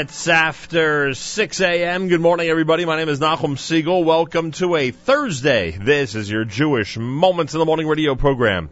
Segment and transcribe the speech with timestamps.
[0.00, 2.08] minutes after 6 a.m.
[2.08, 2.86] Good morning, everybody.
[2.86, 4.02] My name is Nachum Segal.
[4.02, 5.72] Welcome to a Thursday.
[5.72, 8.70] This is your Jewish Moments in the Morning radio program.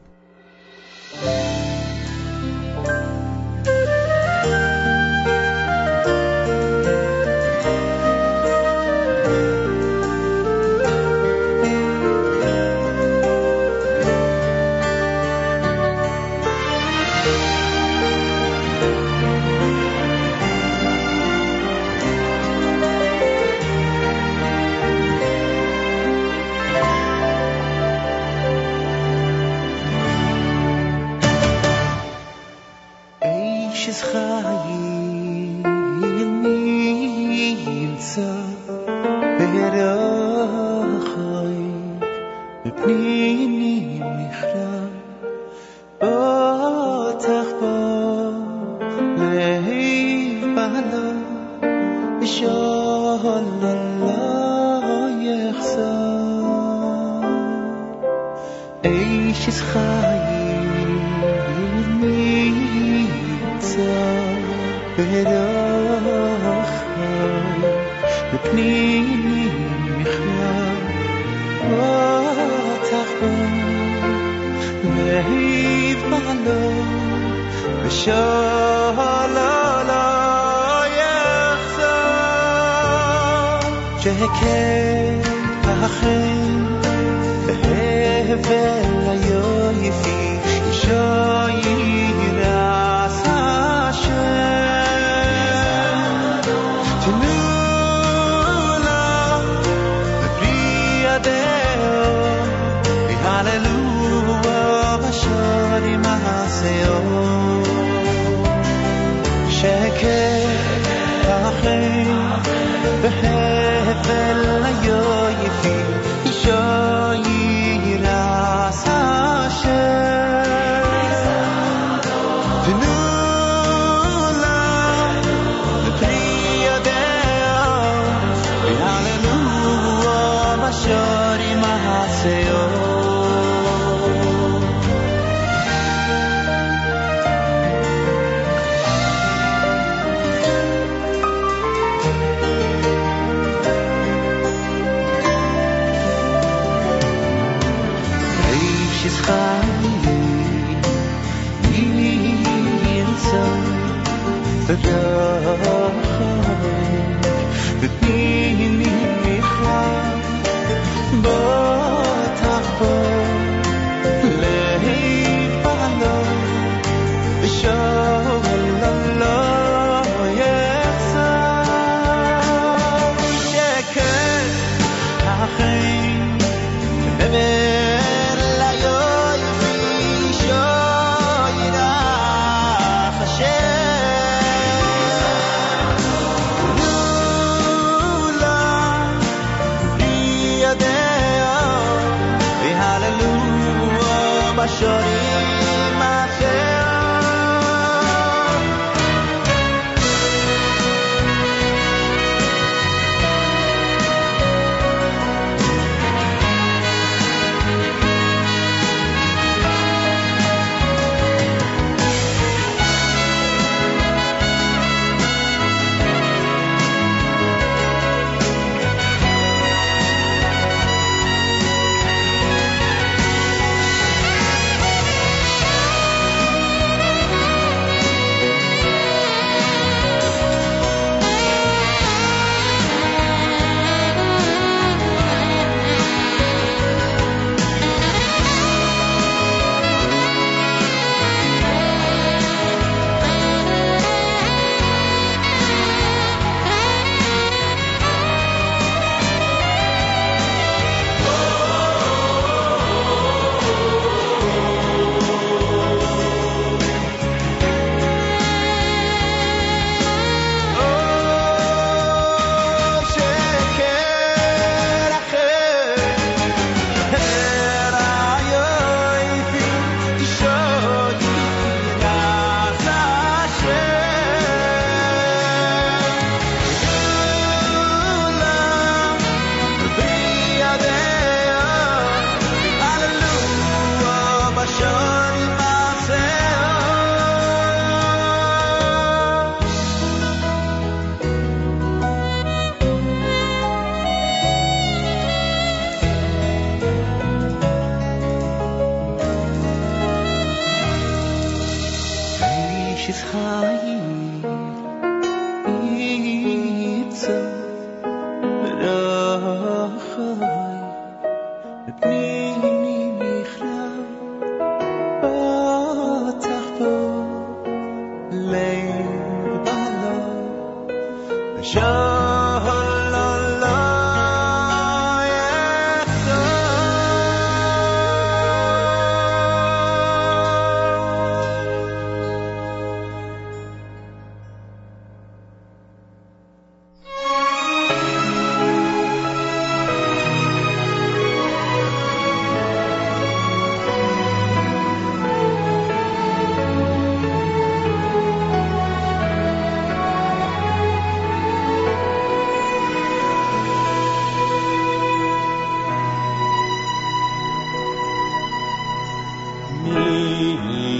[359.85, 360.98] me.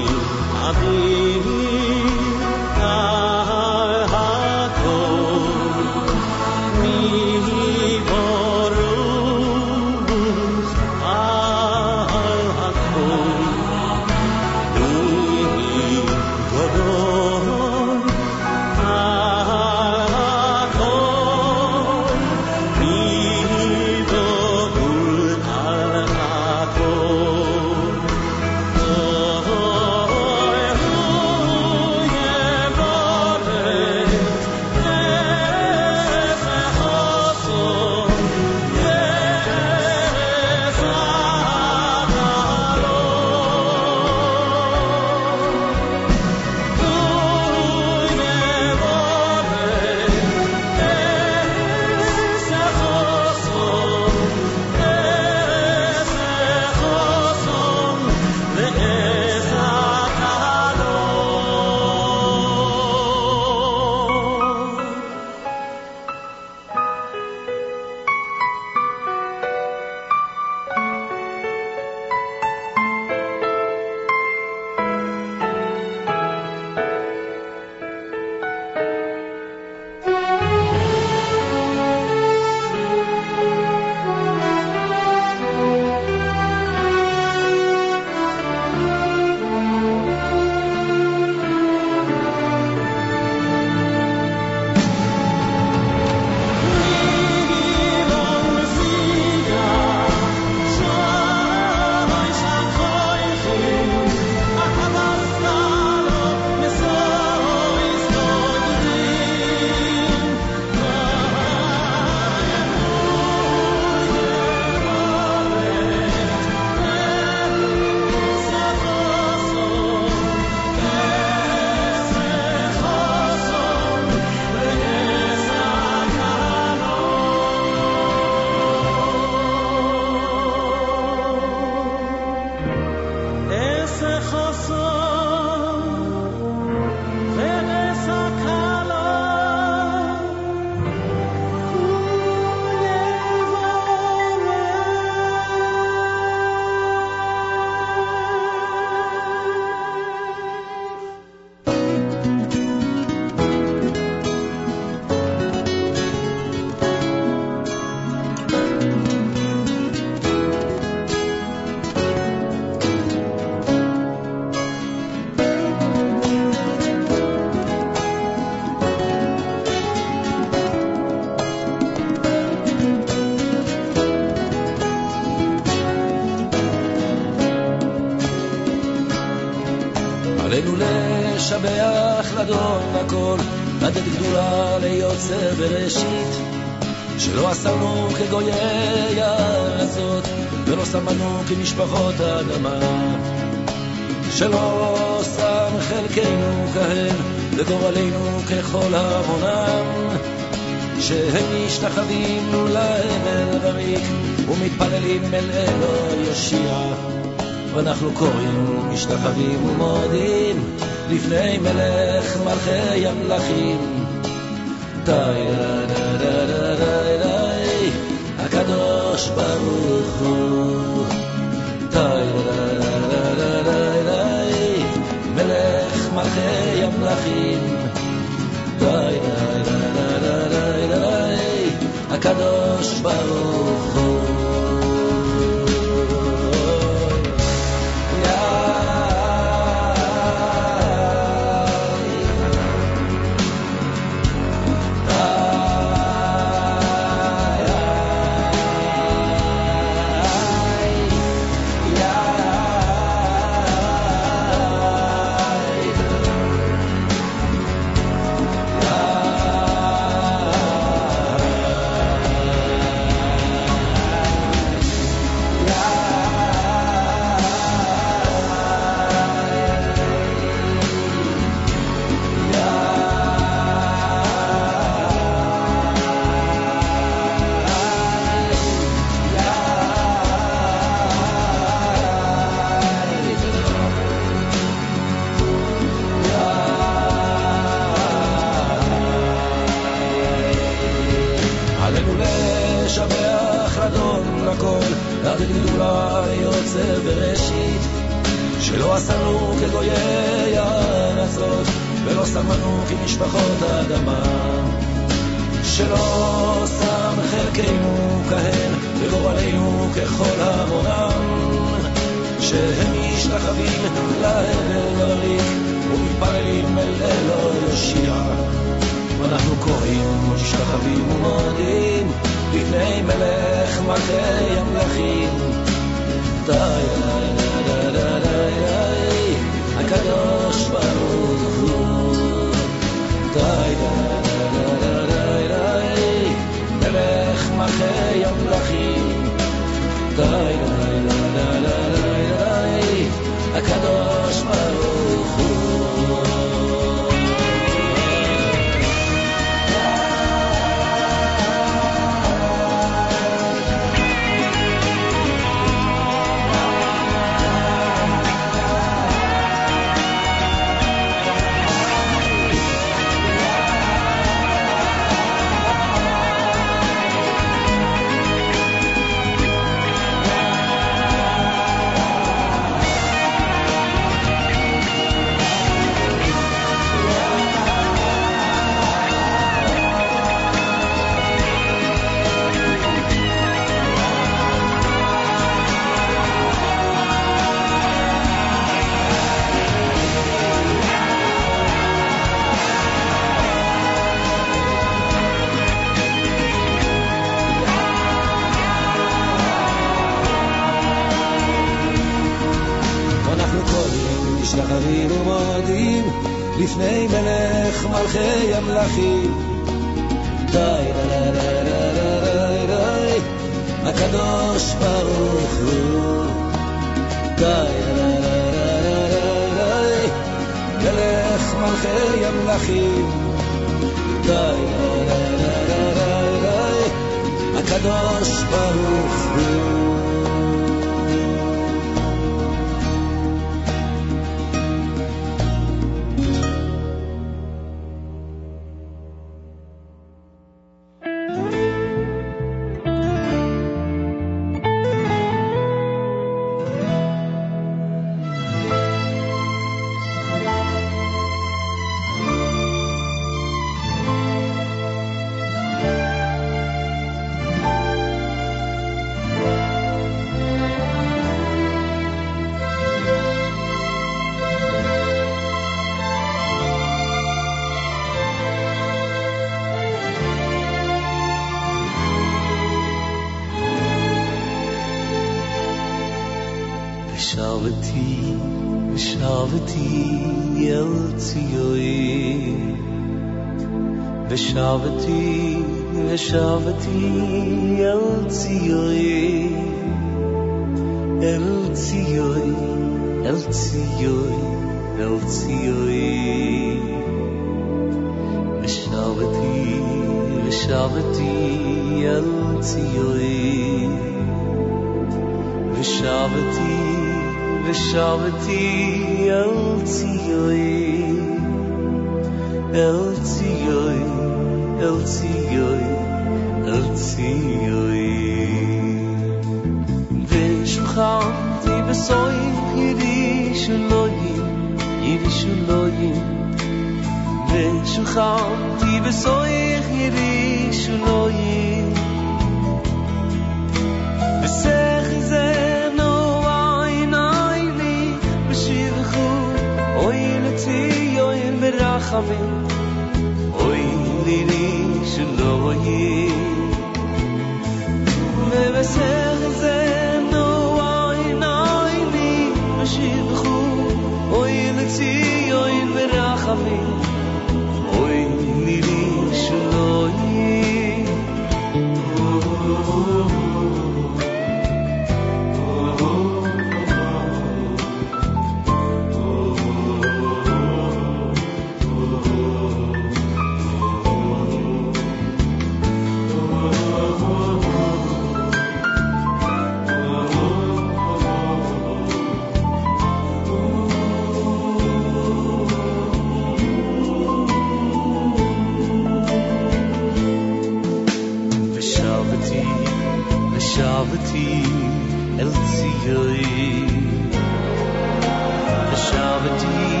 [599.54, 600.00] شبتی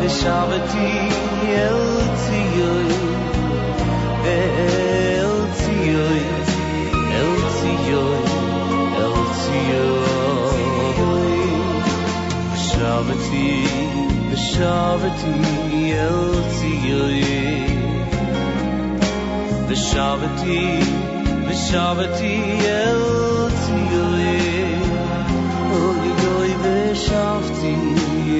[0.00, 1.10] به شبتی
[1.54, 2.94] التیوی
[4.24, 4.38] به
[5.24, 6.20] التیوی
[7.14, 7.94] التیوی
[8.96, 10.14] التیوی
[12.50, 13.64] به شبتی
[14.30, 17.24] به شبتی التیوی
[19.68, 20.78] به شبتی
[21.48, 23.23] به شبتی التیوی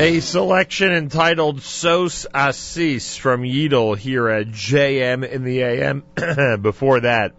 [0.00, 6.04] A selection entitled Sos Assis from Yedel here at JM in the AM.
[6.62, 7.34] Before that,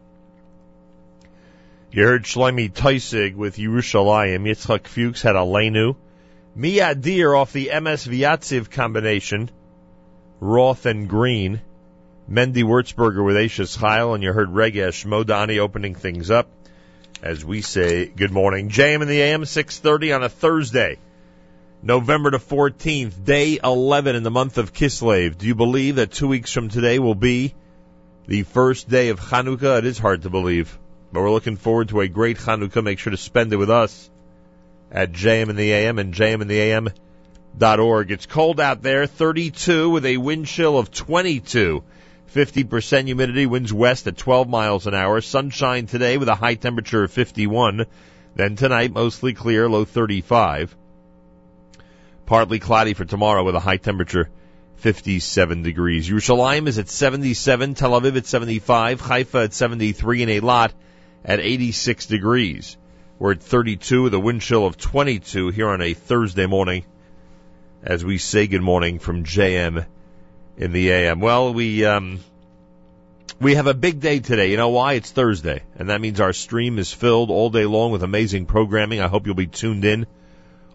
[1.91, 4.43] you heard Shlomi Taussig with Yerushalayim.
[4.43, 5.95] Yitzchak Fuchs had Aleinu.
[6.55, 9.49] Miadir off the MS Vyatziv combination.
[10.39, 11.61] Roth and Green.
[12.29, 16.47] Mendy Wurzberger with Ashes Chayil, and you heard Regesh Modani opening things up.
[17.23, 18.69] As we say, good morning.
[18.69, 20.99] JM in the AM, 6.30 on a Thursday.
[21.83, 25.35] November the 14th, day 11 in the month of Kislev.
[25.39, 27.55] Do you believe that two weeks from today will be
[28.27, 29.79] the first day of Chanukah?
[29.79, 30.77] It is hard to believe,
[31.11, 32.83] but we're looking forward to a great Chanukah.
[32.83, 34.11] Make sure to spend it with us
[34.91, 38.11] at JM in the AM and jmintheam.org.
[38.11, 41.83] It's cold out there, 32 with a wind chill of 22.
[42.31, 45.19] 50% humidity, winds west at 12 miles an hour.
[45.19, 47.87] Sunshine today with a high temperature of 51.
[48.35, 50.75] Then tonight, mostly clear, low 35.
[52.31, 54.29] Partly cloudy for tomorrow with a high temperature
[54.77, 56.09] 57 degrees.
[56.09, 60.71] Yerushalayim is at 77, Tel Aviv at 75, Haifa at 73, and Eilat
[61.25, 62.77] at 86 degrees.
[63.19, 66.85] We're at 32 with a wind chill of 22 here on a Thursday morning
[67.83, 69.85] as we say good morning from JM
[70.55, 71.19] in the AM.
[71.19, 72.21] Well, we um,
[73.41, 74.51] we have a big day today.
[74.51, 74.93] You know why?
[74.93, 79.01] It's Thursday, and that means our stream is filled all day long with amazing programming.
[79.01, 80.07] I hope you'll be tuned in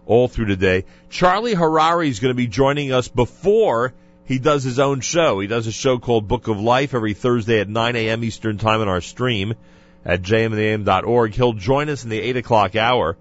[0.07, 0.85] all through the day.
[1.09, 3.93] Charlie Harary is going to be joining us before
[4.25, 5.39] he does his own show.
[5.39, 8.23] He does a show called Book of Life every Thursday at 9 a.m.
[8.23, 9.53] Eastern Time on our stream
[10.03, 11.33] at jmandam.org.
[11.33, 13.17] He'll join us in the 8 o'clock hour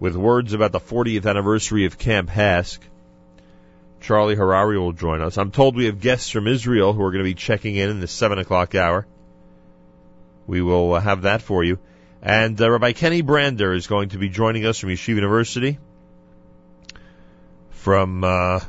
[0.00, 2.78] with words about the 40th anniversary of Camp HASC.
[4.00, 5.38] Charlie Harary will join us.
[5.38, 8.00] I'm told we have guests from Israel who are going to be checking in in
[8.00, 9.06] the 7 o'clock hour.
[10.46, 11.78] We will uh, have that for you.
[12.20, 15.78] And uh, Rabbi Kenny Brander is going to be joining us from Yeshiva University
[17.84, 18.60] from uh,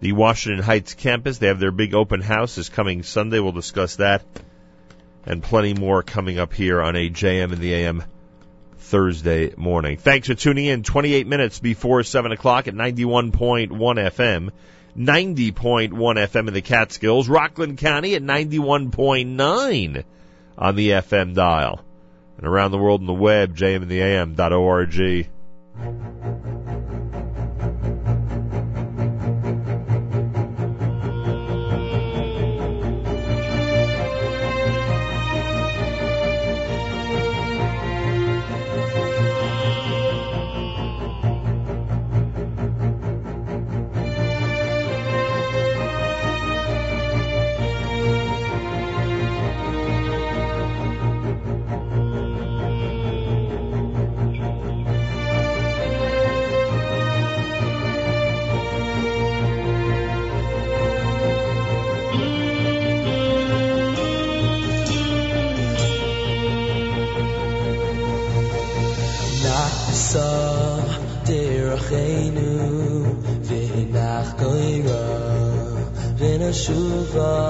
[0.00, 1.38] the Washington Heights campus.
[1.38, 3.38] They have their big open house this coming Sunday.
[3.38, 4.24] We'll discuss that
[5.24, 8.02] and plenty more coming up here on a JM in the AM
[8.78, 9.96] Thursday morning.
[9.96, 10.82] Thanks for tuning in.
[10.82, 14.50] 28 minutes before 7 o'clock at 91.1 FM.
[14.96, 17.28] 90.1 FM in the Catskills.
[17.28, 20.04] Rockland County at 91.9
[20.58, 21.84] on the FM dial.
[22.38, 25.28] And around the world on the web, jmintheam.org.
[77.18, 77.47] v'nashuva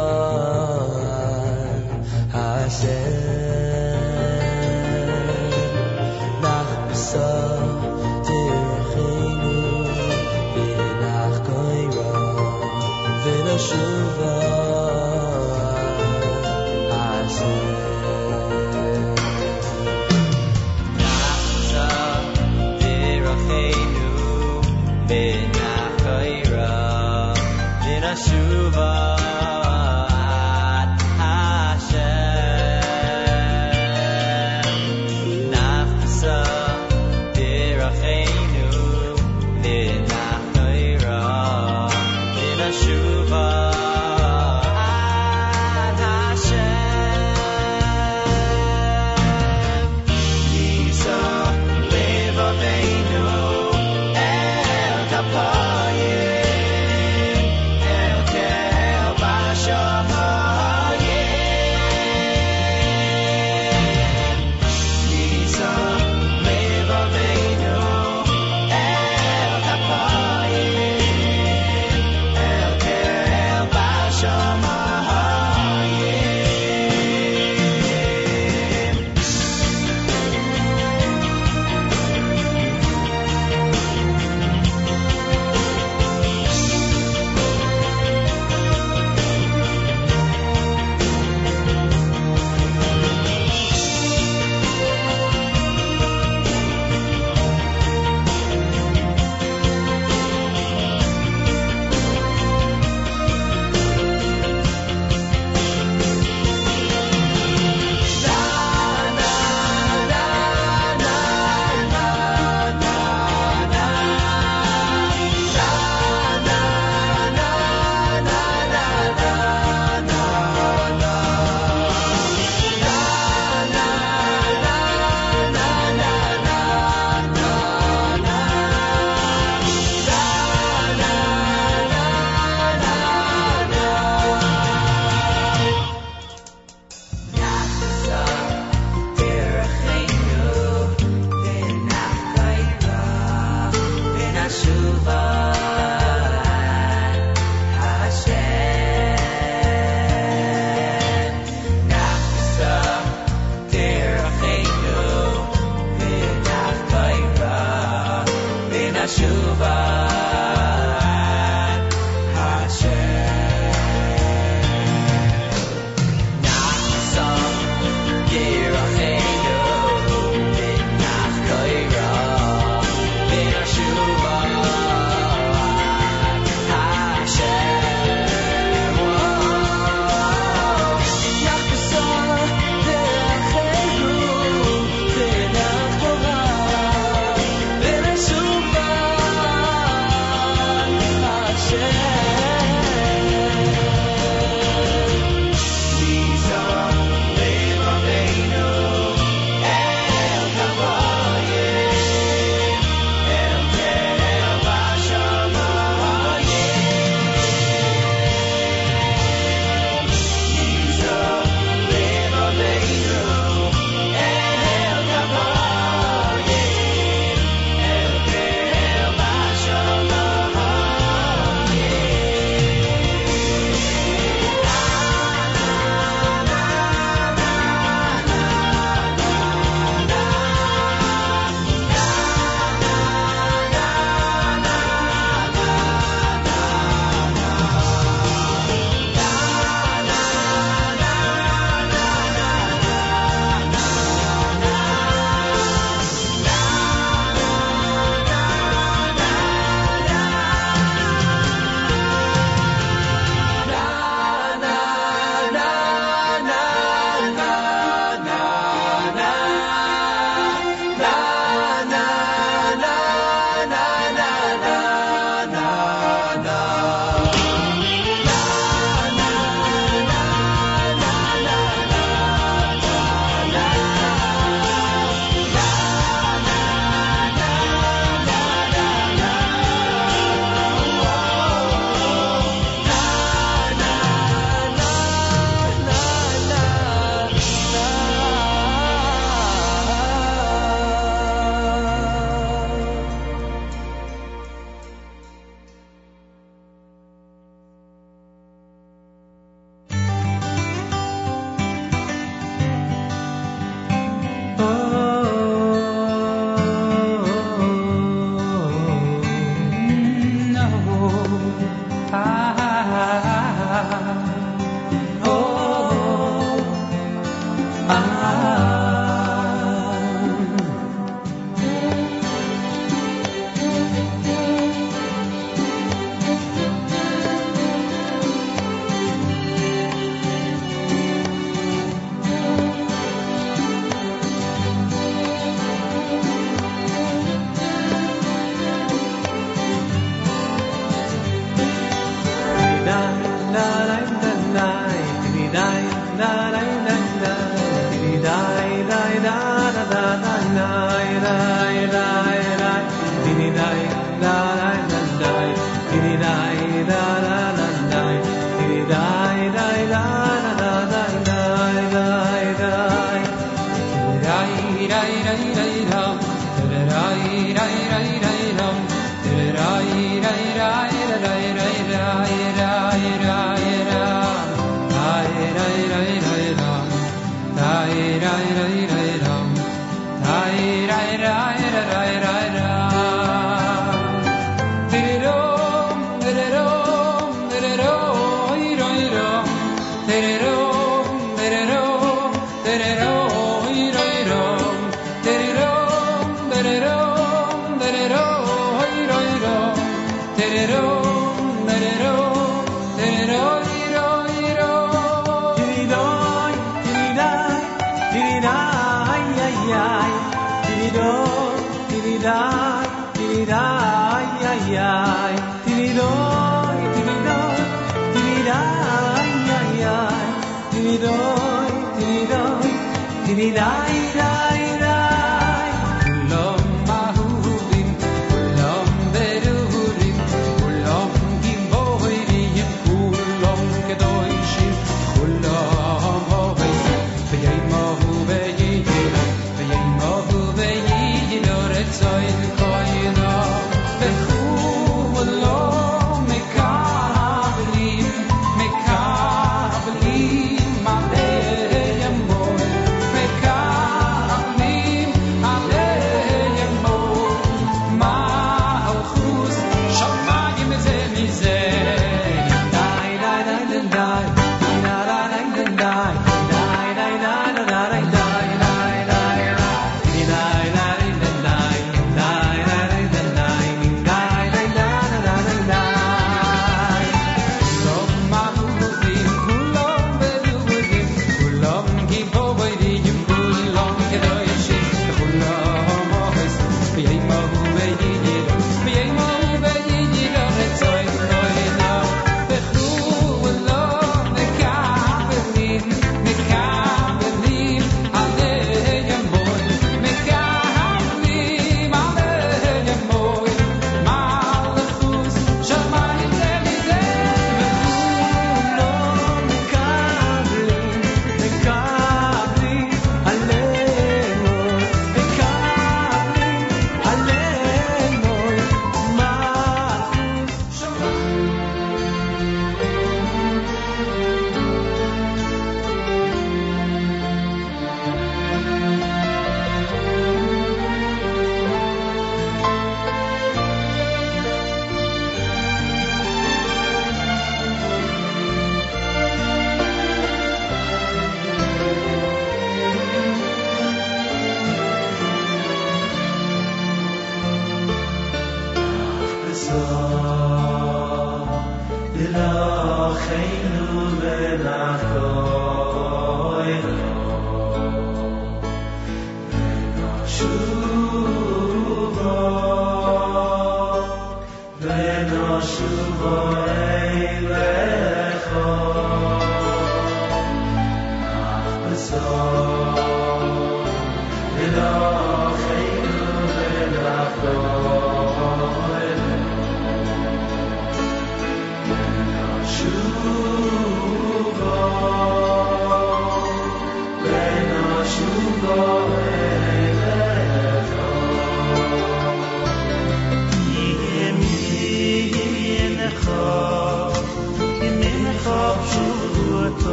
[369.59, 371.58] Hashem Eilech Ben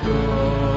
[0.00, 0.67] Thank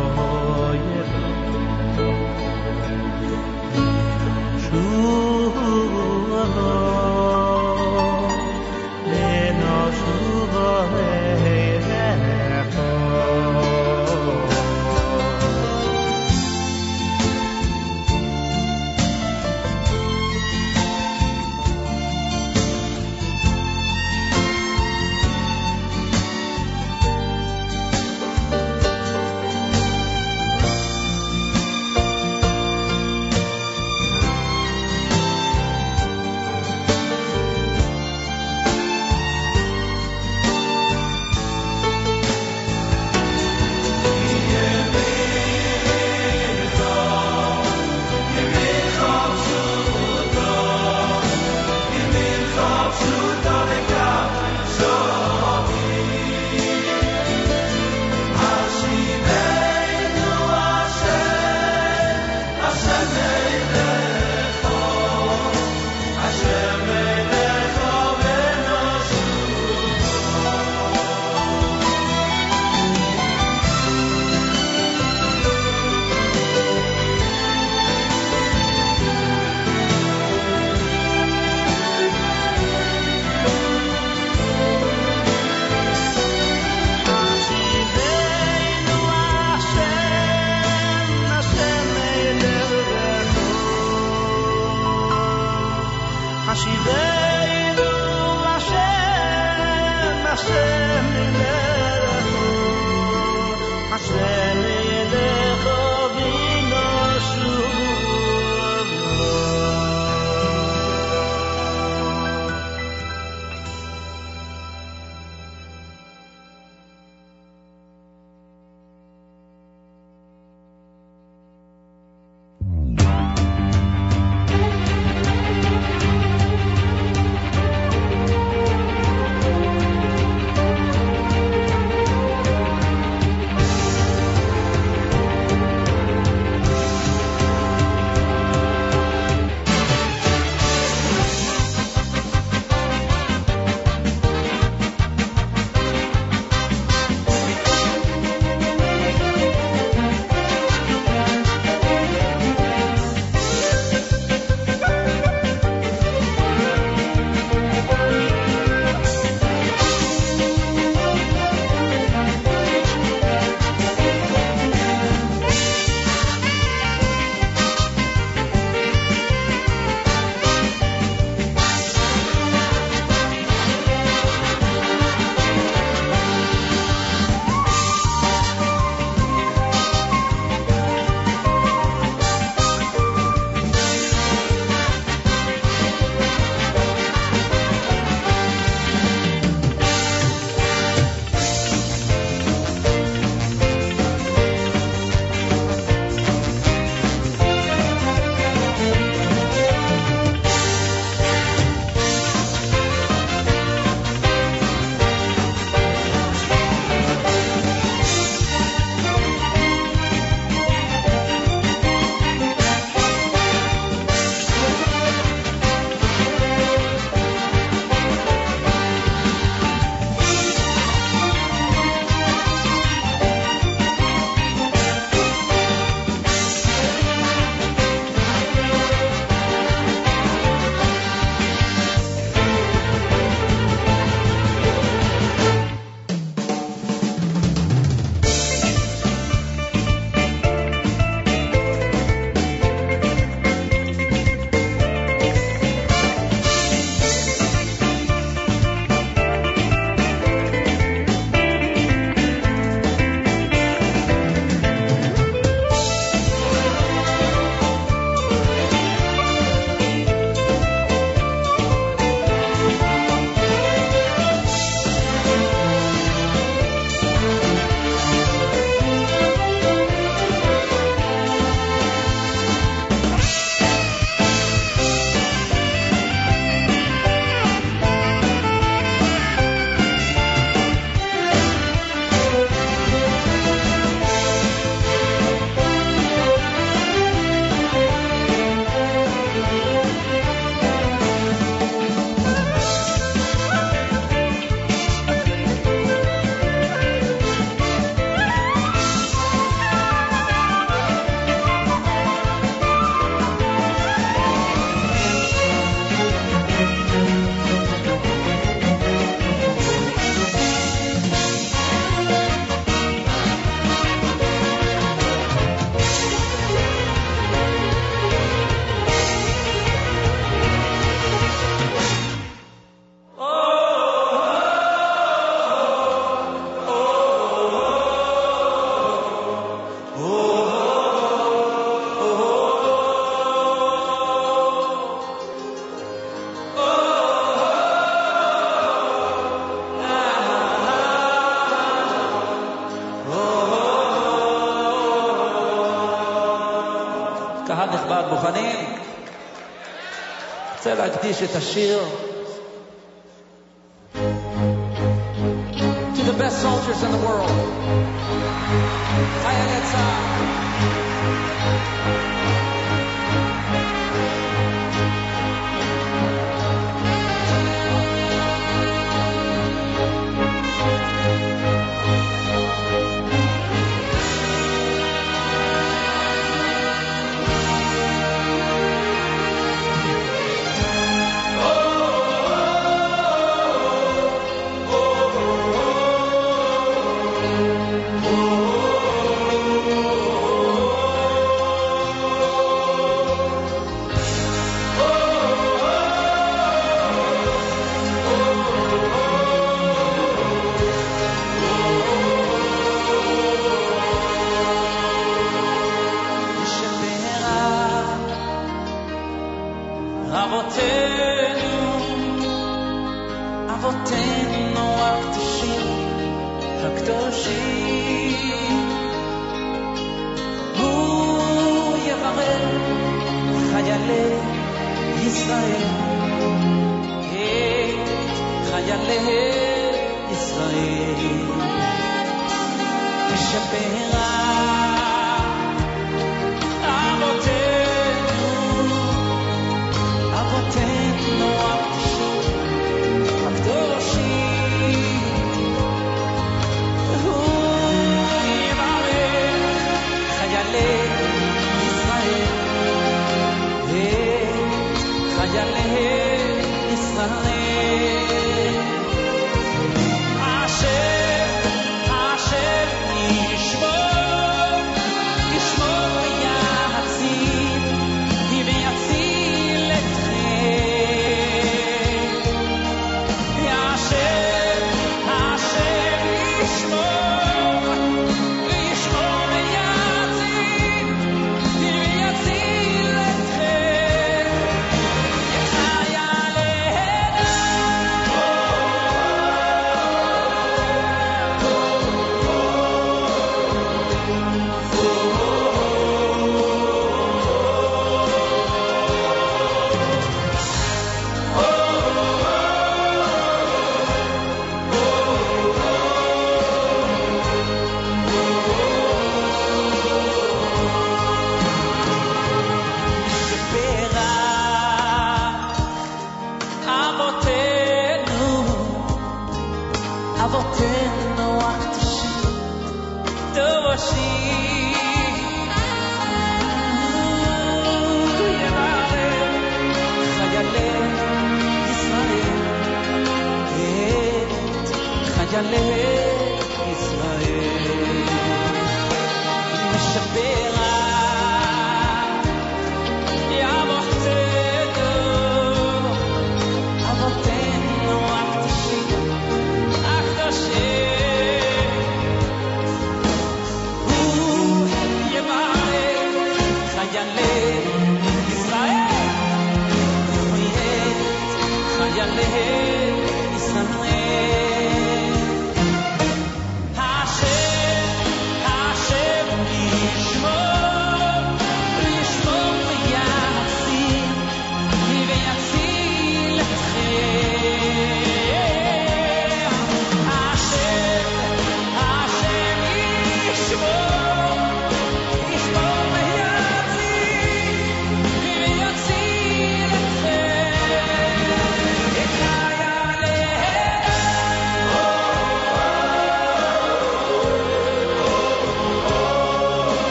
[351.01, 351.81] ti se t'ha sido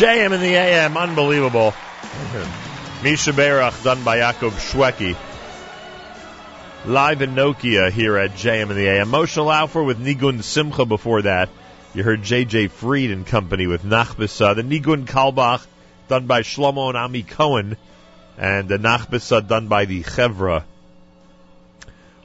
[0.00, 1.74] JM in the AM, unbelievable.
[3.02, 5.14] Misha Berach done by Yaakov Shwekey.
[6.86, 9.08] Live in Nokia here at JM in the AM.
[9.08, 11.50] Moshe Laufer with Nigun Simcha before that.
[11.92, 14.56] You heard JJ Freed and company with Nachbisa.
[14.56, 15.66] The Nigun Kalbach
[16.08, 17.76] done by Shlomo and Ami Cohen.
[18.38, 20.64] And the Nachbisa done by the Chevra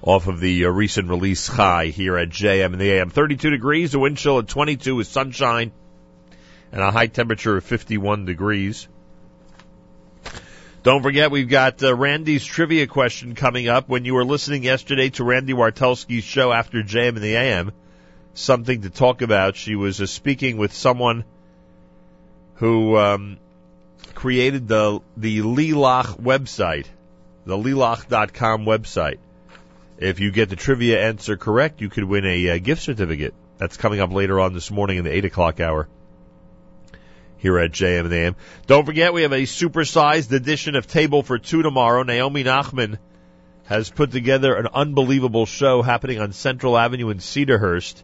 [0.02, 3.10] off of the uh, recent release Chai here at JM in the AM.
[3.10, 5.74] 32 degrees, a wind chill at 22 with sunshine
[6.72, 8.88] and a high temperature of 51 degrees.
[10.84, 13.90] Don't forget, we've got uh, Randy's trivia question coming up.
[13.90, 17.72] When you were listening yesterday to Randy Wartelski's show after JM in the AM,
[18.36, 19.56] something to talk about.
[19.56, 21.24] She was uh, speaking with someone
[22.56, 23.38] who um,
[24.14, 26.86] created the the Lilach website,
[27.48, 29.18] the Lilach.com website.
[29.98, 33.34] If you get the trivia answer correct, you could win a uh, gift certificate.
[33.58, 35.88] That's coming up later on this morning in the 8 o'clock hour
[37.46, 38.36] here at JM and AM.
[38.66, 42.02] Don't forget, we have a supersized edition of Table for Two tomorrow.
[42.02, 42.98] Naomi Nachman
[43.66, 48.02] has put together an unbelievable show happening on Central Avenue in Cedarhurst.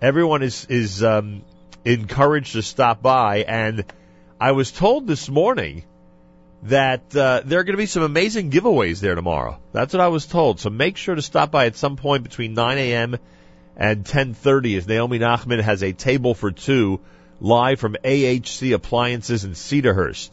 [0.00, 1.42] Everyone is is um,
[1.84, 3.84] encouraged to stop by, and
[4.40, 5.82] I was told this morning
[6.62, 9.58] that uh, there are going to be some amazing giveaways there tomorrow.
[9.72, 10.60] That's what I was told.
[10.60, 13.16] So make sure to stop by at some point between 9 a.m.
[13.76, 17.00] and 10:30 as Naomi Nachman has a table for two
[17.40, 20.30] live from AHC Appliances in Cedarhurst.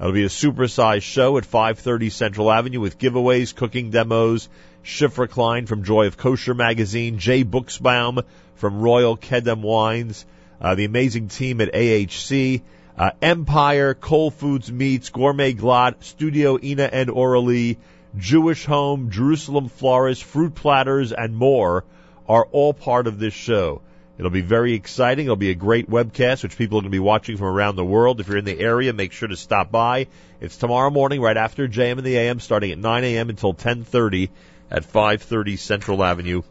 [0.00, 4.48] It'll be a supersized show at 530 Central Avenue with giveaways, cooking demos,
[4.84, 10.24] Shifra Klein from Joy of Kosher magazine, Jay Buchsbaum from Royal Kedem Wines,
[10.60, 12.62] uh, the amazing team at AHC,
[12.96, 17.76] uh, Empire, Cold Foods Meats, Gourmet Glatt, Studio Ina and Oralee,
[18.16, 21.84] Jewish Home, Jerusalem Florist, Fruit Platters, and more
[22.26, 23.82] are all part of this show.
[24.18, 25.26] It'll be very exciting.
[25.26, 27.84] It'll be a great webcast, which people are going to be watching from around the
[27.84, 28.20] world.
[28.20, 30.06] If you're in the area, make sure to stop by.
[30.40, 33.28] It's tomorrow morning, right after JM in the AM, starting at 9 a.m.
[33.28, 34.30] until 10:30
[34.70, 36.42] at 530 Central Avenue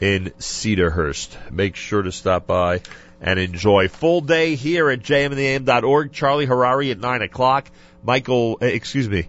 [0.00, 1.50] in Cedarhurst.
[1.50, 2.80] Make sure to stop by
[3.20, 3.88] and enjoy.
[3.88, 6.12] Full day here at jmintheam.org.
[6.12, 7.70] Charlie Harary at 9 o'clock.
[8.02, 9.28] Michael, eh, excuse me,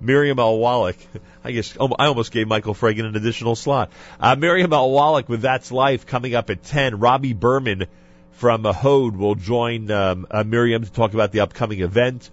[0.00, 0.36] Miriam.
[0.36, 0.96] Wallach.
[1.44, 3.90] I guess I almost gave Michael Fragan an additional slot.
[4.20, 4.70] Uh, Miriam.
[4.70, 6.98] Wallach with That's Life coming up at 10.
[6.98, 7.86] Robbie Berman
[8.32, 12.30] from uh, Hode will join um, uh, Miriam to talk about the upcoming event.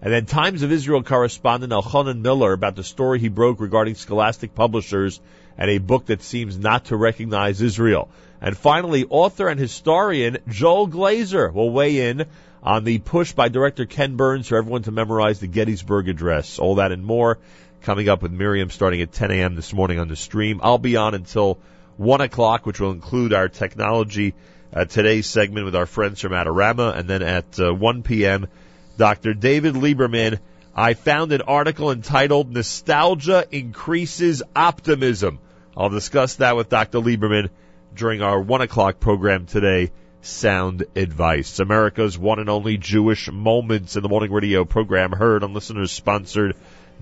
[0.00, 4.54] And then Times of Israel correspondent Elchanan Miller about the story he broke regarding scholastic
[4.54, 5.20] publishers
[5.56, 8.10] and a book that seems not to recognize Israel.
[8.40, 12.26] And finally, author and historian Joel Glazer will weigh in
[12.64, 16.58] on the push by director Ken Burns for everyone to memorize the Gettysburg Address.
[16.58, 17.38] All that and more
[17.82, 19.54] coming up with Miriam starting at 10 a.m.
[19.54, 20.60] this morning on the stream.
[20.62, 21.58] I'll be on until
[21.98, 24.34] 1 o'clock, which will include our technology
[24.72, 26.96] uh, today's segment with our friends from Adorama.
[26.96, 28.48] And then at uh, 1 p.m.,
[28.96, 29.34] Dr.
[29.34, 30.38] David Lieberman.
[30.74, 35.38] I found an article entitled Nostalgia Increases Optimism.
[35.76, 36.98] I'll discuss that with Dr.
[36.98, 37.50] Lieberman
[37.94, 39.92] during our 1 o'clock program today,
[40.24, 41.58] Sound Advice.
[41.58, 46.56] America's one and only Jewish Moments in the Morning Radio program heard on listeners sponsored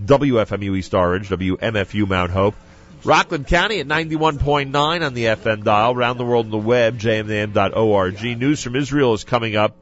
[0.05, 2.55] WFMU East Orange, WMFU Mount Hope.
[3.05, 8.23] Rockland County at 91.9 on the FM dial, around the world on the web, jmnam.org.
[8.39, 9.75] News from Israel is coming up.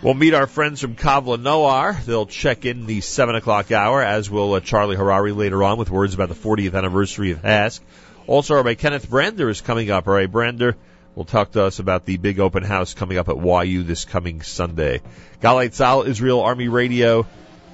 [0.00, 2.04] We'll meet our friends from Kavla Noar.
[2.04, 5.90] They'll check in the 7 o'clock hour, as will uh, Charlie Harary later on with
[5.90, 7.80] words about the 40th anniversary of HASC.
[8.28, 10.06] Also, Rabbi Kenneth Brander is coming up.
[10.06, 10.76] Rabbi Brander
[11.14, 14.42] will talk to us about the big open house coming up at YU this coming
[14.42, 15.00] Sunday.
[15.42, 17.26] Galei Tzahal, Israel Army Radio,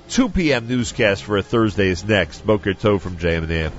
[0.08, 0.68] 2 p.m.
[0.68, 2.46] newscast for a Thursday is next.
[2.46, 3.72] Boker Tov from JMN.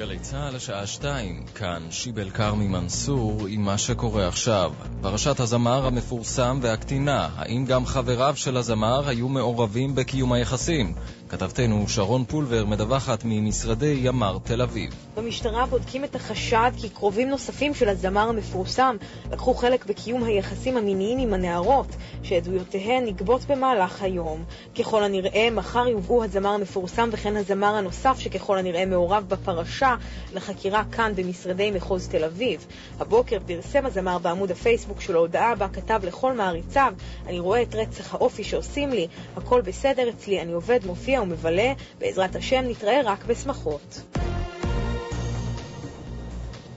[0.00, 4.72] גלי צה"ל, השעה שתיים, כאן שיבל כרמי מנסור עם מה שקורה עכשיו.
[5.00, 10.94] פרשת הזמר המפורסם והקטינה, האם גם חבריו של הזמר היו מעורבים בקיום היחסים?
[11.30, 14.94] כתבתנו שרון פולבר מדווחת ממשרדי ימ"ר תל אביב.
[15.16, 18.96] במשטרה בודקים את החשד כי קרובים נוספים של הזמר המפורסם
[19.32, 21.86] לקחו חלק בקיום היחסים המיניים עם הנערות,
[22.22, 24.44] שעדויותיהן נגבות במהלך היום.
[24.78, 29.94] ככל הנראה, מחר יובאו הזמר המפורסם וכן הזמר הנוסף שככל הנראה מעורב בפרשה
[30.34, 32.66] לחקירה כאן במשרדי מחוז תל אביב.
[33.00, 36.92] הבוקר פרסם הזמר בעמוד הפייסבוק שלו הודעה בה כתב לכל מעריציו
[37.26, 39.06] אני רואה את רצח האופי שעושים לי,
[39.36, 44.02] הכל בסדר אצלי, אני עובד, מופיע ומבלה, בעזרת השם נתראה רק בשמחות.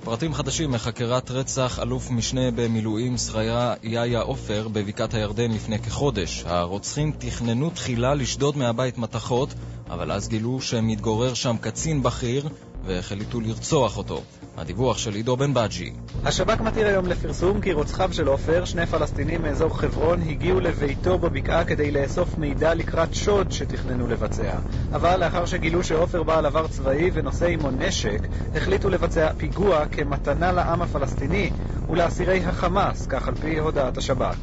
[0.04, 6.44] פרטים חדשים מחקירת רצח אלוף משנה במילואים שריה יאיה עופר בבקעת הירדן לפני כחודש.
[6.46, 9.50] הרוצחים תכננו תחילה לשדוד מהבית מתכות,
[9.90, 12.50] אבל אז גילו שמתגורר שם קצין בכיר
[12.86, 14.22] והחליטו לרצוח אותו.
[14.58, 15.94] הדיווח של עידו בן בג'י.
[16.26, 21.66] השב"כ מתיר היום לפרסום כי רוצחיו של עופר, שני פלסטינים מאזור חברון, הגיעו לביתו בבקעה
[21.66, 24.58] כדי לאסוף מידע לקראת שוד שתכננו לבצע.
[24.94, 30.82] אבל לאחר שגילו שעופר בעל עבר צבאי ונושא עמו נשק, החליטו לבצע פיגוע כמתנה לעם
[30.82, 31.50] הפלסטיני
[31.90, 34.38] ולאסירי החמאס, כך על פי הודעת השב"כ.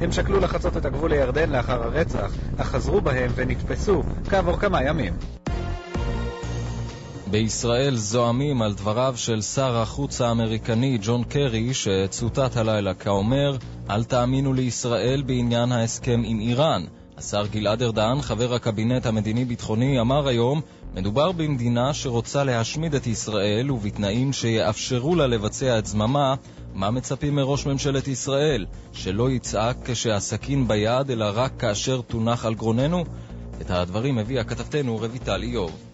[0.00, 5.12] הם שקלו לחצות את הגבול לירדן לאחר הרצח, אך חזרו בהם ונתפסו כעבור כמה ימים.
[7.30, 13.56] בישראל זועמים על דבריו של שר החוץ האמריקני ג'ון קרי, שצוטט הלילה כאומר,
[13.90, 16.84] אל תאמינו לישראל בעניין ההסכם עם איראן.
[17.18, 20.60] השר גלעד ארדן, חבר הקבינט המדיני-ביטחוני, אמר היום,
[20.94, 26.34] מדובר במדינה שרוצה להשמיד את ישראל, ובתנאים שיאפשרו לה לבצע את זממה,
[26.74, 28.66] מה מצפים מראש ממשלת ישראל?
[28.92, 33.04] שלא יצעק כשהסכין ביד, אלא רק כאשר תונח על גרוננו?
[33.60, 35.85] את הדברים הביאה כתבתנו רויטל איוב.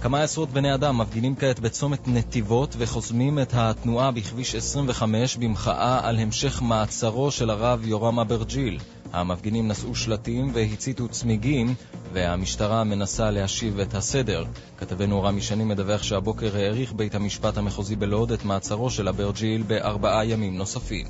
[0.00, 6.18] כמה עשרות בני אדם מפגינים כעת בצומת נתיבות וחוסמים את התנועה בכביש 25 במחאה על
[6.18, 8.78] המשך מעצרו של הרב יורם אברג'יל.
[9.12, 11.74] המפגינים נשאו שלטים והציתו צמיגים,
[12.12, 14.44] והמשטרה מנסה להשיב את הסדר.
[14.78, 20.26] כתבנו רמי שני מדווח שהבוקר האריך בית המשפט המחוזי בלוד את מעצרו של אברג'יל בארבעה
[20.26, 21.06] ימים נוספים.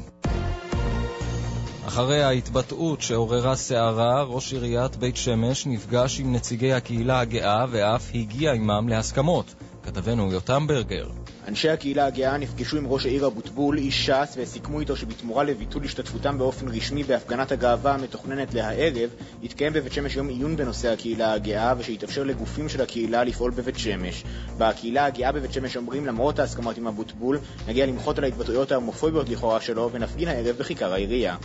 [1.90, 8.52] אחרי ההתבטאות שעוררה סערה, ראש עיריית בית שמש נפגש עם נציגי הקהילה הגאה ואף הגיע
[8.52, 9.54] עמם להסכמות.
[9.82, 11.08] כתבנו יותם ברגר.
[11.48, 16.38] אנשי הקהילה הגאה נפגשו עם ראש העיר אבוטבול, איש ש"ס, וסיכמו איתו שבתמורה לביטול השתתפותם
[16.38, 19.10] באופן רשמי בהפגנת הגאווה המתוכננת להערב,
[19.42, 24.24] יתקיים בבית שמש יום עיון בנושא הקהילה הגאה, ושיתאפשר לגופים של הקהילה לפעול בבית שמש.
[24.58, 27.38] בקהילה הגאה בבית שמש אומרים, למרות ההסכמות עם אבוטבול,
[27.68, 31.36] נגיע למחות על ההתבטאויות ההומופוביות לכאורה שלו, ונפגין הערב בכיכר העירייה.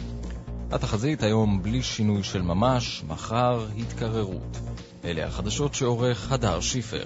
[0.76, 4.58] התחזית היום בלי שינוי של ממש, מחר התקררות.
[5.06, 7.06] אלה החדשות שעורך הדר שיפר.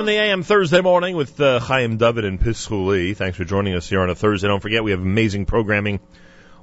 [0.00, 3.14] In the AM Thursday morning with uh, Chaim David and Pischuli.
[3.14, 4.48] Thanks for joining us here on a Thursday.
[4.48, 6.00] Don't forget we have amazing programming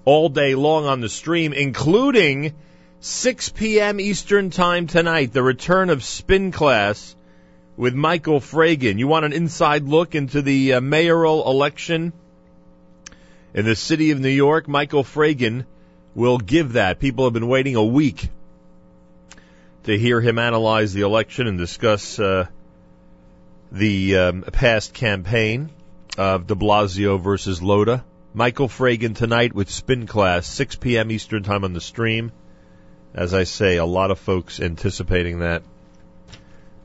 [0.06, 2.56] all day long on the stream, including
[3.00, 4.00] 6 p.m.
[4.00, 7.16] Eastern Time tonight, the return of Spin Class
[7.76, 8.98] with Michael Fragin.
[8.98, 12.14] You want an inside look into the uh, mayoral election
[13.54, 14.68] in the city of New York?
[14.68, 15.68] Michael Fragin
[16.16, 17.00] will give that.
[17.00, 18.32] People have been waiting a week
[19.84, 22.48] to hear him analyze the election and discuss uh,
[23.72, 25.70] the um, past campaign
[26.18, 28.04] of de Blasio versus Lhota.
[28.34, 31.12] Michael Fragin tonight with Spin Class, 6 p.m.
[31.12, 32.32] Eastern Time on the stream.
[33.14, 35.64] As I say, a lot of folks anticipating that.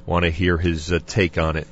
[0.07, 1.69] Want to hear his uh, take on it.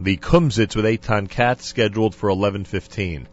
[0.00, 3.26] The Kumsitz with Eitan Katz scheduled for 11:15.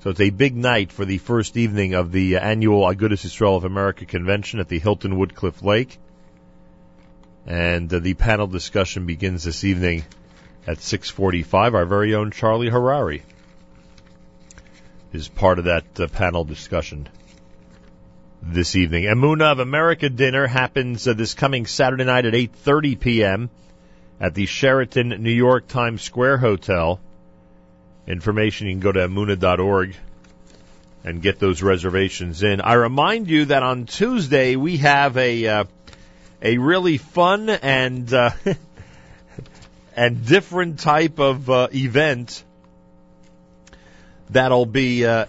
[0.00, 3.56] So it's a big night for the first evening of the uh, annual Agudas Yisrael
[3.56, 5.98] of America convention at the Hilton Woodcliff Lake.
[7.46, 10.04] And uh, the panel discussion begins this evening
[10.66, 11.74] at 6:45.
[11.74, 13.22] Our very own Charlie Harary
[15.12, 17.08] is part of that uh, panel discussion
[18.42, 19.04] this evening.
[19.04, 23.50] Emuna of America dinner happens uh, this coming Saturday night at 8:30 p.m.
[24.20, 27.00] at the Sheraton New York Times Square Hotel.
[28.06, 29.94] information, you can go to emuna.org
[31.04, 32.60] and get those reservations in.
[32.60, 35.64] I remind you that on Tuesday we have a uh,
[36.40, 38.30] a really fun and uh,
[39.96, 42.44] and different type of uh, event
[44.30, 45.26] that'll be uh,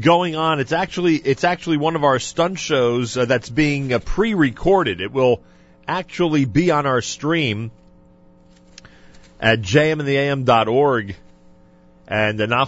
[0.00, 0.60] going on.
[0.60, 5.00] It's actually it's actually one of our stunt shows uh, that's being uh, pre-recorded.
[5.00, 5.42] It will
[5.86, 7.70] actually be on our stream
[9.40, 11.16] at jmandtheam.org
[12.06, 12.66] and uh,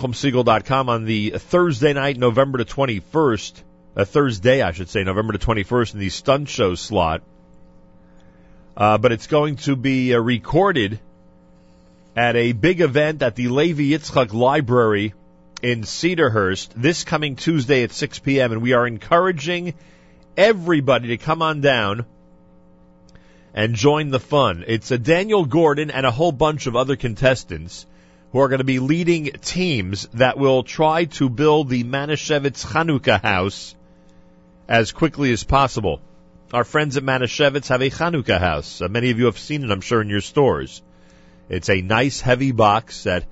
[0.89, 3.63] on the Thursday night, November the 21st,
[3.97, 7.23] uh, Thursday, I should say, November the 21st in the stunt show slot.
[8.77, 11.01] Uh, but it's going to be uh, recorded
[12.17, 15.13] at a big event at the Levi Yitzchak Library
[15.63, 18.53] in Cedarhurst this coming Tuesday at 6 p.m.
[18.53, 19.75] And we are encouraging
[20.35, 22.07] everybody to come on down
[23.55, 24.65] and join the fun.
[24.67, 27.85] It's a Daniel Gordon and a whole bunch of other contestants
[28.33, 33.21] who are going to be leading teams that will try to build the Manischewitz Chanukah
[33.21, 33.75] house
[34.69, 36.01] as quickly as possible.
[36.53, 38.81] Our friends at Manischewitz have a Chanukah house.
[38.81, 40.83] Uh, many of you have seen it, I'm sure, in your stores.
[41.49, 43.25] It's a nice, heavy box that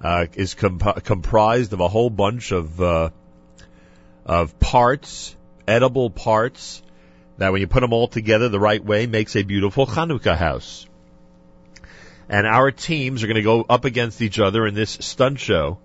[0.00, 3.10] uh, is comp- comprised of a whole bunch of uh,
[4.26, 5.34] of parts,
[5.66, 6.82] edible parts,
[7.38, 10.86] that when you put them all together the right way makes a beautiful Chanukah house.
[12.28, 15.78] And our teams are going to go up against each other in this stunt show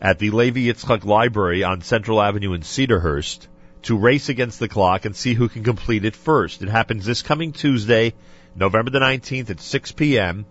[0.00, 3.46] at the Levi Yitzchak Library on Central Avenue in Cedarhurst
[3.82, 6.62] to race against the clock and see who can complete it first.
[6.62, 8.14] It happens this coming Tuesday,
[8.54, 10.46] November the 19th at 6 p.m.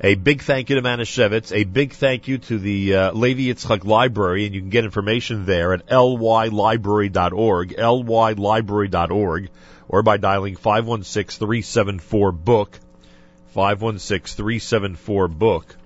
[0.00, 1.52] A big thank you to Manischewitz.
[1.52, 5.44] A big thank you to the uh, Levi Yitzchak Library, and you can get information
[5.44, 9.50] there at lylibrary.org, lylibrary.org,
[9.88, 12.78] or by dialing 516-374-BOOK,
[13.56, 15.76] 516-374-BOOK.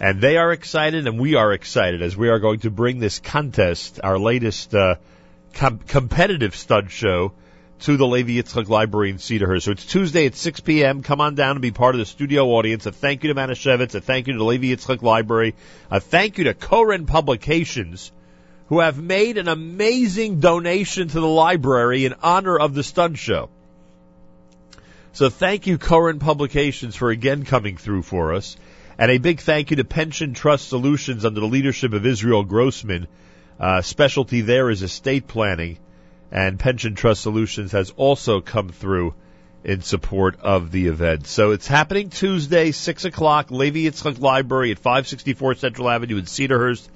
[0.00, 3.18] And they are excited, and we are excited as we are going to bring this
[3.18, 4.94] contest, our latest uh,
[5.52, 7.34] com- competitive stud show,
[7.82, 9.62] to the Levi Yitzchak Library in Cedarhurst.
[9.62, 11.02] So it's Tuesday at 6 p.m.
[11.02, 12.86] Come on down and be part of the studio audience.
[12.86, 13.96] A thank you to Manischewitz.
[13.96, 15.56] A thank you to the Levi Yitzchak Library.
[15.90, 18.12] A thank you to Koren Publications,
[18.68, 23.50] who have made an amazing donation to the library in honor of the stunt show.
[25.12, 28.56] So thank you, Koren Publications, for again coming through for us.
[28.96, 33.08] And a big thank you to Pension Trust Solutions under the leadership of Israel Grossman.
[33.58, 35.78] Uh, specialty there is estate planning
[36.32, 39.14] and Pension Trust Solutions has also come through
[39.64, 41.26] in support of the event.
[41.26, 46.88] So it's happening Tuesday, 6 o'clock, Levi Yitzchak Library at 564 Central Avenue in Cedarhurst.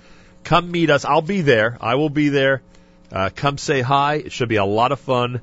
[0.42, 1.04] Come meet us.
[1.04, 1.76] I'll be there.
[1.80, 2.62] I will be there.
[3.12, 4.14] Uh, come say hi.
[4.14, 5.42] It should be a lot of fun.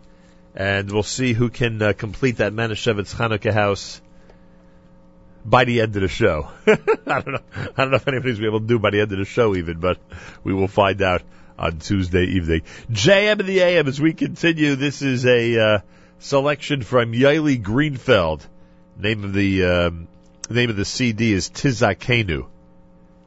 [0.55, 4.01] And we'll see who can uh, complete that Manischewitz Hanukkah house
[5.45, 6.49] by the end of the show.
[6.67, 6.75] I
[7.21, 7.39] don't know.
[7.55, 9.55] I don't know if anybody's be able to do by the end of the show
[9.55, 9.99] even, but
[10.43, 11.21] we will find out
[11.57, 12.61] on Tuesday evening.
[12.91, 14.75] JM in the AM as we continue.
[14.75, 15.79] This is a uh,
[16.19, 18.45] selection from Yoeli Greenfeld.
[18.97, 20.07] Name of the um,
[20.49, 22.47] name of the CD is Tizakenu.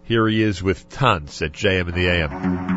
[0.05, 2.76] Here he is with Tons at JM in the AM.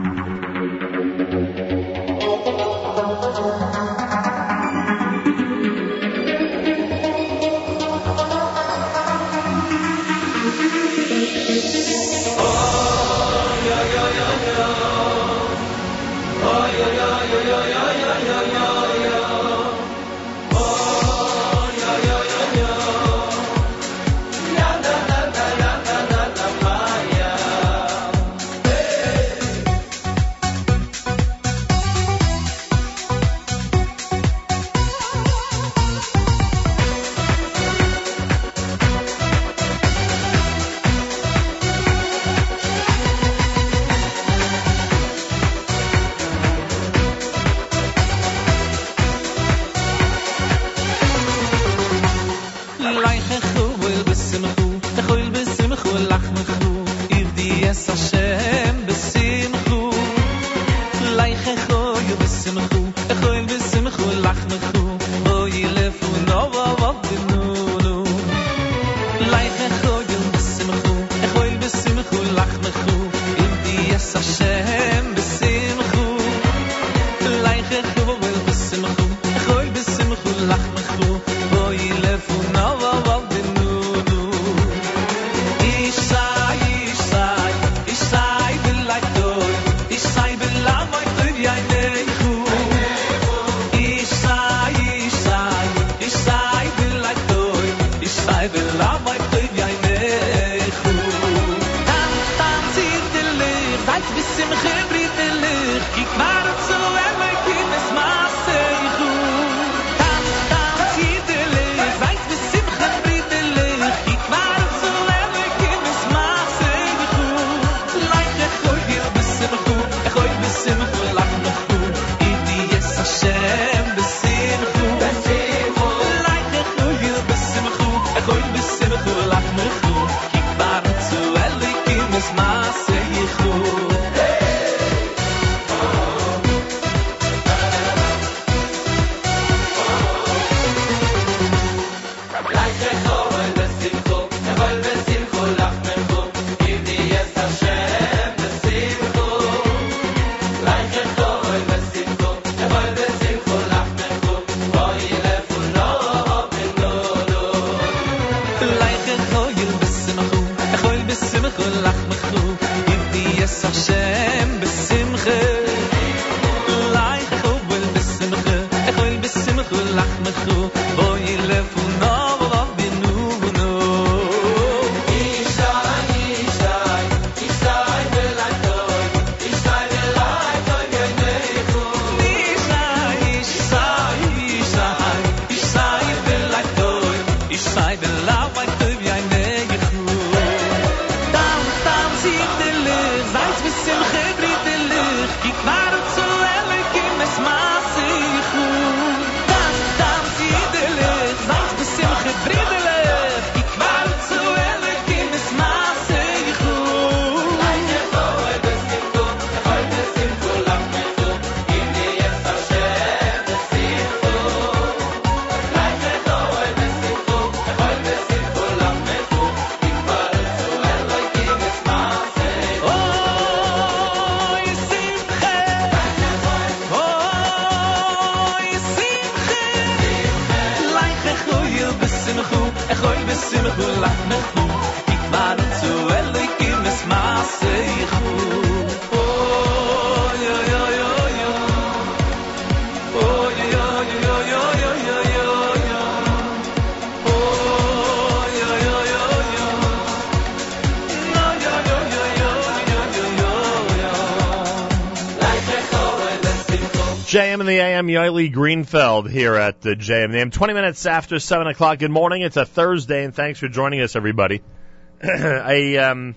[257.69, 260.49] The AM, Yoeli Greenfeld here at in the AM.
[260.49, 261.99] 20 minutes after 7 o'clock.
[261.99, 262.41] Good morning.
[262.41, 264.63] It's a Thursday, and thanks for joining us, everybody.
[265.23, 266.35] a um,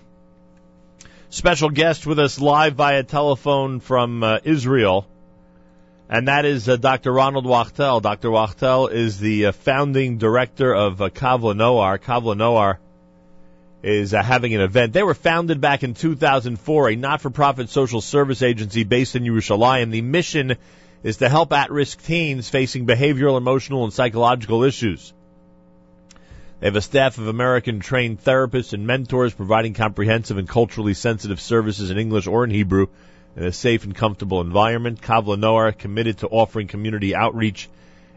[1.31, 5.07] special guest with us live via telephone from uh, Israel,
[6.07, 7.11] and that is uh, Dr.
[7.11, 7.99] Ronald Wachtel.
[7.99, 8.29] Dr.
[8.29, 11.97] Wachtel is the uh, founding director of uh, Kavla Noar.
[11.97, 12.77] Kavla Noar
[13.81, 14.93] is uh, having an event.
[14.93, 19.89] They were founded back in 2004, a not-for-profit social service agency based in Yerushalayim.
[19.89, 20.57] The mission
[21.03, 25.13] is to help at-risk teens facing behavioral, emotional, and psychological issues.
[26.59, 31.41] They have a staff of American trained therapists and mentors providing comprehensive and culturally sensitive
[31.41, 32.87] services in English or in Hebrew
[33.35, 35.01] in a safe and comfortable environment.
[35.01, 37.69] Kavla Noar committed to offering community outreach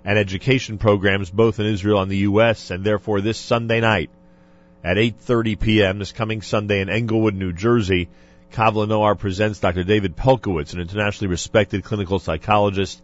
[0.05, 2.71] and education programs both in Israel and the U.S.
[2.71, 4.11] and therefore this Sunday night
[4.85, 5.99] at 8:30 p.m.
[5.99, 8.09] this coming Sunday in Englewood, New Jersey,
[8.57, 9.85] Kavla Noar presents Dr.
[9.85, 13.03] David Pelcovitz, an internationally respected clinical psychologist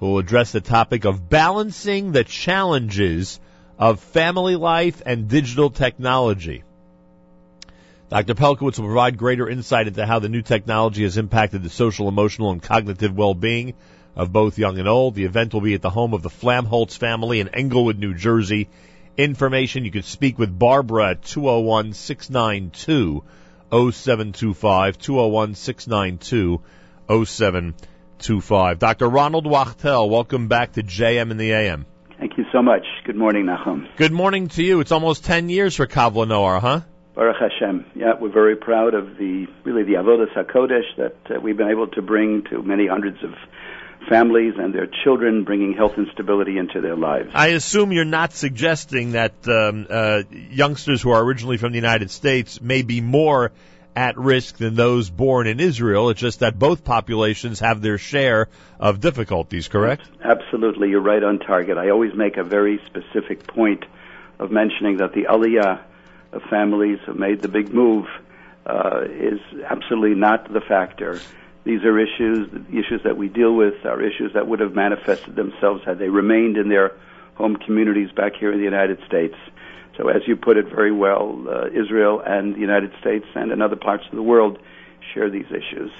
[0.00, 3.38] who will address the topic of balancing the challenges
[3.78, 6.64] of family life and digital technology.
[8.10, 8.34] Dr.
[8.34, 12.50] Pelcovitz will provide greater insight into how the new technology has impacted the social, emotional,
[12.50, 13.74] and cognitive well-being
[14.16, 15.14] of both young and old.
[15.14, 18.68] The event will be at the home of the Flamholtz family in Englewood, New Jersey.
[19.16, 23.22] Information, you can speak with Barbara at 201-692
[23.70, 26.60] 0725, 201-692
[27.08, 28.78] 0725.
[28.78, 29.08] Dr.
[29.08, 31.86] Ronald Wachtel, welcome back to JM in the AM.
[32.18, 32.84] Thank you so much.
[33.04, 33.86] Good morning, Nachum.
[33.96, 34.80] Good morning to you.
[34.80, 36.80] It's almost 10 years for Kavla Noar, huh?
[37.14, 37.84] Baruch Hashem.
[37.94, 41.88] Yeah, we're very proud of the really the avodas hakodesh that uh, we've been able
[41.88, 43.30] to bring to many hundreds of
[44.08, 47.30] families and their children, bringing health and stability into their lives.
[47.34, 52.10] I assume you're not suggesting that um, uh, youngsters who are originally from the United
[52.10, 53.52] States may be more
[53.94, 56.10] at risk than those born in Israel.
[56.10, 58.48] It's just that both populations have their share
[58.78, 60.02] of difficulties, correct?
[60.22, 61.78] Absolutely, you're right on target.
[61.78, 63.84] I always make a very specific point
[64.38, 65.80] of mentioning that the aliyah
[66.32, 68.06] of families who made the big move
[68.66, 71.20] uh, is absolutely not the factor.
[71.68, 75.36] These are issues, the issues that we deal with are issues that would have manifested
[75.36, 76.92] themselves had they remained in their
[77.34, 79.34] home communities back here in the United States.
[79.98, 83.60] So, as you put it very well, uh, Israel and the United States and in
[83.60, 84.58] other parts of the world
[85.12, 85.90] share these issues.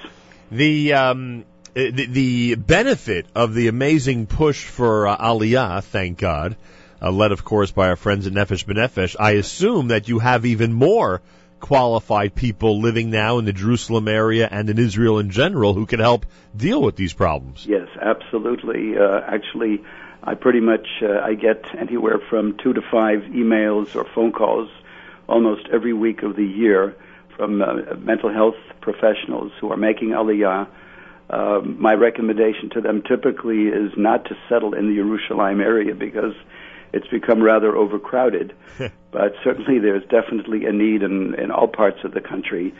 [0.49, 6.55] The um, the, the benefit of the amazing push for uh, Aliyah, thank God,
[6.99, 9.15] uh, led of course by our friends at Nefesh B'Nefesh.
[9.19, 11.21] I assume that you have even more
[11.59, 15.99] qualified people living now in the Jerusalem area and in Israel in general who can
[15.99, 16.25] help
[16.55, 17.65] deal with these problems.
[17.65, 18.97] Yes, absolutely.
[18.97, 19.83] Uh, actually,
[20.23, 24.69] I pretty much uh, I get anywhere from two to five emails or phone calls
[25.27, 26.95] almost every week of the year
[27.35, 30.67] from uh, mental health professionals who are making aliyah.
[31.29, 36.33] Uh, my recommendation to them typically is not to settle in the Jerusalem area because
[36.93, 38.53] it's become rather overcrowded.
[39.11, 42.73] but certainly there's definitely a need in, in all parts of the country.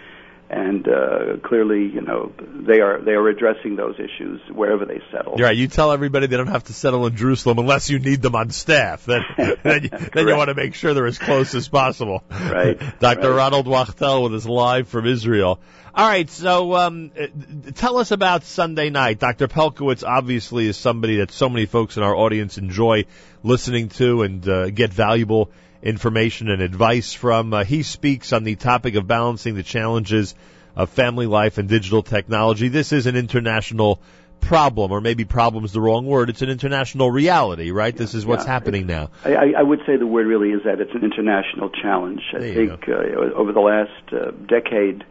[0.51, 5.35] And uh, clearly, you know, they are they are addressing those issues wherever they settle.
[5.37, 5.55] You're right.
[5.55, 8.49] You tell everybody they don't have to settle in Jerusalem unless you need them on
[8.49, 9.05] staff.
[9.05, 12.23] Then, then, you, then you want to make sure they're as close as possible.
[12.31, 12.79] Right.
[12.99, 13.29] Dr.
[13.29, 13.37] right.
[13.37, 15.59] Ronald Wachtel with us live from Israel.
[15.93, 16.27] All right.
[16.27, 17.27] So, um, uh,
[17.75, 19.19] tell us about Sunday night.
[19.19, 19.47] Dr.
[19.47, 23.05] Pelcovitz obviously is somebody that so many folks in our audience enjoy
[23.43, 25.51] listening to and uh, get valuable
[25.81, 27.53] information and advice from.
[27.53, 30.35] Uh, he speaks on the topic of balancing the challenges
[30.75, 32.67] of family life and digital technology.
[32.67, 33.99] This is an international
[34.41, 36.29] problem, or maybe problem is the wrong word.
[36.29, 37.95] It's an international reality, right?
[37.95, 38.51] This is what's Yeah.
[38.51, 39.09] happening now.
[39.25, 42.21] I, I- I would say the word really is that it's an international challenge.
[42.33, 42.93] I There think uh,
[43.35, 45.03] over the last uh, decade,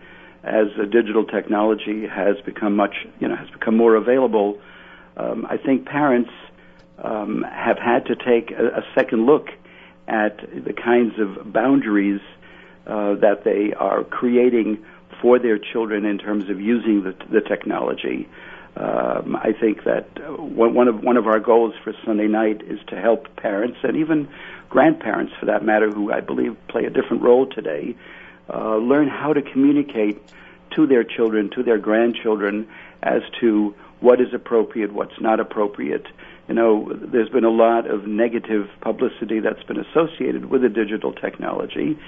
[0.42, 4.58] as uh, digital technology has become much, you know, has become more available,
[5.18, 6.30] um, I think parents
[7.02, 9.48] um, have had to take a, a second look
[10.08, 12.20] at the kinds of boundaries
[12.86, 14.84] uh, that they are creating
[15.20, 18.28] for their children in terms of using the, the technology.
[18.76, 22.78] Um, I think that uh, one of one of our goals for Sunday night is
[22.88, 24.28] to help parents and even
[24.68, 27.96] grandparents, for that matter, who I believe play a different role today,
[28.52, 30.22] uh, learn how to communicate
[30.76, 32.68] to their children, to their grandchildren,
[33.02, 36.06] as to what is appropriate, what's not appropriate.
[36.48, 41.12] You know, there's been a lot of negative publicity that's been associated with the digital
[41.12, 41.98] technology,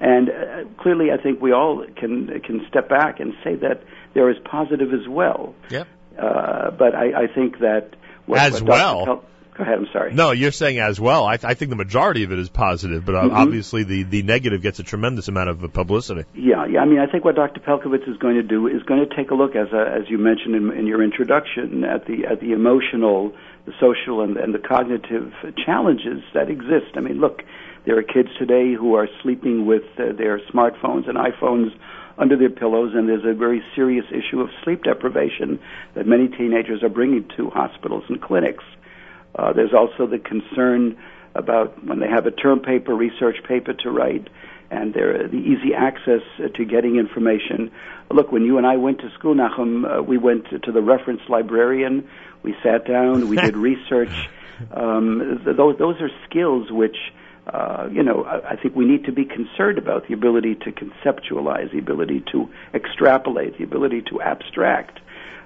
[0.00, 3.82] and uh, clearly, I think we all can can step back and say that
[4.14, 5.54] there is positive as well.
[5.70, 5.88] Yep.
[6.18, 7.90] Uh, but I, I think that
[8.26, 9.04] what, As what well?
[9.04, 9.24] Pel-
[9.56, 9.78] go ahead.
[9.78, 10.14] I'm sorry.
[10.14, 11.24] No, you're saying as well.
[11.24, 13.32] I, I think the majority of it is positive, but uh, Mhm.
[13.32, 16.24] obviously the, the negative gets a tremendous amount of publicity.
[16.34, 16.80] Yeah, yeah.
[16.80, 17.60] I mean, I think what Dr.
[17.60, 20.18] Pelcovitz is going to do is going to take a look, as uh, as you
[20.18, 23.32] mentioned in, in your introduction, at the at the emotional,
[23.68, 25.32] the social, and, and the cognitive
[25.64, 26.96] challenges that exist.
[26.96, 27.42] I mean, look,
[27.84, 31.70] there are kids today who are sleeping with uh, their smartphones and iPhones
[32.16, 35.60] under their pillows, and there's a very serious issue of sleep deprivation
[35.94, 38.64] that many teenagers are bringing to hospitals and clinics.
[39.34, 40.96] Uh, there's also the concern
[41.34, 44.28] about when they have a term paper, research paper to write,
[44.70, 47.70] and there the easy access uh, to getting information.
[48.10, 51.20] Look, when you and I went to school, Nachum, uh, we went to the reference
[51.28, 52.08] librarian.
[52.42, 54.28] We sat down, we did research.
[54.72, 56.96] Um, th- those those are skills which.
[57.46, 60.70] Uh, you know, I, I think we need to be concerned about the ability to
[60.70, 65.00] conceptualize, the ability to extrapolate, the ability to abstract.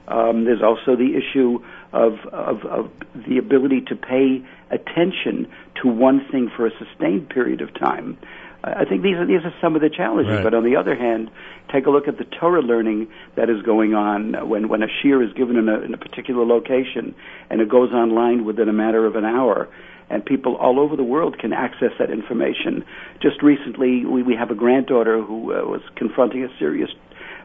[0.08, 1.62] Um, there's also the issue
[1.92, 5.46] of, of, of the ability to pay attention
[5.82, 8.18] to one thing for a sustained period of time.
[8.64, 10.34] I think these are these are some of the challenges.
[10.34, 10.44] Right.
[10.44, 11.30] But on the other hand,
[11.72, 15.26] take a look at the Torah learning that is going on when when a shiur
[15.26, 17.14] is given in a, in a particular location
[17.50, 19.68] and it goes online within a matter of an hour.
[20.10, 22.84] And people all over the world can access that information.
[23.20, 26.90] Just recently, we, we have a granddaughter who uh, was confronting a serious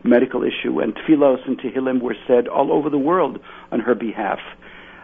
[0.03, 3.39] medical issue, and tefillos and tehillim were said all over the world
[3.71, 4.39] on her behalf.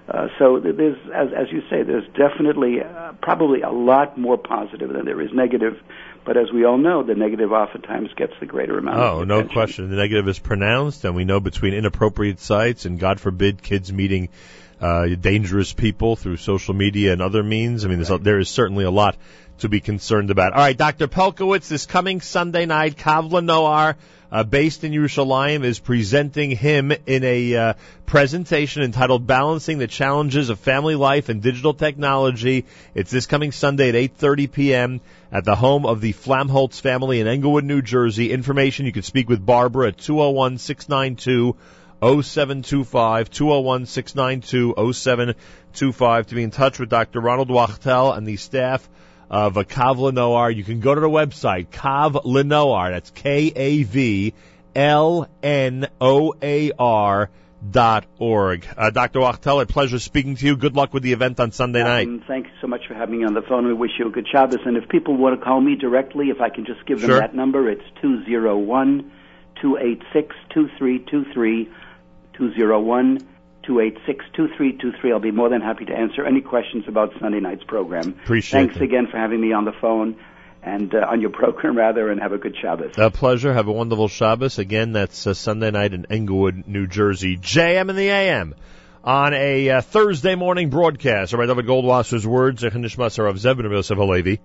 [0.07, 4.91] Uh, so there's, as, as you say, there's definitely uh, probably a lot more positive
[4.91, 5.81] than there is negative.
[6.25, 8.97] But as we all know, the negative oftentimes gets the greater amount.
[8.97, 9.89] Oh, of no question.
[9.89, 14.29] The negative is pronounced, and we know between inappropriate sites and, God forbid, kids meeting
[14.81, 17.85] uh, dangerous people through social media and other means.
[17.85, 19.15] I mean, a, there is certainly a lot
[19.63, 20.53] to be concerned about.
[20.53, 21.07] All right, Dr.
[21.07, 23.95] Pelcovitz, this coming Sunday night, Kavla Noar,
[24.29, 27.73] uh, based in Yerushalayim, is presenting him in a uh,
[28.05, 33.89] presentation entitled "Balancing the Challenges of Family Life and Digital Technology." It's this coming Sunday
[33.89, 35.01] at 8:30 p.m.
[35.31, 38.31] at the home of the Flamholtz family in Englewood, New Jersey.
[38.31, 41.55] Information: you can speak with Barbara at 201 692
[42.01, 47.21] 0725 201 692 0725 to be in touch with Dr.
[47.21, 48.89] Ronald Wachtel and the staff
[49.33, 50.55] of uh, Kavla Noar.
[50.55, 52.91] You can go to the website, Kavla Noar.
[52.91, 54.33] That's K A V
[54.75, 57.31] L N O A R
[57.71, 58.67] dot org.
[58.77, 59.21] Uh, Dr.
[59.21, 60.55] Wachtel, a pleasure speaking to you.
[60.55, 62.07] Good luck with the event on Sunday night.
[62.07, 63.65] Um, thank you so much for having me on the phone.
[63.65, 64.59] We wish you a good Shabbos.
[64.65, 67.19] And if people want to call me directly, if I can just give them Sure.
[67.19, 69.11] that number, it's two zero one
[69.61, 71.71] 286 2323
[72.33, 73.27] 201
[73.63, 75.11] 286 2323.
[75.11, 78.09] I'll be more than happy to answer any questions about Sunday night's program.
[78.23, 78.81] Appreciate Thanks it.
[78.81, 80.17] again for having me on the phone
[80.61, 82.93] and uh, on your program, rather, and have a good Shabbos.
[82.97, 83.53] A pleasure.
[83.53, 84.59] Have a wonderful Shabbos.
[84.59, 87.37] Again, that's uh, Sunday night in Englewood, New Jersey.
[87.37, 88.55] JM in the AM
[89.03, 91.33] on a uh, Thursday morning broadcast.
[91.33, 94.39] Rabbi David Goldwasser's words, Echanishmas of Zebin Yosef Halevi.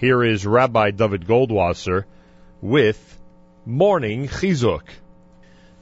[0.00, 2.04] Here is Rabbi David Goldwasser
[2.60, 3.18] with
[3.64, 4.82] Morning Chizuk.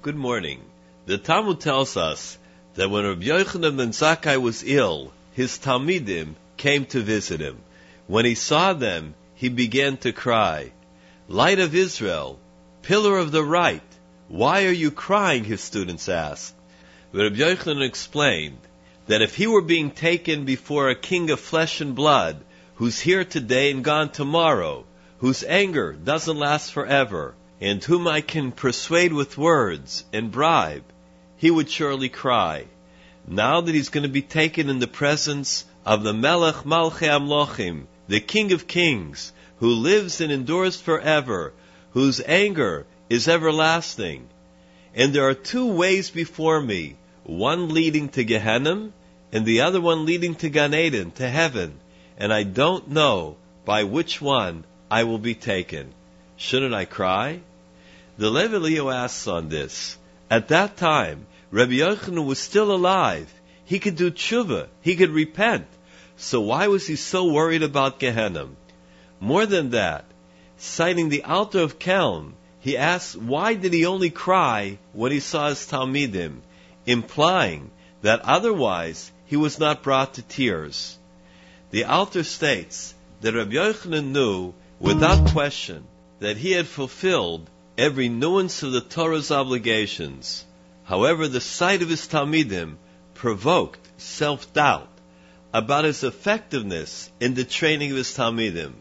[0.03, 0.70] Good morning.
[1.11, 2.39] The Talmud tells us
[2.77, 7.59] that when Rabbi Yochanan ben Zakkai was ill, his Talmidim came to visit him.
[8.07, 10.71] When he saw them, he began to cry,
[11.27, 12.39] Light of Israel,
[12.83, 13.83] pillar of the right,
[14.29, 15.43] why are you crying?
[15.43, 16.55] His students asked.
[17.13, 18.61] Rabbi Yochanan explained
[19.09, 22.37] that if he were being taken before a king of flesh and blood,
[22.77, 24.85] who's here today and gone tomorrow,
[25.19, 30.85] whose anger doesn't last forever, and whom I can persuade with words and bribe,
[31.41, 32.67] he would surely cry.
[33.27, 37.87] Now that he's going to be taken in the presence of the Melech Malchei Amlochim,
[38.09, 41.55] the King of Kings, who lives and endures forever,
[41.93, 44.29] whose anger is everlasting.
[44.95, 48.91] And there are two ways before me, one leading to Gehenna,
[49.33, 51.81] and the other one leading to Gan Eden, to heaven,
[52.19, 55.95] and I don't know by which one I will be taken.
[56.37, 57.41] Shouldn't I cry?
[58.19, 59.97] The Levi Leo asks on this.
[60.31, 63.33] At that time, Rabbi Yochanan was still alive.
[63.65, 64.69] He could do tshuva.
[64.83, 65.67] He could repent.
[66.17, 68.49] So why was he so worried about Gehenna?
[69.19, 70.05] More than that,
[70.59, 75.49] citing the Alter of Kelm, he asks why did he only cry when he saw
[75.49, 76.43] his Talmidim,
[76.87, 77.71] implying
[78.03, 80.99] that otherwise he was not brought to tears.
[81.71, 85.85] The Alter states that Rabbi Yochanan knew without question
[86.21, 90.45] that he had fulfilled every nuance of the Torah's obligations.
[90.91, 92.77] However, the sight of his Talmidim
[93.15, 94.89] provoked self-doubt
[95.55, 98.73] about his effectiveness in the training of his Talmidim.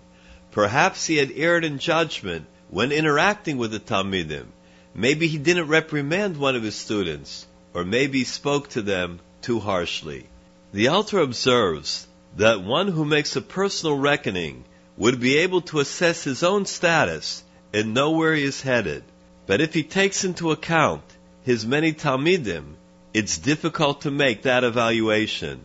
[0.49, 4.47] Perhaps he had erred in judgment when interacting with the Talmidim.
[4.95, 7.45] Maybe he didn't reprimand one of his students,
[7.75, 10.25] or maybe he spoke to them too harshly.
[10.73, 12.07] The Alter observes
[12.37, 14.63] that one who makes a personal reckoning
[14.97, 19.03] would be able to assess his own status and know where he is headed.
[19.45, 21.03] But if he takes into account
[21.49, 22.75] his many Talmidim,
[23.11, 25.59] it's difficult to make that evaluation.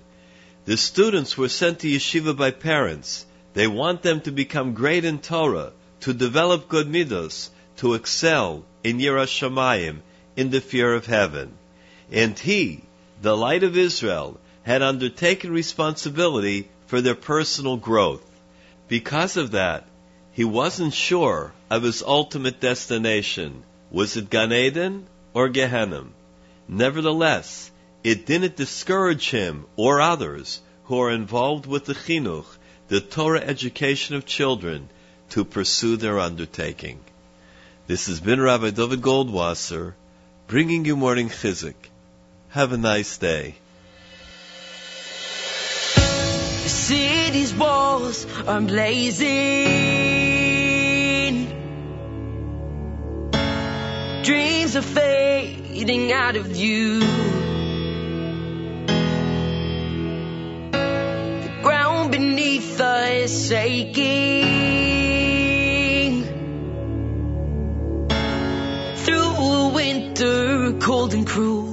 [0.65, 3.27] The students were sent to yeshiva by parents.
[3.53, 8.99] They want them to become great in Torah, to develop good midos, to excel in
[8.99, 9.99] Yiras Shamayim,
[10.37, 11.53] in the fear of heaven.
[12.11, 12.85] And he,
[13.21, 18.25] the light of Israel, had undertaken responsibility for their personal growth.
[18.89, 19.87] Because of that,
[20.33, 23.65] he wasn't sure of his ultimate destination.
[23.91, 26.05] Was it Gan Eden or Gehenna?
[26.69, 27.71] Nevertheless,
[28.03, 32.47] it didn't discourage him or others who are involved with the chinuch,
[32.89, 34.89] the Torah education of children,
[35.31, 37.01] to pursue their undertaking.
[37.87, 39.95] This has been Rabbi David Goldwasser,
[40.47, 41.75] bringing you morning chizik.
[42.51, 43.57] Have a nice day.
[45.95, 49.25] The city's walls are blazing.
[54.25, 57.01] Dreams are fading out of view.
[60.71, 64.45] The ground beneath us is shaking.
[69.05, 71.64] Through a winter cold and cruel.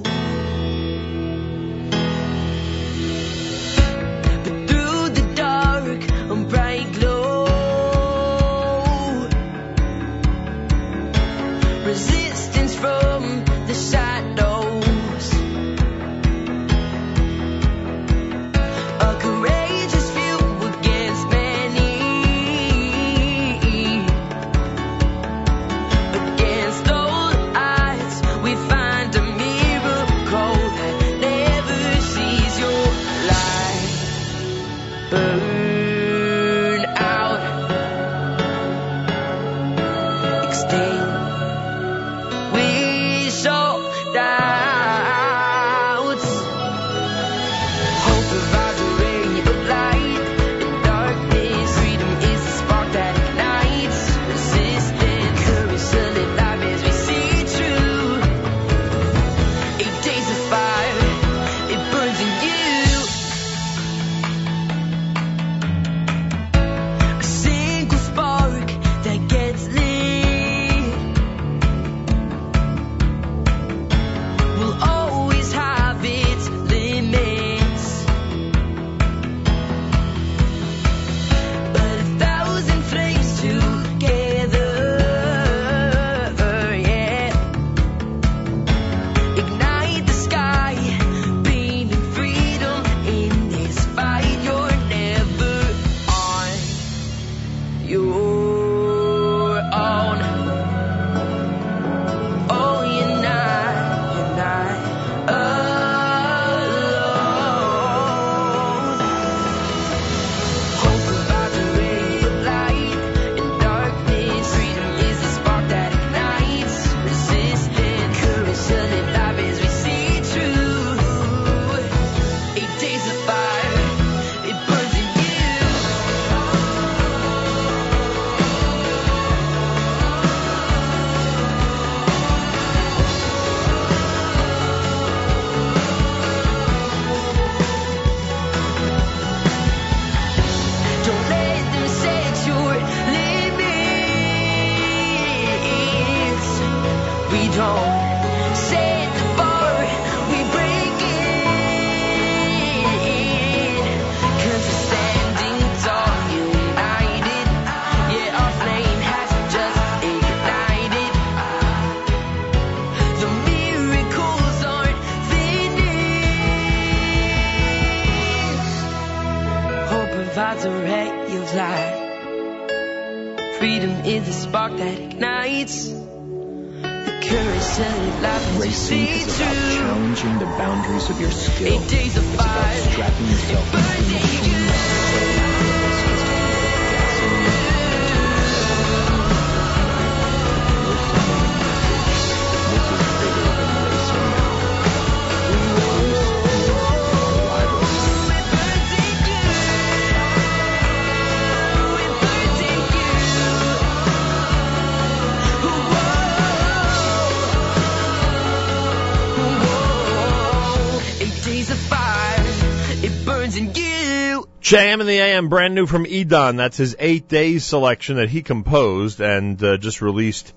[214.72, 216.56] JM and the AM, brand new from Edon.
[216.56, 220.54] That's his eight days selection that he composed and uh, just released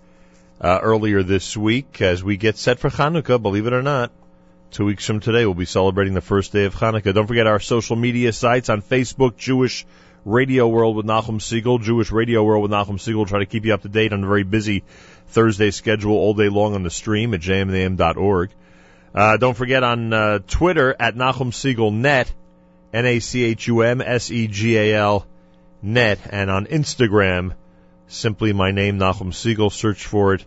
[0.61, 4.13] uh, earlier this week as we get set for Hanukkah, believe it or not.
[4.71, 7.13] Two weeks from today, we'll be celebrating the first day of Hanukkah.
[7.13, 9.85] Don't forget our social media sites on Facebook, Jewish
[10.25, 13.27] Radio World with Nachum Segal, Jewish Radio World with Nachum Segal.
[13.27, 14.85] Try to keep you up to date on a very busy
[15.27, 18.51] Thursday schedule all day long on the stream at jmandam.org.
[19.13, 22.33] Uh, don't forget on uh, Twitter at Nachum Segal Net,
[22.95, 25.27] N-A-C-H-U-M-S-E-G-A-L
[25.83, 27.55] net, and on Instagram,
[28.07, 29.73] simply my name, Nachum Segal.
[29.73, 30.45] Search for it,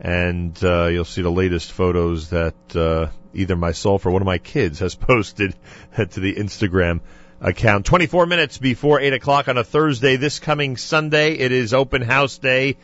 [0.00, 4.38] and uh, you'll see the latest photos that uh, either myself or one of my
[4.38, 5.54] kids has posted
[5.96, 7.00] to the Instagram
[7.40, 7.86] account.
[7.86, 11.34] 24 minutes before 8 o'clock on a Thursday this coming Sunday.
[11.34, 12.76] It is open house day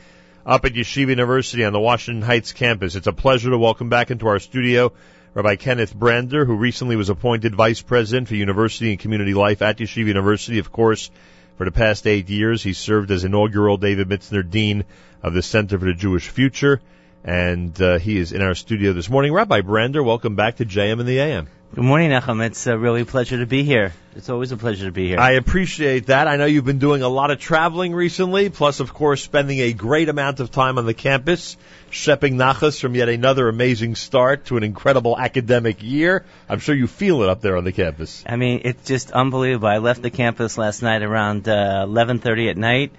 [0.46, 2.94] up at Yeshiva University on the Washington Heights campus.
[2.94, 4.92] It's a pleasure to welcome back into our studio
[5.34, 9.78] Rabbi Kenneth Brander, who recently was appointed Vice President for University and Community Life at
[9.78, 10.58] Yeshiva University.
[10.58, 11.10] Of course,
[11.56, 14.84] for the past eight years, he served as inaugural David Mitzner Dean
[15.22, 16.82] of the Center for the Jewish Future,
[17.24, 19.32] and uh, he is in our studio this morning.
[19.32, 21.48] Rabbi Brander, welcome back to JM and the AM.
[21.74, 22.44] Good morning, Nachum.
[22.44, 23.94] It's a really pleasure to be here.
[24.14, 25.18] It's always a pleasure to be here.
[25.18, 26.28] I appreciate that.
[26.28, 29.72] I know you've been doing a lot of traveling recently, plus, of course, spending a
[29.72, 31.56] great amount of time on the campus,
[31.88, 36.26] shepping nachas from yet another amazing start to an incredible academic year.
[36.46, 38.22] I'm sure you feel it up there on the campus.
[38.26, 39.68] I mean, it's just unbelievable.
[39.68, 42.92] I left the campus last night around uh, 11:30 at night.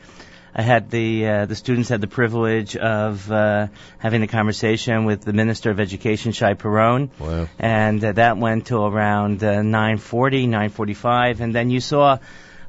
[0.56, 3.68] I had the uh, the students had the privilege of uh,
[3.98, 7.10] having a conversation with the Minister of Education, Shai Piron.
[7.20, 7.48] Wow.
[7.58, 12.20] and uh, that went to around uh, 9:40, 9:45, and then you saw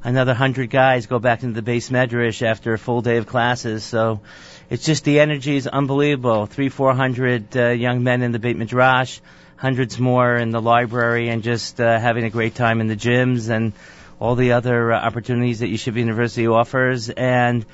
[0.03, 3.83] another hundred guys go back into the base medrash after a full day of classes.
[3.83, 4.21] So
[4.69, 6.47] it's just the energy is unbelievable.
[6.47, 9.19] Three, four hundred uh, young men in the Beit Midrash,
[9.57, 13.49] hundreds more in the library, and just uh, having a great time in the gyms
[13.49, 13.73] and
[14.19, 17.09] all the other uh, opportunities that Yeshiva University offers.
[17.09, 17.65] And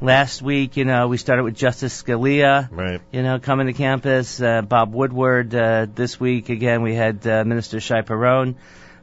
[0.00, 3.00] last week, you know, we started with Justice Scalia, right.
[3.12, 4.40] you know, coming to campus.
[4.40, 5.54] Uh, Bob Woodward.
[5.54, 8.56] Uh, this week, again, we had uh, Minister Shai Piron.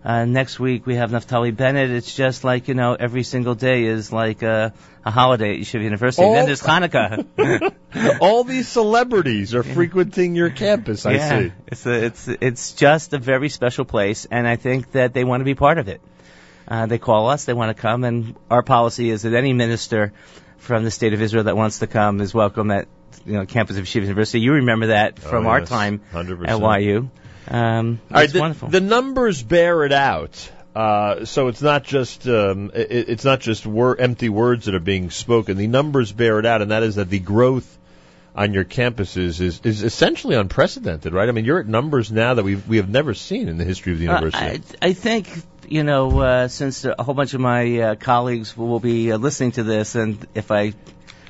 [0.06, 1.90] Uh, next week we have Naftali Bennett.
[1.90, 4.72] It's just like you know, every single day is like a,
[5.04, 6.24] a holiday at Yeshiva University.
[6.24, 7.26] All- then there's Hanukkah.
[8.22, 11.52] All these celebrities are frequenting your campus, I yeah, see.
[11.68, 15.42] it's a, it's it's just a very special place, and I think that they want
[15.42, 16.02] to be part of it.
[16.68, 20.14] Uh, they call us, they want to come, and our policy is that any minister
[20.58, 22.88] from the state of Israel that wants to come is welcome at
[23.26, 24.40] you know campus of Yeshiva University.
[24.40, 26.48] You remember that from Oh, our yes, time 100%.
[26.48, 27.10] at YU.
[27.48, 28.70] Um, All right, it's the, wonderful.
[28.70, 30.52] the numbers bear it out.
[30.76, 34.80] Uh, so it's not just um, it, it's not just wor- empty words that are
[34.80, 35.56] being spoken.
[35.58, 37.78] The numbers bear it out, and that is that the growth
[38.36, 41.30] on your campuses is is essentially unprecedented, right?
[41.30, 43.94] I mean, you're at numbers now that we we have never seen in the history
[43.94, 44.64] of the Uh, university.
[44.82, 45.30] I, I think
[45.68, 49.54] you know uh, since a whole bunch of my uh, colleagues will be uh, listening
[49.54, 50.74] to this, and if I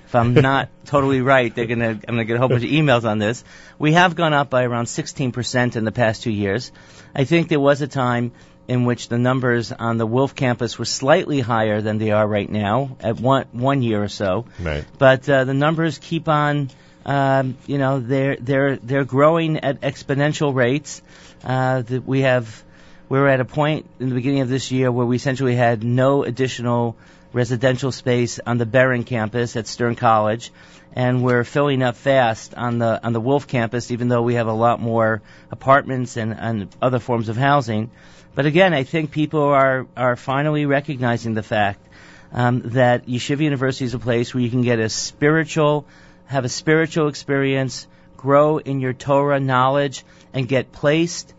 [0.08, 3.06] if I'm not totally right, they're gonna I'm gonna get a whole bunch of emails
[3.06, 3.44] on this.
[3.78, 6.72] We have gone up by around 16% in the past two years.
[7.14, 8.32] I think there was a time
[8.68, 12.50] in which the numbers on the Wilf campus were slightly higher than they are right
[12.50, 14.84] now at one one year or so right.
[14.98, 16.72] but uh, the numbers keep on
[17.06, 21.02] um, you know they're they're they're growing at exponential rates.
[21.44, 22.64] Uh, that we have
[23.08, 26.24] we're at a point in the beginning of this year where we essentially had no
[26.24, 26.96] additional
[27.34, 30.52] residential space on the Beren campus at Stern College
[30.94, 34.48] and we're filling up fast on the on the Wilf campus even though we have
[34.48, 35.22] a lot more
[35.52, 37.92] apartments and, and other forms of housing.
[38.34, 41.86] But again I think people are are finally recognizing the fact
[42.32, 45.86] um, that Yeshiva University is a place where you can get a spiritual,
[46.28, 47.88] have a spiritual experience
[48.26, 50.04] grow in your Torah knowledge,
[50.34, 51.34] and get placed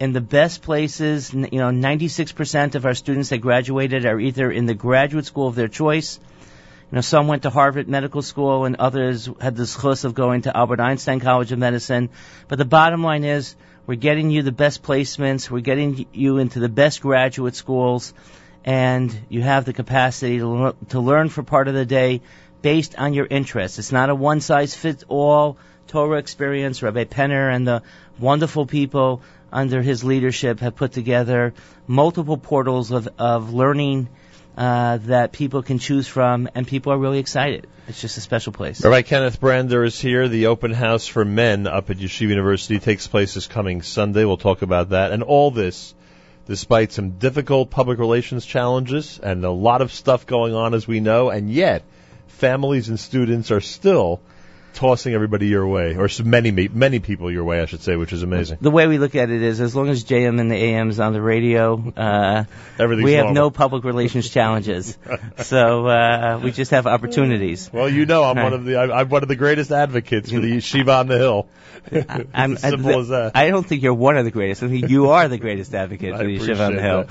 [0.00, 1.32] in the best places.
[1.32, 5.54] You know, 96% of our students that graduated are either in the graduate school of
[5.54, 6.18] their choice.
[6.90, 10.42] You know, some went to Harvard Medical School and others had the chus of going
[10.42, 12.10] to Albert Einstein College of Medicine.
[12.48, 13.54] But the bottom line is,
[13.86, 18.12] we're getting you the best placements, we're getting you into the best graduate schools,
[18.64, 22.20] and you have the capacity to, to learn for part of the day
[22.62, 23.78] based on your interests.
[23.78, 25.58] It's not a one size fits all
[25.88, 26.82] Torah experience.
[26.82, 27.82] Rabbi Penner and the
[28.18, 29.22] wonderful people
[29.52, 31.52] under his leadership have put together
[31.86, 34.08] multiple portals of, of learning
[34.56, 37.66] uh, that people can choose from, and people are really excited.
[37.88, 38.84] It's just a special place.
[38.84, 40.28] Rabbi Kenneth Brander is here.
[40.28, 44.24] The open house for men up at Yeshiva University takes place this coming Sunday.
[44.24, 45.10] We'll talk about that.
[45.10, 45.94] And all this,
[46.46, 51.00] despite some difficult public relations challenges and a lot of stuff going on, as we
[51.00, 51.82] know, and yet
[52.42, 54.20] families and students are still
[54.74, 58.24] tossing everybody your way, or many many people your way, I should say, which is
[58.24, 58.58] amazing.
[58.60, 60.98] The way we look at it is, as long as JM and the AM is
[60.98, 62.44] on the radio, uh,
[62.78, 63.34] we have normal.
[63.34, 64.98] no public relations challenges.
[65.38, 67.70] so uh, we just have opportunities.
[67.72, 70.40] Well, you know, I'm one of the I'm I'm one of the greatest advocates for
[70.40, 71.46] the Shiva on the hill.
[72.34, 73.36] I'm, as simple as that.
[73.36, 74.64] I don't think you're one of the greatest.
[74.64, 77.06] I think you are the greatest advocate for the Shiva on the Hill.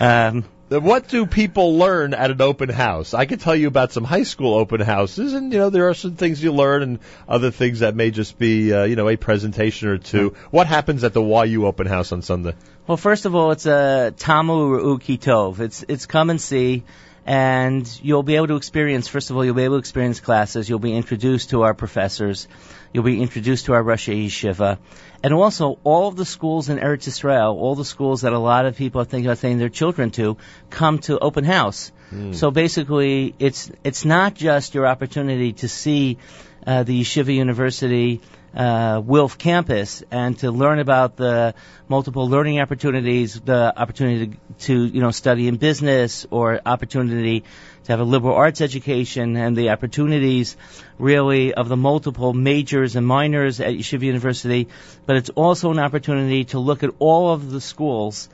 [0.00, 0.44] Um,
[0.80, 3.14] What do people learn at an open house?
[3.14, 5.94] I can tell you about some high school open houses, and you know there are
[5.94, 6.98] some things you learn, and
[7.28, 10.34] other things that may just be uh, you know a presentation or two.
[10.50, 12.54] What happens at the YU open house on Sunday?
[12.86, 15.60] Well, first of all, it's a Tamu Ru'u Kitov.
[15.60, 16.82] It's it's come and see,
[17.26, 19.08] and you'll be able to experience.
[19.08, 20.68] First of all, you'll be able to experience classes.
[20.68, 22.48] You'll be introduced to our professors.
[22.94, 24.78] You'll be introduced to our Rosh Yeshiva,
[25.20, 28.66] and also all of the schools in Eretz Israel, all the schools that a lot
[28.66, 30.36] of people are thinking about sending their children to,
[30.70, 31.90] come to open house.
[32.30, 36.18] So basically, it's it's not just your opportunity to see
[36.64, 38.20] uh, the Yeshiva University
[38.54, 41.54] uh, Wilf campus and to learn about the
[41.88, 47.42] multiple learning opportunities, the opportunity to, to you know study in business or opportunity
[47.84, 50.56] to have a liberal arts education and the opportunities
[50.98, 54.68] really of the multiple majors and minors at Yeshiva University,
[55.06, 58.28] but it's also an opportunity to look at all of the schools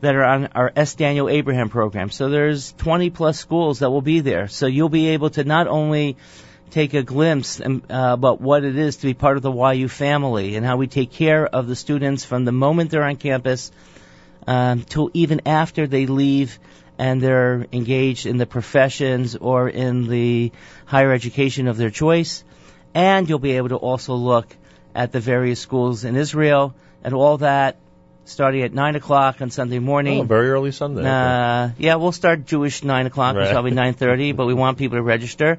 [0.00, 0.94] that are on our S.
[0.94, 2.10] Daniel Abraham program.
[2.10, 4.48] So there's 20 plus schools that will be there.
[4.48, 6.16] So you'll be able to not only
[6.70, 9.88] take a glimpse um, uh, about what it is to be part of the YU
[9.88, 13.72] family and how we take care of the students from the moment they're on campus
[14.46, 16.58] um, till even after they leave
[16.98, 20.52] and they're engaged in the professions or in the
[20.84, 22.44] higher education of their choice.
[22.94, 24.54] And you'll be able to also look
[24.94, 27.76] at the various schools in Israel and all that
[28.24, 30.20] starting at 9 o'clock on Sunday morning.
[30.20, 31.02] Oh, very early Sunday.
[31.04, 33.46] Uh, yeah, we'll start Jewish nine o'clock, Right.
[33.46, 35.58] which will be nine thirty, but we want people to register.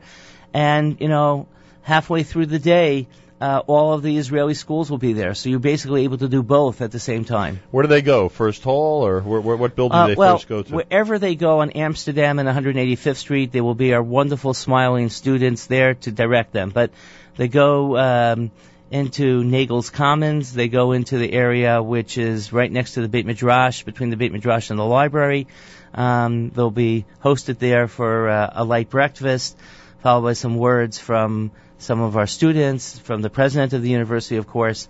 [0.53, 1.47] And you know,
[1.81, 3.07] halfway through the day,
[3.41, 6.43] uh, all of the Israeli schools will be there, so you're basically able to do
[6.43, 7.59] both at the same time.
[7.71, 8.27] Where do they go?
[8.27, 10.73] First hall, or where, where, what building Uh, do they well, first go to?
[10.75, 15.67] wherever they go on Amsterdam and 185th Street, there will be our wonderful smiling students
[15.67, 16.69] there to direct them.
[16.71, 16.91] But
[17.37, 18.51] they go um,
[18.91, 20.53] into Nagel's Commons.
[20.53, 24.17] They go into the area which is right next to the Beit Midrash, between the
[24.17, 25.47] Beit Midrash and the library.
[25.93, 29.57] Um, they'll be hosted there for uh, a light breakfast,
[30.03, 34.37] followed by some words from some of our students, from the president of the university,
[34.37, 34.87] of course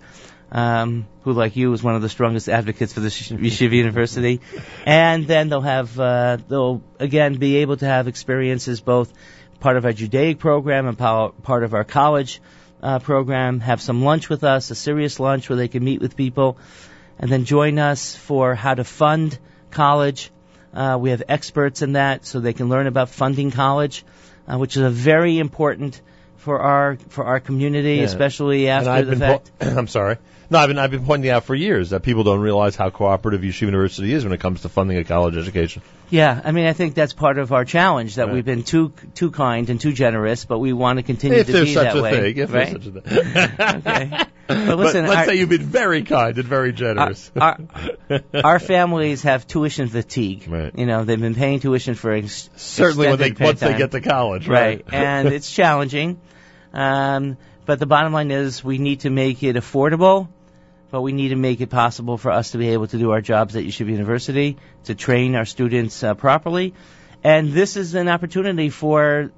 [0.52, 4.40] um, who, like you, is one of the strongest advocates for the Yeshiva University.
[4.84, 9.12] And then they'll have, uh, they'll again be able to have experiences both
[9.60, 12.40] part of our Judaic program and part of our college
[12.82, 13.60] uh, program.
[13.60, 16.58] Have some lunch with us, a serious lunch where they can meet with people,
[17.18, 19.38] and then join us for how to fund
[19.70, 20.30] college.
[20.72, 24.04] Uh, we have experts in that, so they can learn about funding college,
[24.48, 26.00] uh, which is a very important
[26.40, 28.04] for our for our community, Yeah.
[28.04, 29.50] especially after the fact.
[29.58, 30.16] po- I'm sorry.
[30.52, 33.42] No, I've been I've been pointing out for years that people don't realize how cooperative
[33.42, 35.80] Yeshiva University is when it comes to funding a college education.
[36.10, 38.34] Yeah, I mean, I think that's part of our challenge that Right.
[38.34, 41.52] we've been too too kind and too generous, but we want to continue if to
[41.52, 42.70] there's be such that a way, thing, if right?
[42.72, 43.74] there's such a thing.
[43.86, 44.24] okay.
[44.48, 47.30] But listen, let's our- say you've been very kind and very generous.
[47.40, 47.56] Our,
[48.34, 50.48] our families have tuition fatigue.
[50.48, 50.76] Right.
[50.76, 53.92] You know, they've been paying tuition for ex- Certainly when they once of they get
[53.92, 54.82] to college, right?
[54.84, 54.94] right?
[54.94, 56.20] and it's challenging.
[56.74, 57.36] Um,
[57.66, 60.26] but the bottom line is, we need to make it affordable.
[60.90, 63.20] But we need to make it possible for us to be able to do our
[63.20, 66.74] jobs at Yeshiva University, to train our students uh, properly.
[67.22, 69.30] And this is an opportunity for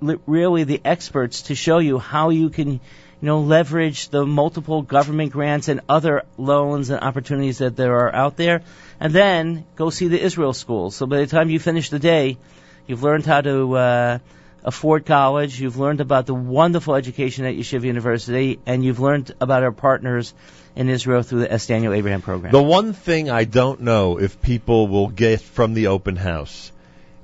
[0.00, 2.80] li- really the experts to show you how you can, you
[3.20, 8.36] know, leverage the multiple government grants and other loans and opportunities that there are out
[8.36, 8.62] there.
[9.00, 10.94] And then go see the Israel schools.
[10.94, 12.38] So by the time you finish the day,
[12.86, 14.18] you've learned how to, uh,
[14.64, 15.60] of Ford College.
[15.60, 20.32] You've learned about the wonderful education at Yeshiva University, and you've learned about our partners
[20.76, 21.66] in Israel through the S.
[21.66, 22.52] Daniel Abraham program.
[22.52, 26.72] The one thing I don't know if people will get from the open house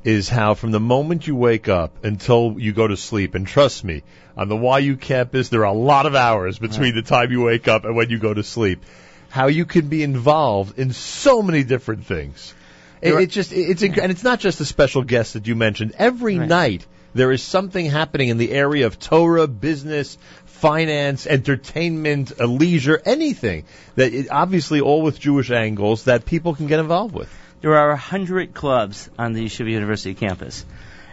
[0.05, 3.85] is how from the moment you wake up until you go to sleep, and trust
[3.85, 4.03] me,
[4.37, 7.69] on the YU campus there are a lot of hours between the time you wake
[7.69, 8.83] up and when you go to sleep,
[9.29, 12.55] how you can be involved in so many different things.
[13.03, 15.95] It, it just it's inc- and it's not just the special guest that you mentioned.
[15.99, 20.17] Every night there is something happening in the area of Torah, business,
[20.61, 23.65] finance, entertainment, leisure, anything
[23.97, 27.35] that it, obviously all with Jewish angles that people can get involved with.
[27.62, 30.66] There are a hundred clubs on the Yeshiva University campus.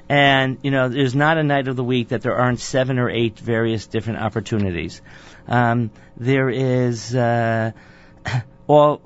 [0.09, 3.09] And, you know, there's not a night of the week that there aren't seven or
[3.09, 5.01] eight various different opportunities.
[5.47, 7.71] Um, there is, uh,
[8.67, 9.01] all,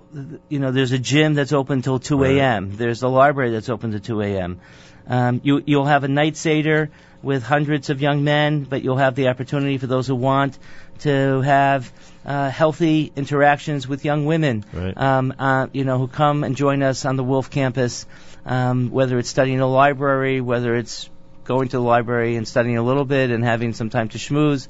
[0.49, 2.75] you know, there's a gym that's open till 2 a.m.
[2.75, 4.59] There's a library that's open to 2 a.m.
[5.07, 6.89] Um, you, you'll have a night seder
[7.23, 10.57] with hundreds of young men, but you'll have the opportunity for those who want
[10.99, 11.91] to have
[12.25, 14.97] uh, healthy interactions with young women, Right.
[14.97, 18.05] um, uh, you know, who come and join us on the Wilf campus,
[18.45, 21.09] um, whether it's studying a library, whether it's
[21.43, 24.67] going to the library and studying a little bit and having some time to schmooze,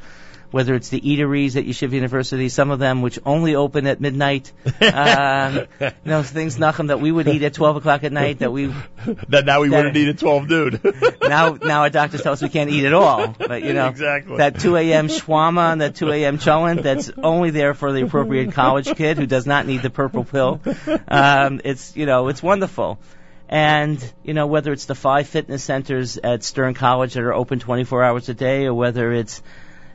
[0.51, 4.51] whether it's the eateries at Yeshiva University, some of them which only open at midnight,
[4.81, 8.51] um, you know, things, Nachum, that we would eat at 12 o'clock at night that
[8.51, 8.65] we
[9.29, 10.81] that now we that- wouldn't eat at 12 noon.
[11.21, 13.27] now now our doctors tell us we can't eat at all.
[13.37, 14.37] But you know Exactly.
[14.37, 15.07] that 2 a.m.
[15.07, 16.37] shawarma and that 2 a.m.
[16.37, 20.23] cholent that's only there for the appropriate college kid who does not need the purple
[20.25, 20.59] pill.
[21.07, 22.99] Um, it's you know it's wonderful.
[23.47, 27.59] And you know whether it's the five fitness centers at Stern College that are open
[27.59, 29.43] 24 hours a day, or whether it's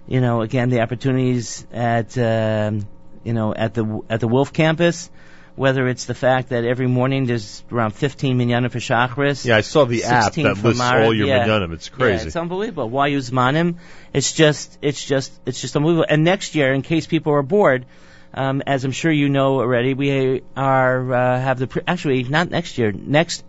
[0.09, 2.87] you know again the opportunities at um,
[3.25, 5.11] you know at the at the Wilf campus.
[5.57, 9.43] Whether it's the fact that every morning there's around 15 minyanim for Shachris.
[9.47, 11.47] Yeah, I saw the app that lists all your yeah.
[11.47, 11.73] minyanim.
[11.73, 12.27] It's Yeah, crazy.
[12.27, 12.91] it's unbelievable.
[12.91, 13.77] Why use manim?
[14.13, 16.05] It's just, it's just, it's just unbelievable.
[16.11, 17.87] And next year, in case people are bored,
[18.35, 22.51] um, as I'm sure you know already, we are uh, have the pre- actually not
[22.51, 23.43] next year, next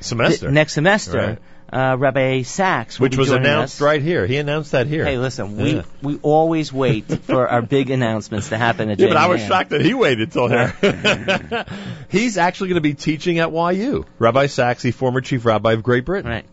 [0.00, 0.40] Semester.
[0.40, 1.16] th- next semester.
[1.18, 1.38] Right.
[1.72, 3.80] Uh, Rabbi Sachs, Which was announced us.
[3.80, 4.26] right here.
[4.26, 5.04] He announced that here.
[5.04, 5.82] Hey, listen, we Yeah.
[6.02, 9.70] we always wait for our big announcements to happen at Yeah, but I was shocked
[9.70, 10.72] that he waited till here.
[12.10, 14.04] He's actually going to be teaching at YU.
[14.18, 16.30] Rabbi Sachs, the former chief rabbi of Great Britain.
[16.30, 16.44] Right.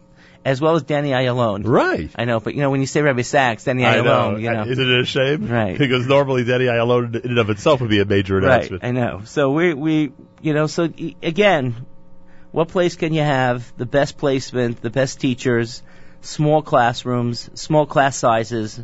[0.43, 1.67] As well as Danny Ayalon.
[1.67, 2.09] Right.
[2.15, 4.35] I know, but you know when you say Rabbi Sachs, Danny Ayalon, know.
[4.37, 4.63] you know.
[4.65, 5.47] Isn't it a shame?
[5.47, 5.77] Right.
[5.77, 8.83] Because normally Danny Ayalon in and of itself would be a major Right, announcement.
[8.83, 9.21] I know.
[9.25, 10.11] So we we
[10.41, 10.85] you know so
[11.21, 11.85] again,
[12.51, 15.81] what place can you have the best placement, the best teachers,
[16.21, 18.79] small classrooms, small class sizes,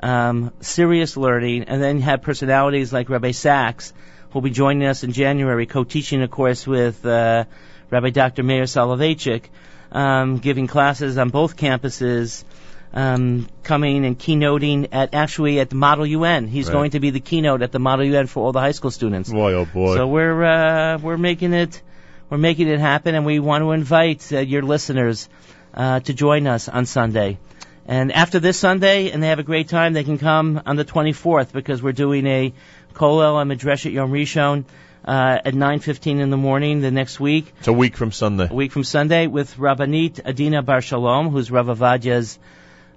[0.00, 3.92] um, serious learning, and then have personalities like Rabbi Sachs,
[4.30, 7.44] who'll be joining us in January, co-teaching a course with uh,
[7.90, 8.42] Rabbi Dr.
[8.42, 9.44] Meir Soloveitchik,
[9.90, 12.44] um, giving classes on both campuses.
[12.90, 16.46] Um, coming and keynoting at actually at the Model UN.
[16.48, 16.72] He's Right.
[16.72, 19.30] going to be the keynote at the Model UN for all the high school students.
[19.30, 19.94] Boy, oh boy.
[19.94, 21.82] So we're uh, we're making it
[22.30, 25.28] we're making it happen, and we want to invite uh, your listeners
[25.74, 27.38] uh, to join us on Sunday.
[27.86, 30.84] And after this Sunday, and they have a great time, they can come on the
[30.84, 32.52] 24th because we're doing a
[32.94, 34.64] Kolel and Midreshet Yom Rishon
[35.06, 38.48] uh, at 9:15 in the morning the next week, it's a week from Sunday.
[38.50, 42.38] a week from Sunday, with Rabbanit Adina Bar Shalom, who's Rav Ovadia's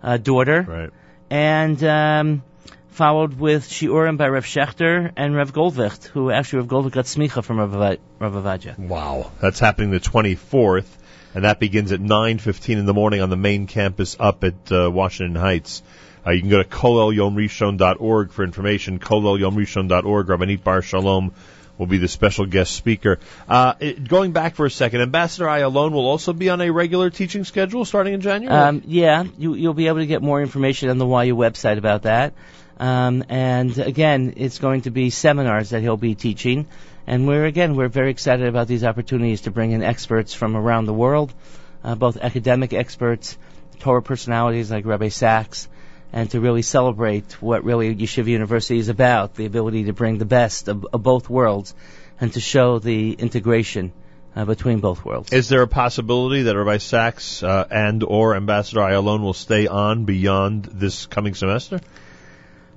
[0.03, 0.90] uh, daughter Right.
[1.30, 2.44] and um,
[2.91, 7.43] followed with Shiurim by Rev Schachter and Rev Goldwicht, who actually Rev Goldwicht got smicha
[7.43, 7.73] from Rav
[8.19, 8.77] Rav Ovadia.
[8.77, 9.31] Wow.
[9.39, 10.88] That's happening the 24th,
[11.34, 14.91] and that begins at 9.15 in the morning on the main campus up at uh,
[14.91, 15.81] Washington Heights.
[16.26, 20.27] Uh, you can go to kolelyomrishon.org for information, kolelyomrishon.org.
[20.27, 21.34] Rabbanit Bar Shalom
[21.77, 23.18] will be the special guest speaker.
[23.49, 27.09] Uh, it, going back for a second, Ambassador Ayalon will also be on a regular
[27.09, 28.55] teaching schedule starting in January?
[28.55, 32.03] Um, yeah, you, you'll be able to get more information on the YU website about
[32.03, 32.34] that.
[32.82, 36.66] Um, and again, it's going to be seminars that he'll be teaching.
[37.06, 40.88] And we're again, we're very excited about these opportunities to bring in experts from around
[40.88, 41.32] the world,
[41.84, 43.38] uh, both academic experts,
[43.80, 45.70] Torah personalities like Rabbi Sachs,
[46.12, 50.26] and to really celebrate what really Yeshiva University is about, the ability to bring the
[50.26, 51.76] best of, of both worlds
[52.20, 53.91] and to show the integration
[54.36, 55.32] uh, between both worlds.
[55.32, 60.06] Is there a possibility that Rabbi Sachs uh, and or Ambassador Ayalon will stay on
[60.06, 61.80] beyond this coming semester?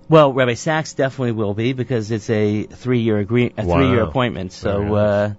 [0.09, 3.77] Well, Rabbi Sachs definitely will be because it's a three-year agree- a Wow.
[3.77, 4.53] three-year appointment.
[4.53, 5.33] So uh,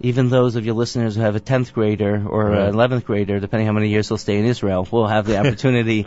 [0.00, 2.60] even those of your listeners who have a tenth grader or Right.
[2.68, 6.06] an eleventh grader, depending how many years they'll stay in Israel, will have the opportunity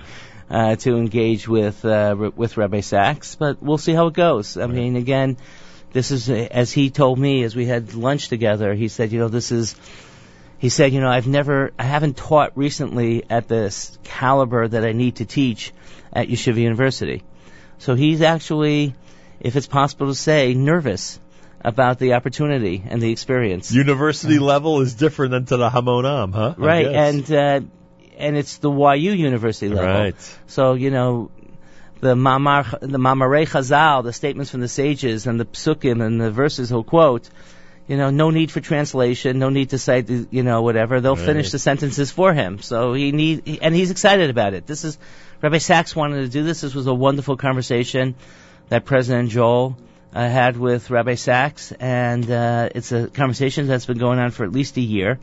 [0.49, 3.35] uh, to engage with uh, with Rabbi Sachs.
[3.35, 4.57] But we'll see how it goes.
[4.57, 5.37] I mean, again,
[5.91, 8.73] this is as he told me as we had lunch together.
[8.73, 9.75] He said, you know, this is
[10.57, 14.91] he said, you know, I've never, I haven't taught recently at this caliber that I
[14.91, 15.71] need to teach
[16.11, 17.23] at Yeshiva University.
[17.79, 18.93] So he's actually,
[19.39, 21.19] if it's possible to say, nervous
[21.61, 23.71] about the opportunity and the experience.
[23.71, 26.55] University level is different than to the Hamonam, huh?
[26.57, 27.61] Right, and uh,
[28.17, 29.93] and it's the YU University level.
[29.93, 30.15] Right.
[30.47, 31.31] So you know,
[31.99, 36.31] the Mamar, the Mamarei Chazal, the statements from the sages, and the psukim and the
[36.31, 37.29] verses he'll quote.
[37.87, 41.01] You know, no need for translation, no need to cite, you know, whatever.
[41.01, 41.25] They'll Right.
[41.25, 42.59] finish the sentences for him.
[42.59, 44.67] So he need, and he's excited about it.
[44.67, 44.99] This is
[45.41, 46.61] Rabbi Sachs wanted to do this.
[46.61, 48.15] This was a wonderful conversation
[48.67, 49.77] that President Joel
[50.13, 54.43] uh, had with Rabbi Sachs, and uh, it's a conversation that's been going on for
[54.43, 55.17] at least a year.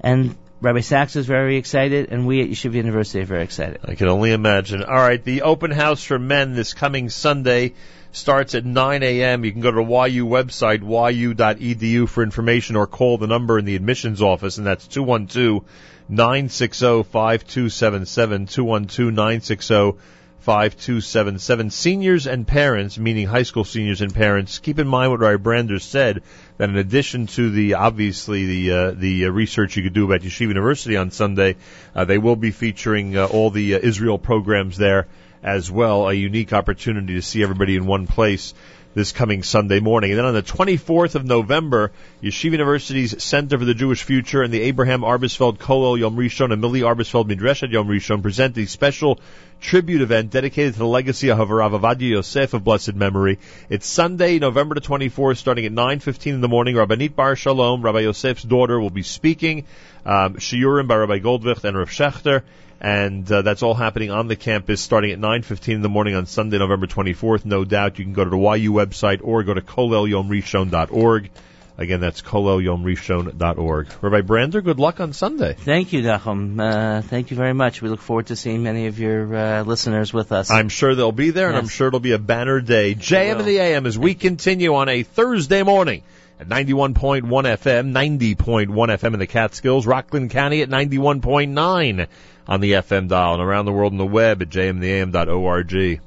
[0.00, 3.80] And Rabbi Sachs is very excited, and we at Yeshiva University are very excited.
[3.84, 4.82] I can only imagine.
[4.82, 7.74] All right, the open house for men this coming Sunday
[8.10, 9.44] starts at 9 a.m.
[9.44, 13.64] You can go to the YU website, yu.edu for information or call the number in
[13.64, 15.64] the admissions office, and that's 212
[16.08, 18.46] 960 5277.
[18.46, 19.98] 212 960
[20.42, 21.70] 5277.
[21.70, 25.78] Seniors and parents, meaning high school seniors and parents, keep in mind what Ray Brander
[25.78, 26.22] said,
[26.58, 30.22] that in addition to the, obviously, the, uh, the uh, research you could do about
[30.22, 31.56] Yeshiva University on Sunday,
[31.94, 35.06] uh, they will be featuring uh, all the uh, Israel programs there
[35.44, 36.08] as well.
[36.08, 38.52] A unique opportunity to see everybody in one place
[38.94, 40.10] this coming Sunday morning.
[40.10, 41.92] And then on the 24th of November,
[42.22, 46.60] Yeshiva University's Center for the Jewish Future and the Abraham Arbesfeld Kolel Yom Rishon and
[46.60, 49.18] Millie Arbesfeld Midreshet Yom Rishon present a special
[49.60, 53.38] tribute event dedicated to the legacy of Rav Ovadia Yosef of blessed memory.
[53.70, 56.74] It's Sunday, November the 24th, starting at 9.15 in the morning.
[56.74, 59.64] Rabbanit Bar Shalom, Rabbi Yosef's daughter, will be speaking.
[60.04, 62.42] Um, Shiurim by Rabbi Goldwicht and Rav Schachter
[62.82, 66.26] and uh, that's all happening on the campus starting at 9:15 in the morning on
[66.26, 67.44] Sunday, November 24th.
[67.44, 71.30] No doubt you can go to the YU website or go to kolelyomrishon.org.
[71.78, 73.88] Again, that's kolelyomrishon.org.
[74.02, 75.54] Rabbi Brander, good luck on Sunday.
[75.54, 76.60] Thank you, Nachum.
[76.60, 77.80] Uh, thank you very much.
[77.80, 80.50] We look forward to seeing many of your uh, listeners with us.
[80.50, 82.96] I'm sure they'll be there, and I'm sure it'll be a banner day.
[82.96, 86.02] JM and the AM as we continue on a Thursday morning
[86.40, 92.06] at 91.1 FM, 90.1 FM in the Catskills, Rockland County at 91.9
[92.46, 96.00] on the FM dial, and around the world on the web at jmandtheam.org.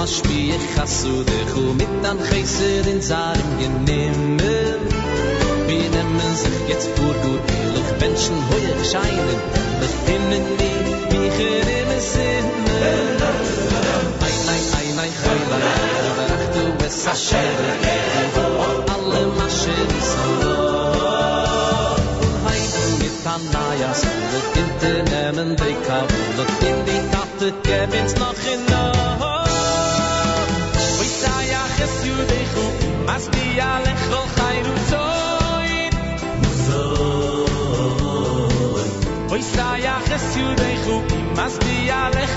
[0.00, 4.76] mas spie khasu de khu mit dan geiser in zarm genimmer
[5.66, 9.40] wie nemmen sich jetzt vor gut ilig menschen hoye scheinen
[9.80, 10.78] mit innen wie
[11.10, 12.50] wie gerimme sind
[14.26, 15.60] ay ay ay ay khay la
[16.16, 17.54] barachtu mes sasher
[18.94, 20.28] alle maschen so
[23.80, 25.50] ja so de kinte nemmen
[25.86, 26.29] kabel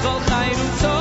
[0.06, 0.93] ale khol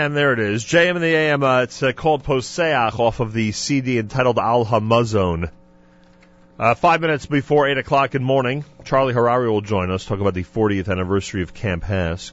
[0.00, 0.64] AM, there it is.
[0.64, 4.64] JM in the AM, uh, it's uh, called Poseach off of the CD entitled Al
[4.64, 5.50] Hamazon.
[6.58, 10.20] Uh, five minutes before 8 o'clock in the morning, Charlie Harary will join us, talk
[10.20, 12.32] about the 40th anniversary of Camp HASC.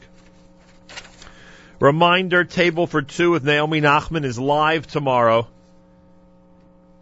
[1.82, 5.48] Reminder, Table for Two with Naomi Nachman is live tomorrow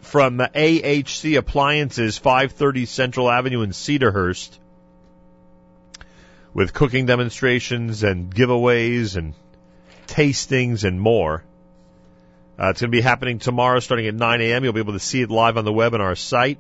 [0.02, 4.58] from AHC Appliances, 530 Central Avenue in Cedarhurst,
[6.56, 9.36] with cooking demonstrations and giveaways and
[10.08, 11.44] tastings and more.
[12.58, 14.64] Uh, it's going to be happening tomorrow starting at 9 a.m.
[14.64, 16.58] You'll be able to see it live on the web on our site.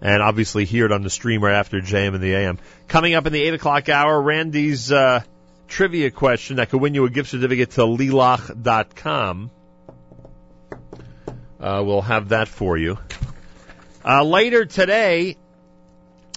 [0.00, 2.58] And obviously hear it on the stream right after JM and the AM.
[2.88, 5.22] Coming up in the 8 o'clock hour, Randy's uh,
[5.66, 9.50] trivia question that could win you a gift certificate to Lilach.com.
[11.58, 12.98] Uh, we'll have that for you.
[14.04, 15.36] Uh, later today,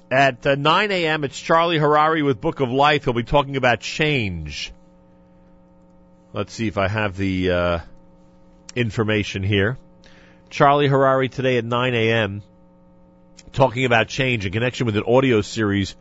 [0.10, 3.04] at uh, 9 a.m., it's Charlie Harary with Book of Life.
[3.04, 4.72] He'll be talking about change.
[6.38, 7.80] Let's see if I have the uh,
[8.76, 9.76] information here.
[10.52, 12.44] Charlie Harary today at 9 a.m.
[13.54, 15.96] talking about change in connection with an audio series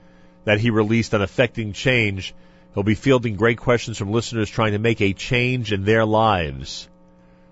[0.45, 2.35] that he released on affecting change.
[2.75, 6.87] He'll be fielding great questions from listeners trying to make a change in their lives.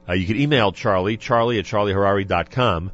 [0.06, 2.93] Uh, you can email Charlie, charlie at charlieharary.com.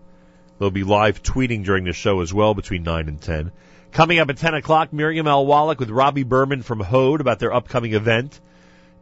[0.61, 3.51] They'll be live tweeting during the show as well between 9 and 10.
[3.91, 5.45] Coming up at 10 o'clock, Miriam L.
[5.45, 8.41] Wallach with Robbie Berman from Hode about their upcoming event.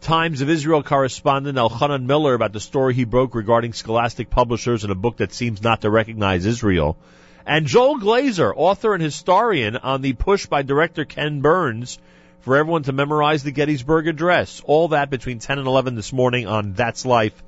[0.00, 4.90] Times of Israel correspondent Elchanan Miller about the story he broke regarding scholastic publishers in
[4.90, 6.96] a book that seems not to recognize Israel.
[7.44, 11.98] And Joel Glazer, author and historian on the push by director Ken Burns
[12.40, 14.62] for everyone to memorize the Gettysburg Address.
[14.64, 17.42] All that between 10 and 11 this morning on That's Life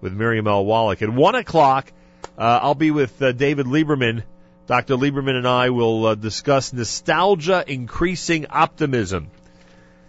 [0.00, 0.64] with Miriam L.
[0.64, 1.02] Wallach.
[1.02, 1.92] At 1 o'clock,
[2.38, 4.22] uh, I'll be with uh, David Lieberman.
[4.66, 4.94] Dr.
[4.96, 9.30] Lieberman and I will uh, discuss nostalgia increasing optimism.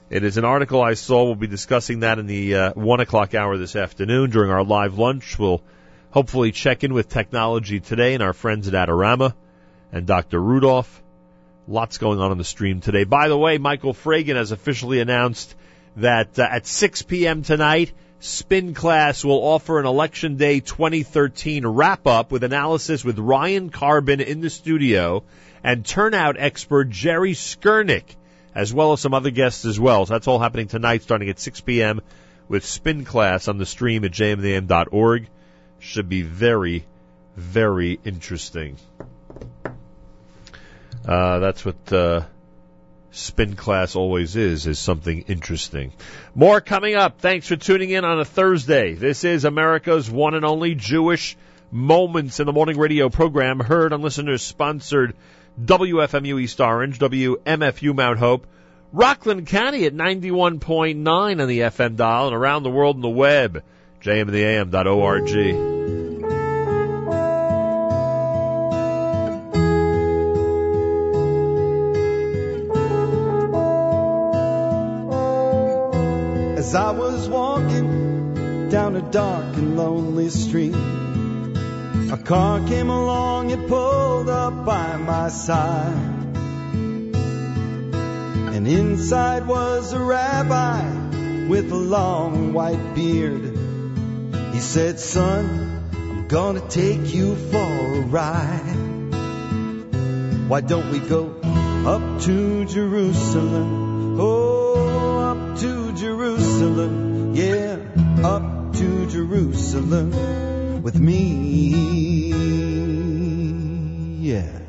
[0.10, 1.26] It is an article I saw.
[1.26, 4.98] We'll be discussing that in the uh, 1 o'clock hour this afternoon during our live
[4.98, 5.38] lunch.
[5.38, 5.62] We'll
[6.10, 9.36] hopefully check in with technology today and our friends at Adorama
[9.92, 10.42] and Dr.
[10.42, 11.04] Rudolph.
[11.68, 13.04] Lots going on on the stream today.
[13.04, 15.54] By the way, Michael Fragin has officially announced
[15.98, 17.44] that uh, at 6 p.m.
[17.44, 23.70] tonight, Spin Class will offer an Election Day 2013 wrap up with analysis with Ryan
[23.70, 25.24] Karben in the studio
[25.64, 28.16] and turnout expert Jerry Skurnick,
[28.60, 30.06] as well as some other guests as well.
[30.06, 32.02] So that's all happening tonight starting at 6 p.m.
[32.50, 35.28] with Spin Class on the stream at jmtham.org.
[35.80, 36.84] Should be very,
[37.38, 38.76] very interesting.
[41.08, 42.26] Uh, that's what uh,
[43.12, 45.94] spin class always is, is something interesting.
[46.36, 47.22] More coming up.
[47.22, 48.94] Thanks for tuning in on a Thursday.
[48.94, 51.38] This is America's one and only Jewish
[51.72, 55.16] Moments in the Morning radio program, heard on listeners sponsored
[55.64, 58.48] WFMU East Orange, WMFU Mount Hope,
[58.94, 63.64] Rockland County at 91.9 on the FM dial, and around the world on the web,
[64.02, 65.30] jmandtheam.org.
[76.58, 80.76] As I was walking down a dark and lonely street,
[82.12, 85.94] a car came along, it pulled up by my side.
[88.56, 93.58] And inside was a rabbi with a long white beard.
[94.54, 99.10] He said, Son, I'm gonna take you for a ride.
[100.48, 101.36] Why don't we go
[101.86, 104.20] up to Jerusalem?
[104.20, 107.36] Oh, up to Jerusalem.
[107.36, 107.78] Yeah,
[108.24, 110.59] up to Jerusalem.
[110.82, 112.30] With me.
[114.22, 114.60] Yeah.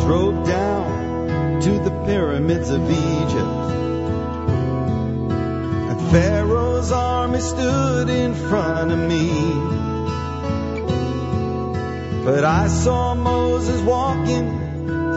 [0.00, 3.36] Drove down to the pyramids of Egypt.
[5.90, 9.91] And Pharaoh's army stood in front of me.
[12.24, 14.48] But I saw Moses walking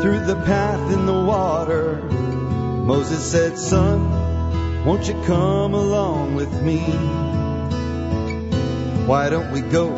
[0.02, 2.02] through the path in the water.
[2.02, 6.80] Moses said, Son, won't you come along with me?
[9.06, 9.94] Why don't we go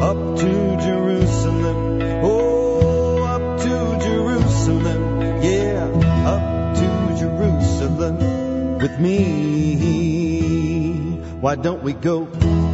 [0.00, 2.00] up to Jerusalem?
[2.24, 5.42] Oh, up to Jerusalem.
[5.42, 5.84] Yeah,
[6.24, 10.36] up to Jerusalem with me.
[11.38, 12.24] Why don't we go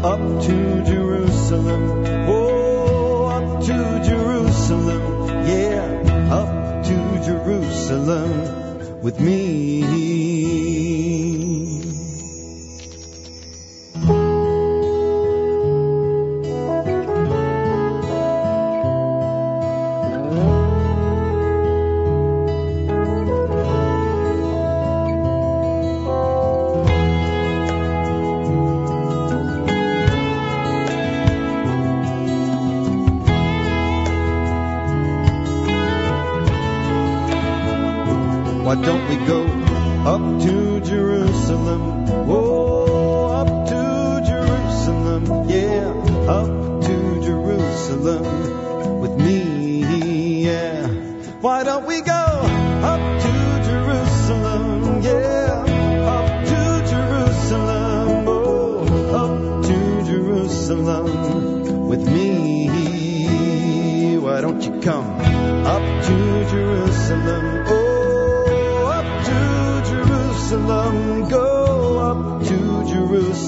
[0.05, 2.05] up to Jerusalem?
[2.29, 2.41] Oh,
[3.66, 5.28] to Jerusalem.
[5.47, 10.02] Yeah, up to Jerusalem with me.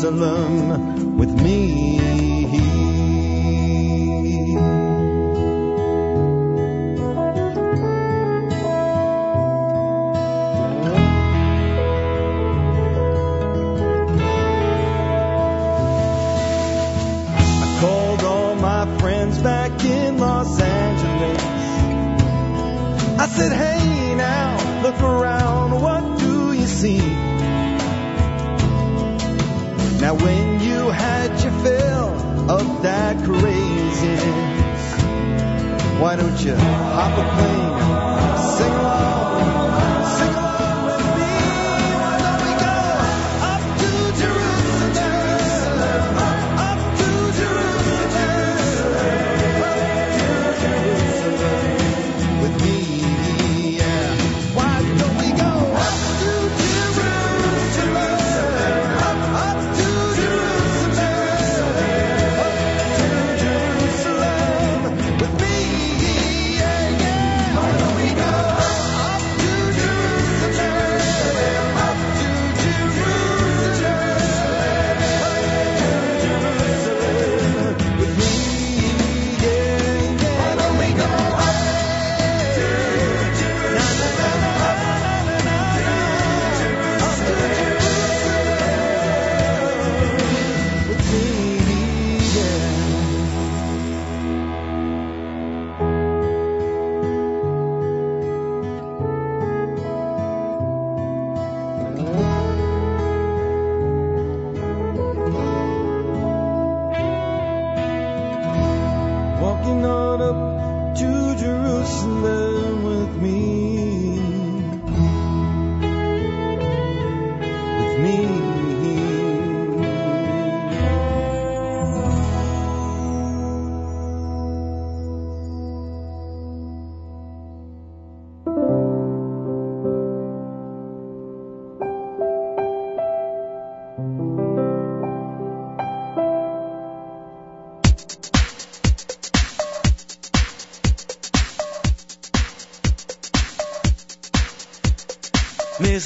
[0.05, 1.73] Jerusalem with me.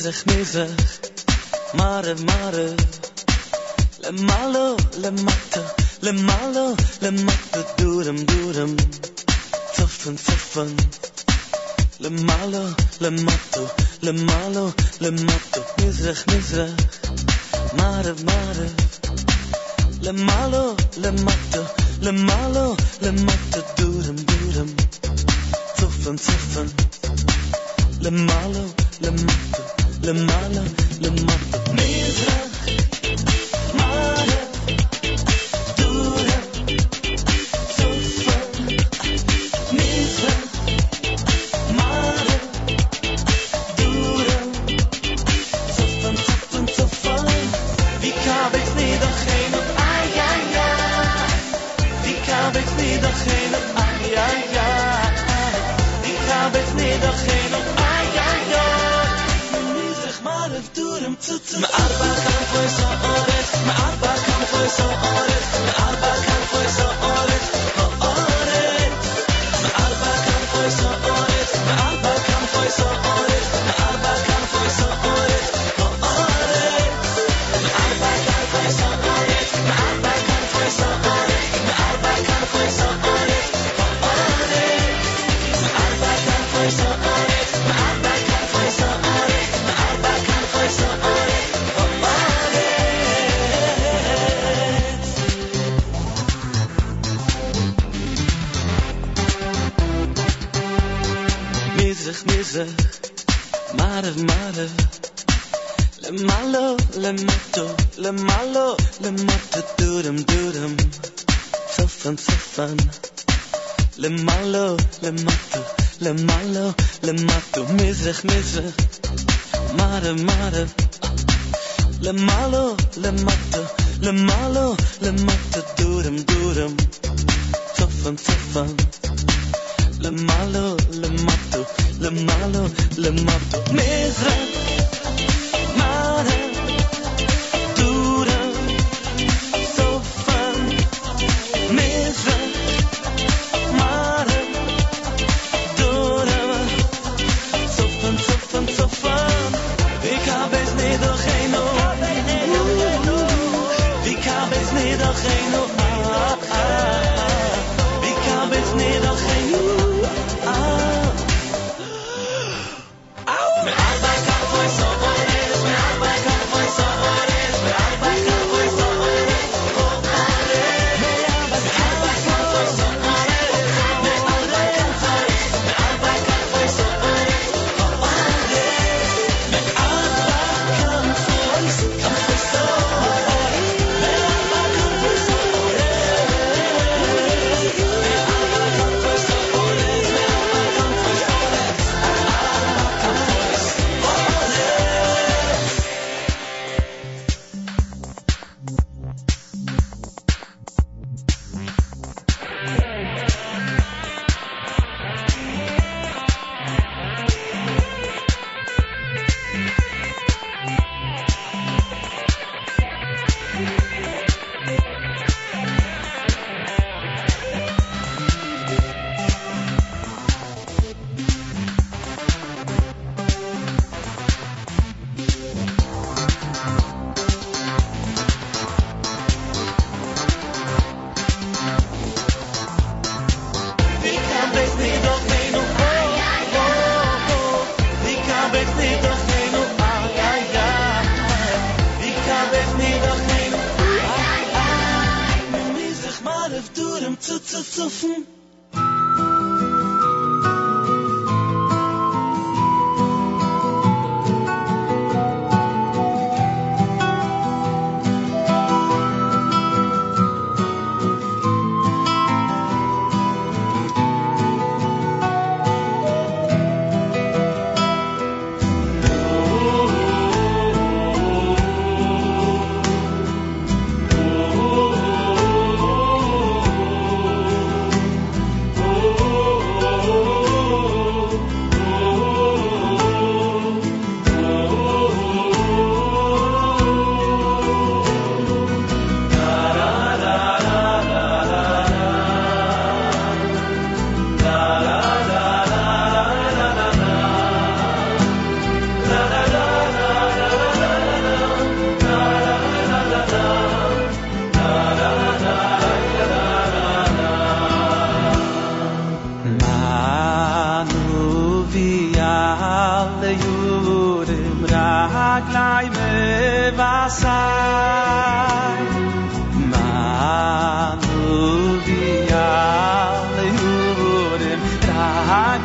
[0.07, 0.99] מזרח מזרח,
[1.73, 2.75] מערב מערב,
[3.99, 5.61] למעלה למטה,
[6.01, 6.65] למעלה
[7.01, 8.75] למטה, דורם דורם,
[9.73, 10.75] צפן צפן,
[11.99, 12.63] למעלה
[13.01, 13.59] למטה,
[14.01, 14.65] למעלה
[15.01, 16.71] למטה, מזרח מזרח,
[17.73, 18.73] מערב מערב,
[20.01, 20.63] למעלה
[20.97, 21.61] למטה,
[22.01, 22.67] למעלה,
[23.01, 24.67] למטה, דורם, דורם,
[25.79, 26.65] צופן, צופן,
[28.01, 28.59] למעלה,
[29.01, 29.66] למטה,
[30.07, 30.61] למעלה,
[31.01, 32.56] למטה, מזרח,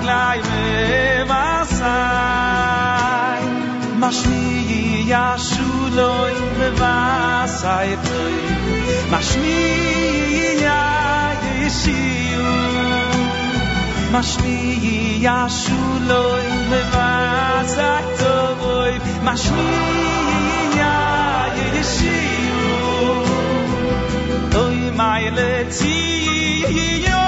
[0.01, 0.67] klay me
[1.31, 2.23] vasay
[4.01, 4.43] mashni
[5.11, 8.35] ya shuloy me vasay toy.
[9.13, 9.59] Mashni
[10.65, 10.81] ya
[11.59, 12.51] yeshiu.
[14.13, 14.57] Mashni
[15.25, 17.93] ya shuloy me vasay
[27.05, 27.22] yo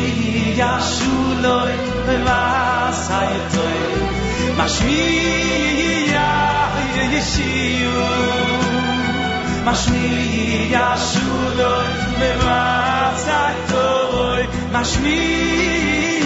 [0.00, 1.72] ya shuloy ya shuloy
[2.26, 3.36] vas hay
[4.58, 5.04] mashmi
[6.14, 6.28] ya
[7.12, 7.96] yeshiu
[9.66, 11.90] mashmi ya shuloy
[12.44, 14.44] vas hay
[14.74, 15.20] mashmi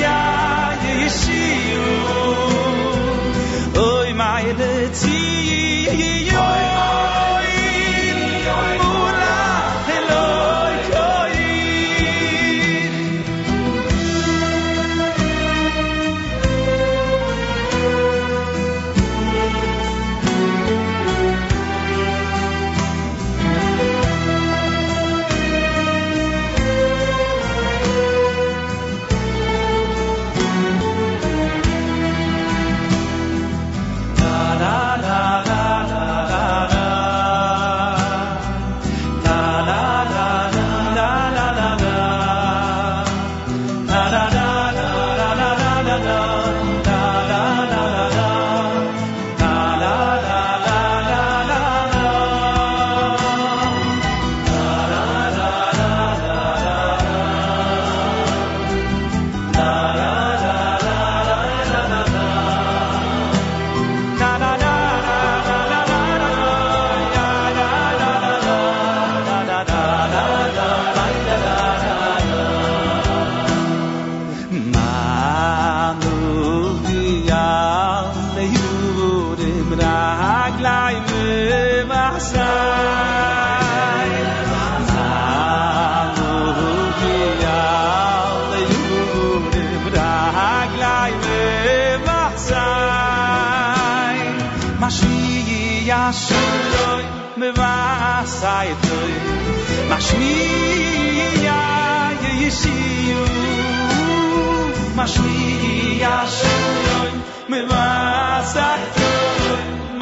[0.05, 0.19] ya
[0.87, 2.44] yeshiu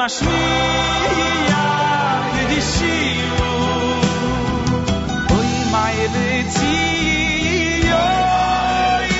[0.03, 1.63] mashmia
[2.51, 3.43] yeshiu
[5.35, 5.51] oy
[7.99, 9.11] oy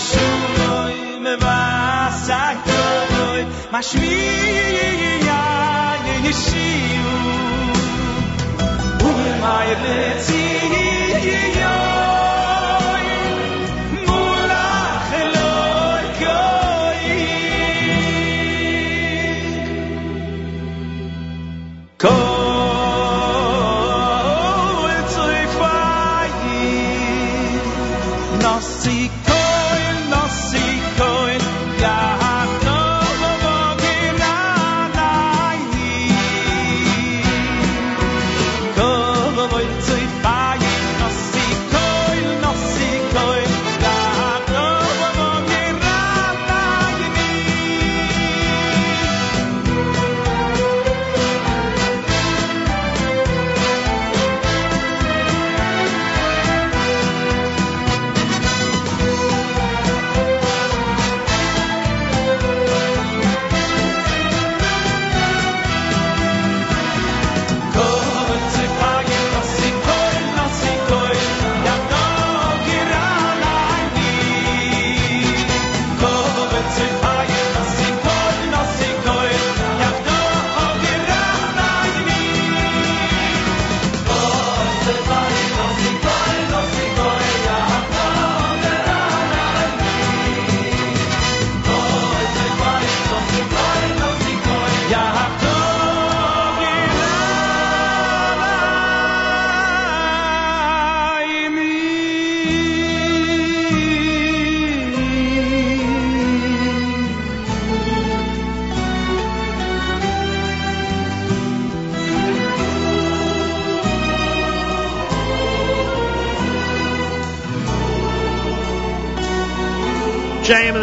[0.08, 0.94] shuloy
[1.24, 1.34] me
[3.72, 4.12] Mashmi
[5.28, 5.42] ya
[6.06, 7.12] ye yeshiu
[9.08, 9.72] Uri mai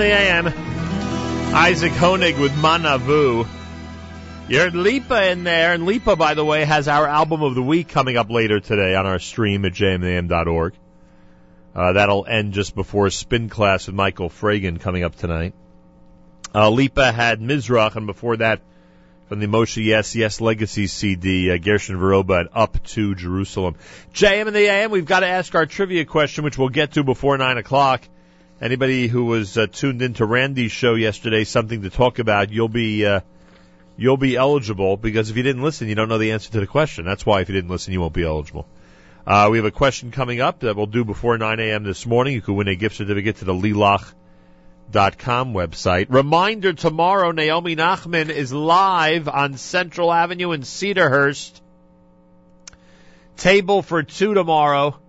[0.09, 0.47] 9.30 a.m.
[1.55, 3.47] Isaac Honig with Manavu.
[4.47, 7.61] You heard Lipa in there, and Lipa, by the way, has our album of the
[7.61, 10.73] week coming up later today on our stream at jmam.org.
[11.75, 15.53] Uh, that'll end just before spin class with Michael Fragin coming up tonight.
[16.55, 18.61] Uh, Lipa had Mizrach, and before that,
[19.27, 23.75] from the Moshe Yes Yes Legacy CD, uh, Gershon Veroba and Up to Jerusalem.
[24.15, 27.03] JM and the AM, we've got to ask our trivia question, which we'll get to
[27.03, 28.01] before 9 o'clock.
[28.61, 33.05] Anybody who was uh, tuned into Randy's show yesterday, something to talk about, you'll be
[33.05, 33.21] uh,
[33.95, 36.67] you'll be eligible because if you didn't listen, you don't know the answer to the
[36.67, 37.05] question.
[37.05, 38.67] That's why if you didn't listen, you won't be eligible.
[39.25, 41.85] Uh, we have a question coming up that we'll do before 9 a.m.
[41.85, 42.33] this morning.
[42.33, 44.13] You could win a gift certificate to the Lilach.com
[45.53, 46.07] website.
[46.09, 51.61] Reminder tomorrow, Naomi Nachman is live on Central Avenue in Cedarhurst.
[53.37, 54.99] Table for two tomorrow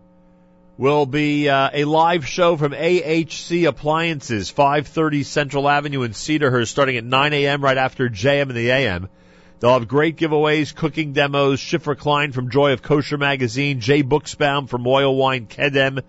[0.80, 6.96] will be uh, a live show from AHC Appliances, 530 Central Avenue in Cedarhurst, starting
[6.96, 7.62] at 9 a.m.
[7.62, 9.10] right after JM in the AM.
[9.58, 14.70] They'll have great giveaways, cooking demos, Shifra Klein from Joy of Kosher Magazine, Jay Buchsbaum
[14.70, 16.02] from Royal Wine Kedem,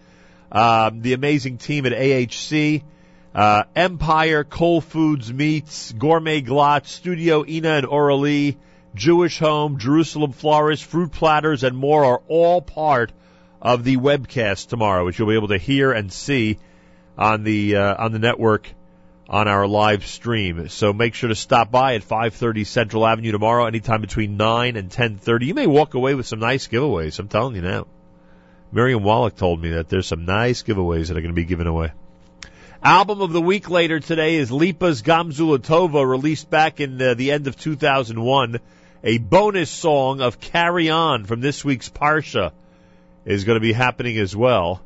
[0.54, 2.82] um, the amazing team at AHC,
[3.36, 8.56] uh, Empire, Kol Foods Meats, Gourmet Glatt, Studio Ina and Oralee,
[8.96, 13.12] Jewish Home, Jerusalem Florist, Fruit Platters, and more are all part
[13.62, 16.58] of the webcast tomorrow, which you'll be able to hear and see
[17.18, 18.68] on the uh, on the network
[19.30, 20.68] on our live stream.
[20.70, 24.90] So make sure to stop by at 5:30 Central Avenue tomorrow, anytime between 9 and
[24.90, 25.46] 10:30.
[25.46, 27.20] You may walk away with some nice giveaways.
[27.20, 27.88] I'm telling you now.
[28.72, 31.68] Miriam Wallach told me that there's some nice giveaways that are going to be given
[31.68, 31.92] away.
[32.84, 37.32] Album of the week later today is Lipa's Gamzula Tova, released back in uh, the
[37.32, 38.60] end of 2001.
[39.04, 42.54] A bonus song of Carry On from this week's Parsha
[43.26, 44.82] is going to be happening as well.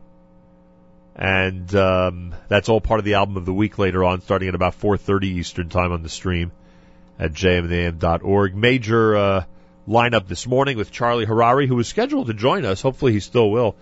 [1.15, 4.55] And um, that's all part of the album of the week later on, starting at
[4.55, 6.51] about 4.30 Eastern Time on the stream
[7.17, 8.55] at jmam.org.
[8.55, 9.43] Major uh,
[9.87, 12.81] lineup this morning with Charlie Harary, who was scheduled to join us.
[12.81, 13.75] Hopefully he still will.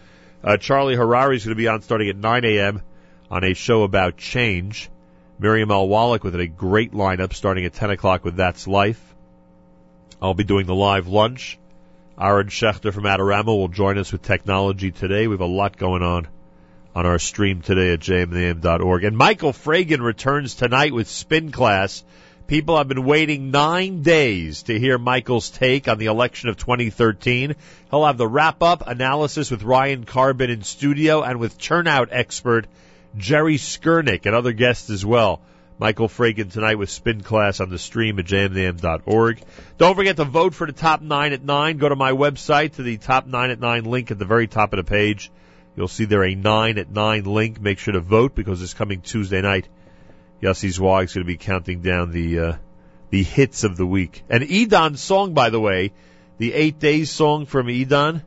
[0.43, 2.82] Uh, Charlie Harary is going to be on starting at 9 a.m.
[3.32, 4.90] on a show about change.
[5.40, 5.88] Miriam L.
[5.88, 9.01] Wallach with a great lineup starting at 10 o'clock with That's Life.
[10.22, 11.57] I'll be doing the live lunch.
[12.19, 15.27] Aaron Schechter from Adorama will join us with technology today.
[15.27, 16.27] We have a lot going on
[16.95, 19.03] on our stream today at jmam.org.
[19.03, 22.03] And Michael Fragin returns tonight with Spin Class.
[22.45, 27.56] People have been waiting nine days to hear Michael's take on the election of 2013.
[27.90, 32.67] He'll have the wrap up analysis with Ryan Karben in studio and with turnout expert
[33.17, 35.42] Jerry Skurnick and other guests as well.
[35.83, 39.43] Michael Fragin tonight with Spin Class on the stream at jmam.org.
[39.77, 41.77] Don't forget to vote for the top nine at nine.
[41.77, 44.71] Go to my website to the top nine at nine link at the very top
[44.71, 45.29] of the page.
[45.75, 47.59] You'll see there a nine at nine link.
[47.59, 49.67] Make sure to vote because it's coming Tuesday night,
[50.41, 52.53] Yossi Zweig is going to be counting down the uh,
[53.09, 54.23] the hits of the week.
[54.29, 55.91] And Edon's song, by the way,
[56.37, 58.23] the eight days song from Edon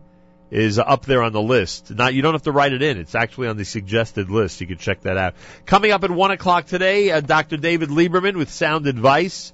[0.50, 1.90] is up there on the list.
[1.90, 4.60] Not you don't have to write it in; it's actually on the suggested list.
[4.60, 5.34] You can check that out.
[5.64, 7.56] Coming up at one o'clock today, uh, Dr.
[7.56, 9.52] David Lieberman with Sound Advice.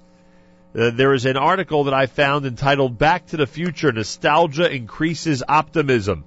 [0.75, 5.43] Uh, there is an article that I found entitled "Back to the Future: Nostalgia Increases
[5.47, 6.25] Optimism."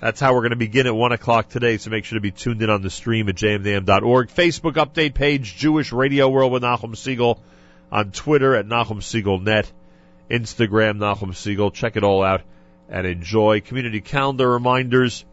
[0.00, 2.32] That's how we're going to begin at 1 o'clock today, so make sure to be
[2.32, 4.30] tuned in on the stream at jmam.org.
[4.30, 7.38] Facebook update page, Jewish Radio World with Nachum Segal.
[7.92, 9.70] On Twitter at Nachum Segal Net.
[10.28, 11.72] Instagram, Nachum Segal.
[11.72, 12.40] Check it all out
[12.92, 13.60] and enjoy.
[13.60, 15.24] Community calendar reminders.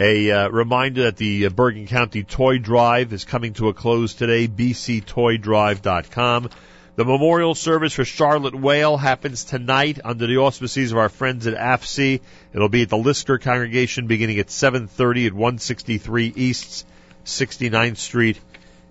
[0.00, 4.14] A uh, reminder that the uh, Bergen County Toy Drive is coming to a close
[4.14, 6.50] today, bctoydrive.com.
[6.96, 11.54] The memorial service for Charlotte Whale happens tonight under the auspices of our friends at
[11.54, 12.20] AFC.
[12.54, 16.86] It'll be at the Lisker congregation beginning at 7:30 at 163 East
[17.24, 18.40] 69th Street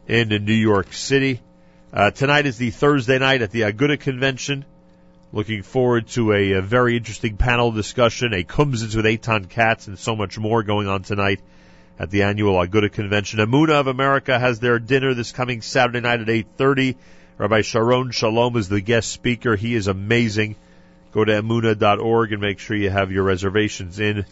[0.08, 1.42] in New York City.
[1.92, 4.66] Uh, tonight is the Thursday night at the Aguda Convention.
[5.35, 9.99] Looking forward to a, a very interesting panel discussion, a Kumsitz with Eitan Katz, and
[9.99, 11.41] so much more going on tonight
[11.99, 13.39] at the annual Aguda Convention.
[13.39, 16.95] Emuna of America has their dinner this coming Saturday night at 8:30.
[17.38, 19.57] Rabbi Sharon Shalom is the guest speaker.
[19.57, 20.55] He is amazing.
[21.11, 24.23] Go to emuna.org and make sure you have your reservations in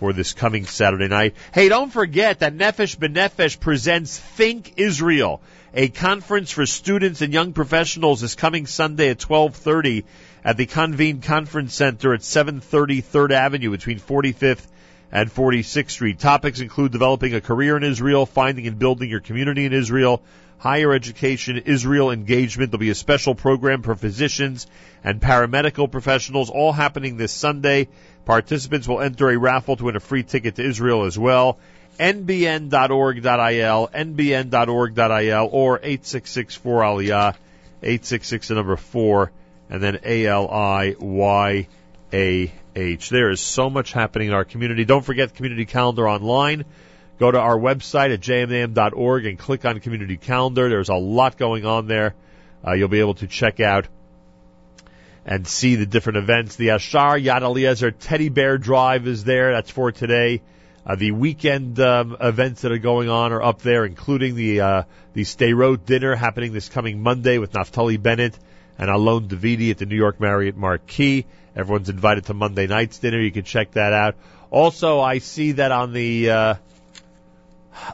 [0.00, 1.34] for this coming Saturday night.
[1.54, 5.40] Hey, don't forget that Nefesh B'Nefesh presents Think Israel,
[5.72, 10.04] a conference for students and young professionals this coming Sunday at 1230
[10.44, 14.66] at the Convene Conference Center at 730 3rd Avenue between 45th
[15.12, 16.18] and 46th Street.
[16.18, 20.22] Topics include developing a career in Israel, finding and building your community in Israel,
[20.58, 22.70] higher education, Israel engagement.
[22.70, 24.66] There'll be a special program for physicians
[25.04, 27.88] and paramedical professionals, all happening this Sunday.
[28.24, 31.58] Participants will enter a raffle to win a free ticket to Israel as well.
[32.00, 37.34] nbn.org.il, nbn.org.il, or 866 aliyah
[37.82, 39.32] 866 the number 4,
[39.72, 41.68] and then A-L-I-Y-A-H.
[43.08, 44.84] There is so much happening in our community.
[44.84, 46.66] Don't forget community calendar online.
[47.18, 50.68] Go to our website at jmam.org and click on community calendar.
[50.68, 52.14] There's a lot going on there.
[52.66, 53.88] Uh, you'll be able to check out
[55.24, 56.56] and see the different events.
[56.56, 59.52] The Ashar Yad Eliezer Teddy Bear Drive is there.
[59.52, 60.42] That's for today.
[60.84, 64.82] Uh, the weekend um, events that are going on are up there, including the uh,
[65.14, 68.38] the Sderot dinner happening this coming Monday with Naftali Bennett
[68.78, 71.26] and Alon Davidi at the New York Marriott Marquis.
[71.54, 73.20] Everyone's invited to Monday night's dinner.
[73.20, 74.14] You can check that out.
[74.50, 76.54] Also, I see that on the uh,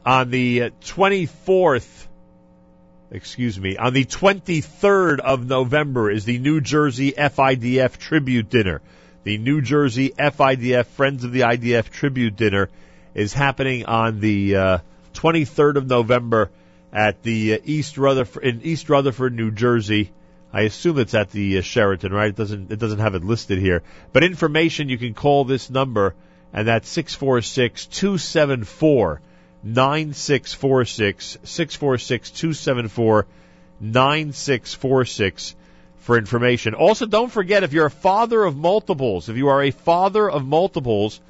[0.05, 2.07] on the 24th,
[3.11, 8.81] excuse me, on the 23rd of November is the New Jersey FIDF tribute dinner.
[9.25, 12.71] The New Jersey FIDF Friends of the IDF tribute dinner
[13.15, 14.79] is happening on the uh,
[15.15, 16.51] 23rd of November
[16.93, 20.11] at the uh, East Rutherford in East Rutherford, New Jersey.
[20.53, 22.31] I assume it's at the uh, Sheraton, right?
[22.31, 23.83] It doesn't it doesn't have it listed here.
[24.13, 26.15] But information you can call this number
[26.53, 29.21] and that's 646 274
[29.63, 33.27] 9646 646 274
[33.81, 35.57] 9646
[35.99, 36.75] for information.
[36.75, 40.47] Also, don't forget if you're a father of multiples, if you are a father of
[40.47, 41.21] multiples,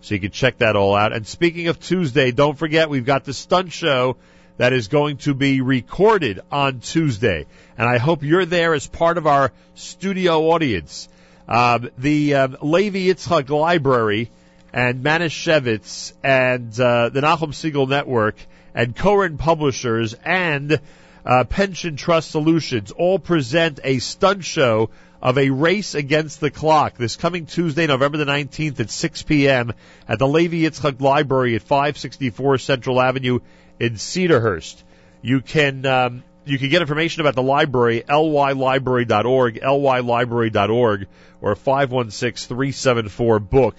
[0.00, 1.12] So you can check that all out.
[1.12, 4.16] And speaking of Tuesday, don't forget we've got the stunt show
[4.62, 7.46] that is going to be recorded on Tuesday.
[7.76, 11.08] And I hope you're there as part of our studio audience.
[11.48, 14.30] Um, the um, Levi Yitzchak Library
[14.72, 18.36] and Manischewitz and uh, the Nachum Segal Network
[18.72, 20.78] and Koren Publishers and
[21.26, 24.90] uh, Pension Trust Solutions all present a stunt show
[25.22, 29.72] of a race against the clock this coming Tuesday, November the 19th at 6 p.m.
[30.08, 33.38] at the Levi Yitzchak Library at 564 Central Avenue
[33.78, 34.82] in Cedarhurst.
[35.22, 41.06] You can um, you can get information about the library lylibrary.org, lylibrary.org,
[41.40, 43.76] or 516-374 book.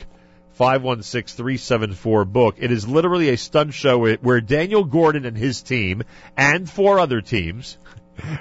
[0.60, 2.56] 516-374 book.
[2.60, 6.04] It is literally a stunt show where Daniel Gordon and his team
[6.38, 7.78] and four other teams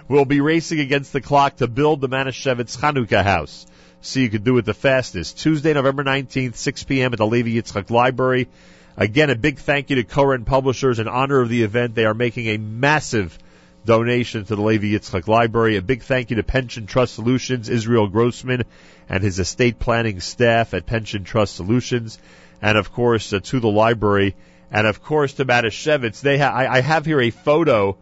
[0.08, 3.66] will be racing against the clock to build the Manischewitz Chanukah house.
[4.00, 5.38] So you can do it the fastest.
[5.38, 7.12] Tuesday, November 19th, 6 p.m.
[7.12, 8.48] at the Levi Yitzchak Library.
[8.96, 11.94] Again, a big thank you to Koren Publishers in honor of the event.
[11.94, 13.38] They are making a massive
[13.84, 15.76] donation to the Levi Yitzchak Library.
[15.76, 18.64] A big thank you to Pension Trust Solutions, Israel Grossman,
[19.08, 22.18] and his estate planning staff at Pension Trust Solutions,
[22.60, 24.34] and of course uh, to the library,
[24.70, 26.20] and of course to Manischewitz.
[26.20, 27.96] They ha- I, I have here a photo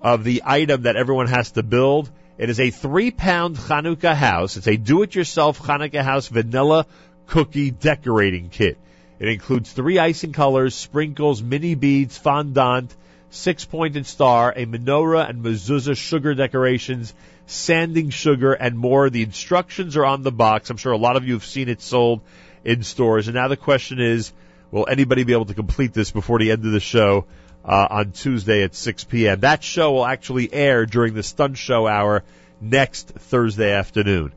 [0.00, 2.10] of the item that everyone has to build.
[2.36, 4.56] It is a three pound Chanukah house.
[4.56, 6.86] It's a do it yourself Chanukah house vanilla
[7.26, 8.78] cookie decorating kit.
[9.18, 12.94] It includes three icing colors, sprinkles, mini beads, fondant,
[13.30, 17.12] six pointed star, a menorah and mezuzah sugar decorations,
[17.46, 19.10] sanding sugar, and more.
[19.10, 20.70] The instructions are on the box.
[20.70, 22.20] I'm sure a lot of you have seen it sold
[22.64, 23.26] in stores.
[23.26, 24.32] And now the question is,
[24.70, 27.26] will anybody be able to complete this before the end of the show
[27.68, 29.40] uh, on Tuesday at 6 p.m.?
[29.40, 32.24] That show will actually air during the stunt show hour
[32.60, 34.32] next Thursday afternoon.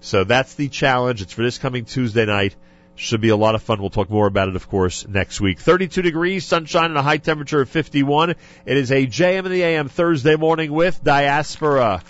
[0.00, 1.22] So that's the challenge.
[1.22, 2.54] It's for this coming Tuesday night.
[2.96, 3.80] Should be a lot of fun.
[3.80, 5.58] We'll talk more about it, of course, next week.
[5.58, 8.30] 32 degrees, sunshine, and a high temperature of 51.
[8.30, 12.02] It is a JM in the AM Thursday morning with Diaspora.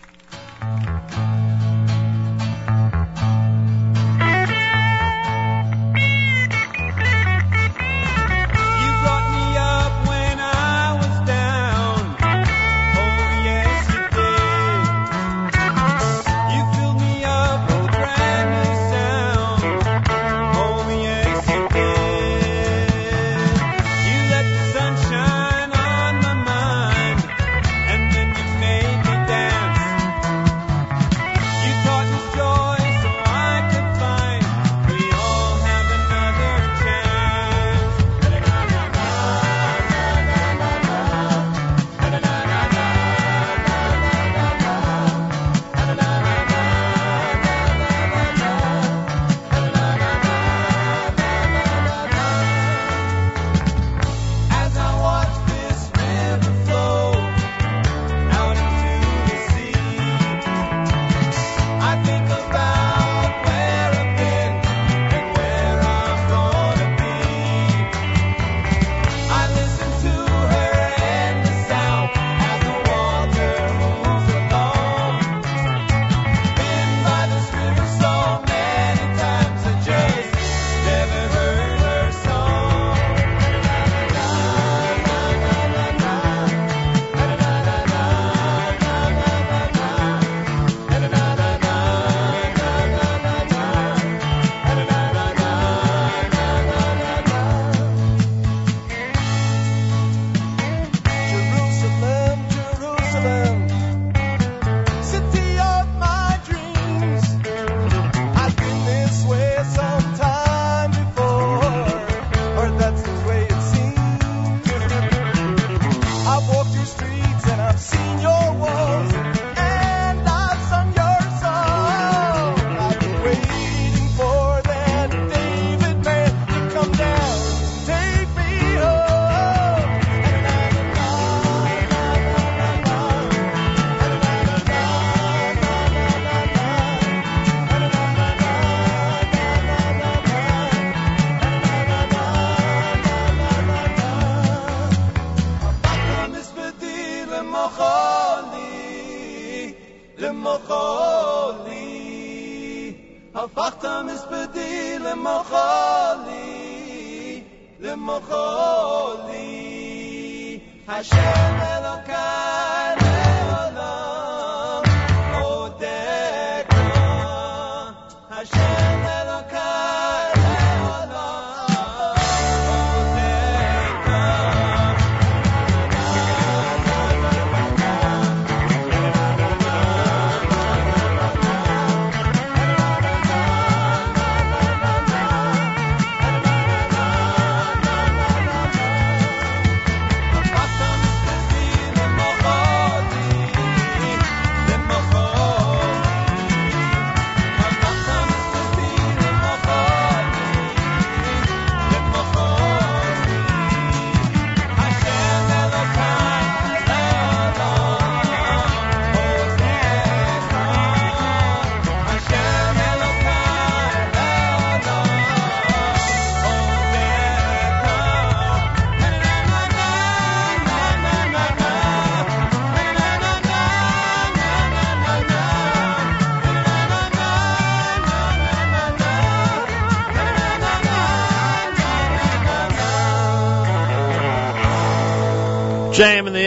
[160.86, 162.33] Hashem Elokai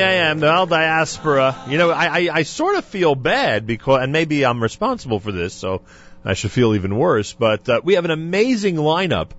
[0.10, 1.64] Am, the Al Diaspora.
[1.68, 5.32] You know, I, I, I sort of feel bad because, and maybe I'm responsible for
[5.32, 5.82] this, so
[6.26, 7.34] I should feel even worse.
[7.34, 9.32] But uh, we have an amazing lineup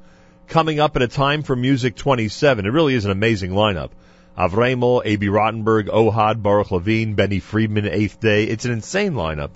[0.46, 2.66] coming up at a time for Music 27.
[2.66, 3.90] It really is an amazing lineup.
[4.36, 5.26] Avremel, A.B.
[5.26, 8.44] Rottenberg, Ohad, Baruch Levine, Benny Friedman, Eighth Day.
[8.44, 9.50] It's an insane lineup.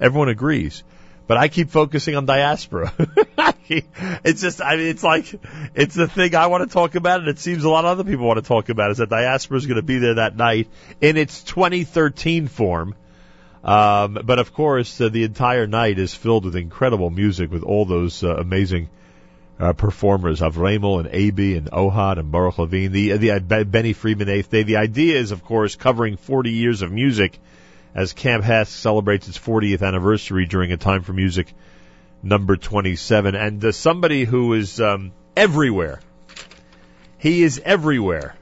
[0.00, 0.82] Everyone agrees.
[1.26, 2.92] But I keep focusing on diaspora.
[3.68, 5.26] it's just, I mean, it's like,
[5.74, 8.04] it's the thing I want to talk about, and it seems a lot of other
[8.04, 10.68] people want to talk about is that diaspora is going to be there that night
[11.00, 12.94] in its 2013 form.
[13.62, 17.86] Um, but of course, uh, the entire night is filled with incredible music with all
[17.86, 18.90] those uh, amazing
[19.58, 22.92] uh, performers, Avremel and AB and Ohad and Baruch Levine.
[22.92, 24.64] The, the uh, Benny Friedman Eighth Day.
[24.64, 27.38] The idea is, of course, covering 40 years of music
[27.94, 31.52] as Camp HASC celebrates its 40th anniversary during a time for music
[32.22, 33.34] number 27.
[33.34, 36.00] And uh, somebody who is um, everywhere.
[37.18, 38.34] He is everywhere.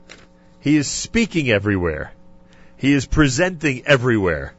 [0.60, 2.12] He is speaking everywhere.
[2.76, 4.54] He is presenting everywhere.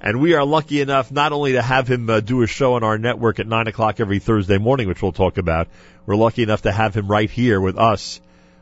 [0.00, 2.84] And we are lucky enough not only to have him uh, do a show on
[2.84, 5.68] our network at 9 o'clock every Thursday morning, which we'll talk about,
[6.06, 8.20] we're lucky enough to have him right here with us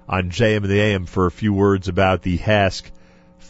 [0.09, 2.91] on JM and the AM for a few words about the HASC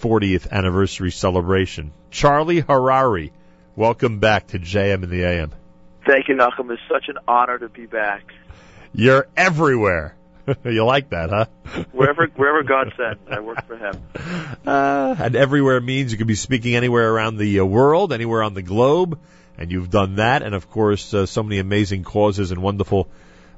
[0.01, 1.93] 40th anniversary celebration.
[2.11, 3.33] Charlie Harary,
[3.77, 5.53] welcome back to JM and the AM.
[6.07, 6.71] Thank you, Nachum.
[6.71, 8.33] It's such an honor to be back.
[8.95, 10.17] You're everywhere.
[10.65, 11.85] you like that, huh?
[11.93, 14.03] Wherever wherever God sends, I work for Him.
[14.67, 18.55] Uh, and everywhere means you could be speaking anywhere around the uh, world, anywhere on
[18.55, 19.19] the globe,
[19.59, 20.43] and you've done that.
[20.43, 23.09] And of course, uh, so many amazing causes and wonderful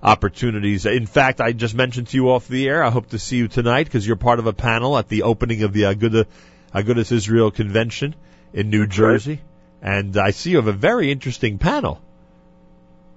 [0.03, 0.87] opportunities.
[0.87, 2.83] In fact, I just mentioned to you off the air.
[2.83, 5.63] I hope to see you tonight because you're part of a panel at the opening
[5.63, 6.27] of the Aguda,
[6.75, 8.15] Agudas Israel convention
[8.53, 9.41] in New Jersey,
[9.83, 12.01] and I see you have a very interesting panel.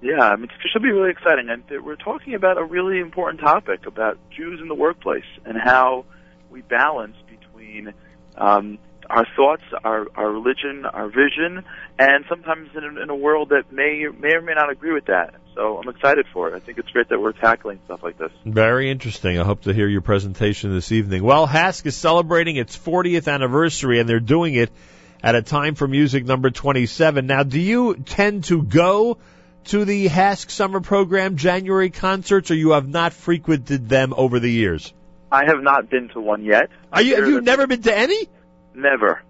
[0.00, 1.48] Yeah, I mean, it should be really exciting.
[1.48, 6.04] And we're talking about a really important topic about Jews in the workplace and how
[6.50, 7.94] we balance between
[8.36, 8.78] um,
[9.10, 11.64] our thoughts, our, our religion, our vision,
[11.98, 15.06] and sometimes in, a- in a world that may may or may not agree with
[15.06, 15.34] that.
[15.54, 16.54] So I'm excited for it.
[16.54, 18.32] I think it's great that we're tackling stuff like this.
[18.44, 19.38] Very interesting.
[19.38, 21.22] I hope to hear your presentation this evening.
[21.22, 24.70] Well, HASC is celebrating its 40th anniversary, and they're doing it
[25.22, 27.26] at a time for music number 27.
[27.26, 29.18] Now, do you tend to go
[29.66, 34.50] to the HASC summer program January concerts, or you have not frequented them over the
[34.50, 34.92] years?
[35.32, 36.68] I have not been to one yet.
[36.92, 38.28] Are you, have you never been to any?
[38.74, 39.22] Never.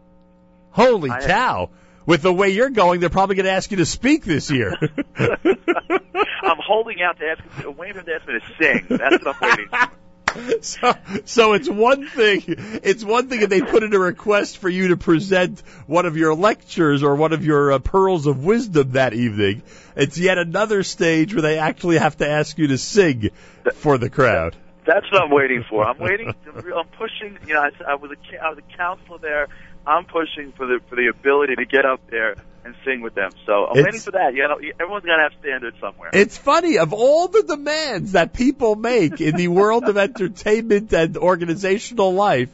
[0.70, 1.70] Holy I- cow!
[2.06, 4.74] With the way you're going, they're probably going to ask you to speak this year.
[5.16, 7.42] I'm holding out to ask,
[7.78, 8.86] waiting for them to ask me to sing.
[8.90, 9.90] That's what I'm waiting for.
[10.60, 12.42] so, so it's one thing.
[12.82, 16.16] It's one thing if they put in a request for you to present one of
[16.16, 19.62] your lectures or one of your uh, pearls of wisdom that evening.
[19.96, 23.30] It's yet another stage where they actually have to ask you to sing
[23.74, 24.56] for the crowd.
[24.86, 25.84] That's what I'm waiting for.
[25.86, 26.34] I'm waiting.
[26.44, 27.38] To, I'm pushing.
[27.46, 29.48] You know, I, I was a I was a counselor there.
[29.86, 33.30] I'm pushing for the for the ability to get up there and sing with them.
[33.46, 34.34] So I'm It's- waiting for that.
[34.34, 36.10] You know, everyone's got to have standards somewhere.
[36.12, 41.16] It's funny of all the demands that people make in the world of entertainment and
[41.16, 42.48] organizational life.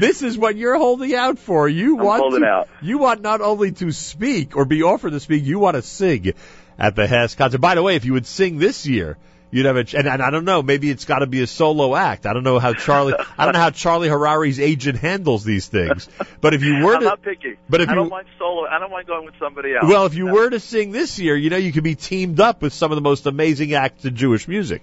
[0.00, 1.68] This is what you're holding out for.
[1.68, 2.68] You I'm want to, out.
[2.80, 6.32] you want not only to speak or be offered to speak, you want to sing
[6.78, 7.58] at the HASC concert.
[7.58, 9.18] By the way, if you would sing this year,
[9.50, 11.94] you'd have a and, and I don't know, maybe it's got to be a solo
[11.94, 12.26] act.
[12.26, 16.08] I don't know how Charlie I don't know how Charlie Harary's agent handles these things.
[16.40, 17.56] But if you were to I'm not picky.
[17.68, 18.66] but if I you- don't mind solo.
[18.66, 19.84] I don't mind going with somebody else.
[19.88, 22.62] well, if you were to sing this year, you know, you could be teamed up
[22.62, 24.82] with some of the most amazing acts in Jewish music.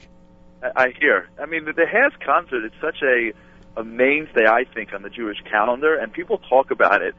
[0.62, 1.30] I, I hear.
[1.42, 3.34] I mean, the, the HASC concert is such a
[3.76, 7.16] a mainstay, I think, on the Jewish calendar, and people talk about it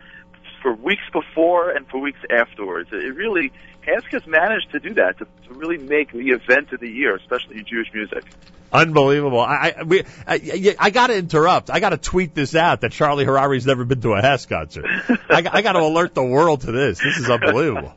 [0.62, 2.88] for weeks before and for weeks afterwards.
[2.92, 3.52] It really
[3.86, 7.16] HASC has managed to do that to, to really make the event of the year,
[7.16, 8.24] especially in Jewish music.
[8.72, 9.40] Unbelievable.
[9.40, 11.70] I I, we, I, I got to interrupt.
[11.70, 14.86] I got to tweet this out that Charlie Harary's never been to a HASC concert.
[15.30, 16.98] I, I got to alert the world to this.
[16.98, 17.94] This is unbelievable.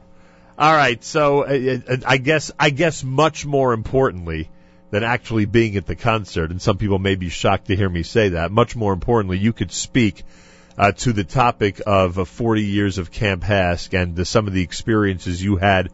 [0.59, 4.49] All right, so uh, uh, I guess I guess much more importantly
[4.89, 8.03] than actually being at the concert, and some people may be shocked to hear me
[8.03, 8.51] say that.
[8.51, 10.23] Much more importantly, you could speak
[10.77, 14.61] uh, to the topic of uh, 40 years of Camp HASC and some of the
[14.61, 15.89] experiences you had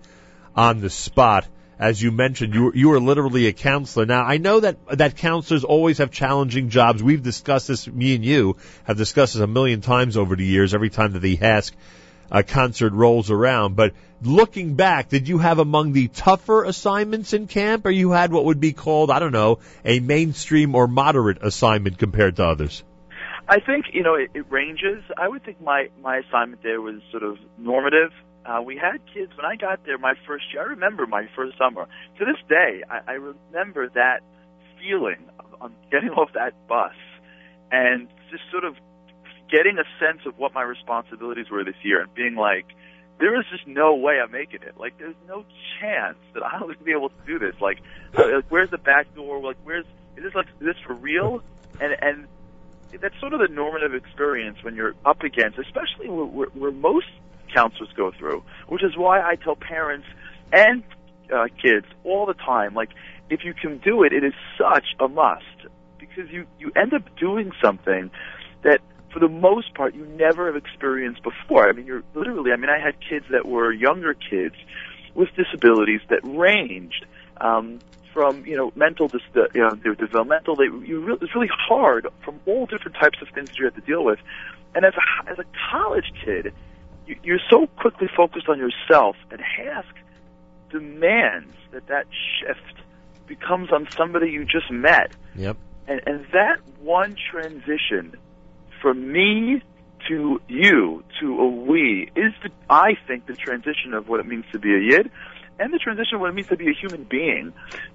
[0.55, 1.47] on the spot.
[1.79, 4.05] As you mentioned, you were, you literally a counselor.
[4.05, 7.01] Now, I know that that counselors always have challenging jobs.
[7.01, 7.87] We've discussed this.
[7.87, 10.73] Me and you have discussed this a million times over the years.
[10.73, 11.71] Every time that the HASC
[12.31, 17.47] uh, concert rolls around, but looking back, did you have among the tougher assignments in
[17.47, 21.39] camp, or you had what would be called, I don't know, a mainstream or moderate
[21.41, 22.83] assignment compared to others?
[23.47, 25.03] I think you know it, it ranges.
[25.17, 28.11] I would think my my assignment there was sort of normative.
[28.45, 30.63] Uh, we had kids when I got there my first year.
[30.63, 31.87] I remember my first summer.
[32.19, 34.19] To this day, I, I remember that
[34.79, 36.93] feeling of, of getting off that bus
[37.71, 38.75] and just sort of
[39.49, 42.65] getting a sense of what my responsibilities were this year and being like,
[43.19, 44.75] there is just no way I'm making it.
[44.77, 45.45] Like, there's no
[45.79, 47.55] chance that I'll be able to do this.
[47.61, 47.79] Like,
[48.17, 49.41] uh, like where's the back door?
[49.41, 49.85] Like, where's
[50.17, 51.43] is this like is this for real?
[51.79, 52.27] And and
[53.01, 57.07] that's sort of the normative experience when you're up against, especially where, where, where most
[57.53, 60.07] counselors go through, which is why I tell parents
[60.51, 60.83] and
[61.33, 62.89] uh, kids all the time, like,
[63.29, 65.43] if you can do it, it is such a must
[65.97, 68.11] because you you end up doing something
[68.63, 68.81] that
[69.11, 71.67] for the most part you never have experienced before.
[71.67, 72.51] I mean, you're literally.
[72.51, 74.55] I mean, I had kids that were younger kids
[75.15, 77.05] with disabilities that ranged
[77.39, 77.79] um,
[78.13, 79.21] from you know mental, dis-
[79.53, 80.55] you know, developmental.
[80.55, 83.75] They you really, it's really hard from all different types of things that you have
[83.75, 84.19] to deal with.
[84.75, 86.53] And as a as a college kid,
[87.07, 89.85] you, you're so quickly focused on yourself, and HASC
[90.69, 92.05] demands that that
[92.39, 92.81] shift
[93.27, 95.11] becomes on somebody you just met.
[95.35, 95.57] Yep.
[95.87, 98.15] And, and that one transition
[98.81, 99.61] from me
[100.07, 104.45] to you to a we is, the, I think, the transition of what it means
[104.51, 105.11] to be a yid
[105.59, 107.53] and the transition of what it means to be a human being.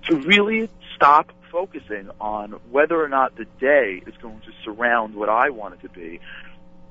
[0.08, 5.28] To really stop focusing on whether or not the day is going to surround what
[5.28, 6.20] I want it to be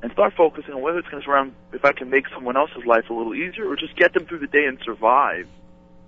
[0.01, 2.85] and start focusing on whether it's going to surround if I can make someone else's
[2.85, 5.47] life a little easier or just get them through the day and survive,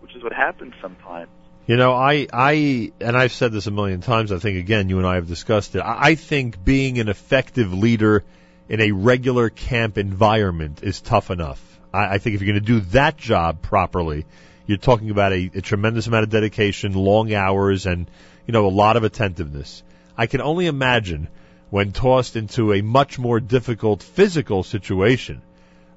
[0.02, 1.30] which is what happens sometimes.
[1.66, 4.32] You know, I, I, and I've said this a million times.
[4.32, 5.84] I think again, you and I have discussed it.
[5.86, 8.24] I, think being an effective leader
[8.68, 11.62] in a regular camp environment is tough enough.
[11.94, 14.26] I, I think if you're going to do that job properly,
[14.70, 18.08] you're talking about a, a tremendous amount of dedication, long hours, and
[18.46, 19.82] you know a lot of attentiveness.
[20.16, 21.28] I can only imagine
[21.72, 25.42] when tossed into a much more difficult physical situation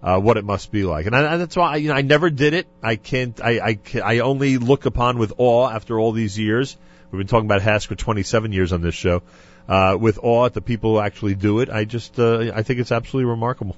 [0.02, 1.04] uh, what it must be like.
[1.04, 2.66] And, I, that's why you know I never did it.
[2.82, 3.38] I can't.
[3.44, 6.74] I, I I only look upon with awe after all these years.
[7.10, 9.22] We've been talking about HASC for 27 years on this show.
[9.68, 11.68] Uh, with awe at the people who actually do it.
[11.68, 13.76] I just uh, I think it's absolutely remarkable.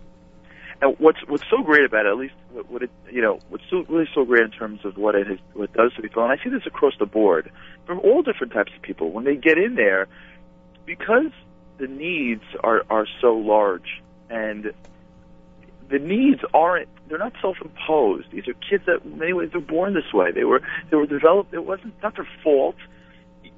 [0.85, 3.65] And what's what's so great about it, at least what, what it you know, what's
[3.71, 6.23] so really so great in terms of what it has, what it does to people,
[6.23, 7.51] and I see this across the board
[7.87, 10.09] from all different types of people when they get in there,
[10.85, 11.33] because
[11.79, 14.75] the needs are are so large and
[15.89, 18.31] the needs aren't they're not self-imposed.
[18.31, 20.33] These are kids that in many ways they're born this way.
[20.33, 21.55] They were they were developed.
[21.55, 22.77] It wasn't not their fault.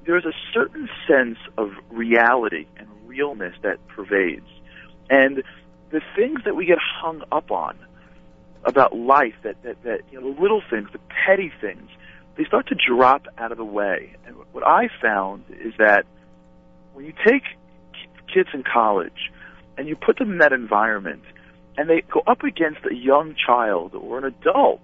[0.05, 4.47] There's a certain sense of reality and realness that pervades,
[5.09, 5.43] and
[5.89, 7.77] the things that we get hung up on
[8.63, 11.89] about life, that that that you know the little things, the petty things,
[12.37, 14.15] they start to drop out of the way.
[14.25, 16.05] And what I found is that
[16.93, 17.43] when you take
[18.33, 19.31] kids in college
[19.77, 21.23] and you put them in that environment
[21.77, 24.81] and they go up against a young child or an adult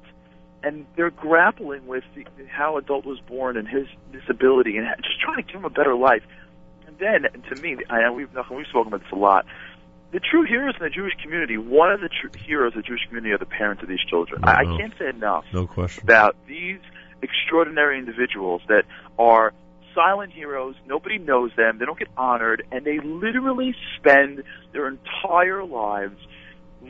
[0.64, 5.38] and they're grappling with the, how adult was born and his disability and just trying
[5.38, 6.24] to give him a better life.
[6.88, 9.46] And then, and to me, I we've, we've spoken about this a lot,
[10.14, 13.06] the true heroes in the Jewish community, one of the true heroes of the Jewish
[13.08, 14.42] community are the parents of these children.
[14.44, 16.04] I, I can't say enough No question.
[16.04, 16.80] about these
[17.22, 18.84] extraordinary individuals that
[19.18, 19.54] are
[19.96, 20.76] silent heroes.
[20.88, 21.78] Nobody knows them.
[21.80, 26.18] They don't get honored, and they literally spend their entire lives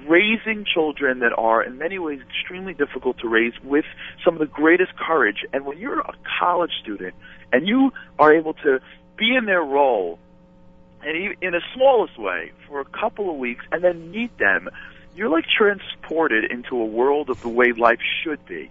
[0.08, 3.85] raising children that are in many ways extremely difficult to raise with
[4.26, 5.45] some of the greatest courage.
[5.53, 7.14] And when you're a college student
[7.52, 8.80] and you are able to
[9.18, 10.18] be in their role
[11.06, 14.70] and in the smallest way for a couple of weeks and then meet them,
[15.16, 18.70] you're like transported into a world of the way life should be.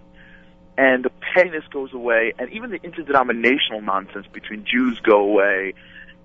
[0.77, 5.75] And the pettiness goes away, and even the interdenominational nonsense between Jews go away,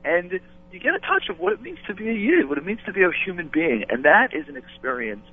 [0.04, 0.40] and
[0.72, 2.80] you get a touch of what it means to be a Yid, what it means
[2.86, 5.26] to be a human being, and that is an experience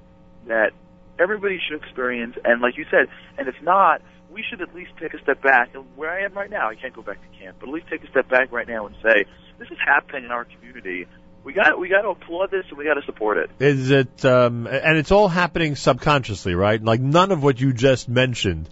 [0.48, 0.72] that
[1.18, 2.36] everybody should experience.
[2.44, 5.74] And like you said, and if not, we should at least take a step back.
[5.74, 7.88] And where I am right now, I can't go back to camp, but at least
[7.88, 9.26] take a step back right now and say,
[9.58, 11.08] this is happening in our community.
[11.44, 13.52] We got we got to applaud this and we got to support it.
[13.60, 16.82] Is it, um, and it's all happening subconsciously, right?
[16.82, 18.68] Like none of what you just mentioned,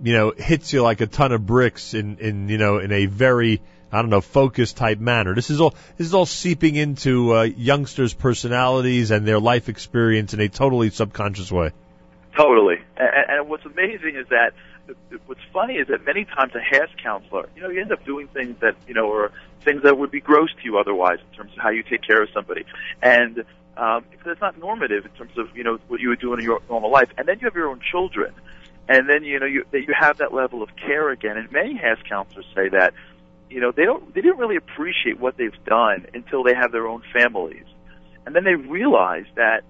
[0.00, 3.06] you know, hits you like a ton of bricks in, in, you know, in a
[3.06, 5.34] very, I don't know, focused type manner.
[5.34, 10.32] This is all, this is all seeping into, uh, youngsters' personalities and their life experience
[10.32, 11.72] in a totally subconscious way.
[12.36, 12.76] Totally.
[12.96, 14.52] And, and what's amazing is that
[15.26, 18.28] what's funny is that many times a HASC counselor, you know, you end up doing
[18.28, 19.32] things that, you know, are
[19.62, 22.22] things that would be gross to you otherwise in terms of how you take care
[22.22, 22.64] of somebody.
[23.02, 23.44] And,
[23.76, 26.60] um, it's not normative in terms of, you know, what you would do in your
[26.68, 27.10] normal life.
[27.18, 28.32] And then you have your own children.
[28.88, 31.36] And then, you know, you, that you have that level of care again.
[31.36, 32.94] And many HASC counselors say that,
[33.50, 36.86] you know, they don't, they didn't really appreciate what they've done until they have their
[36.86, 37.64] own families.
[38.24, 39.62] And then they realize that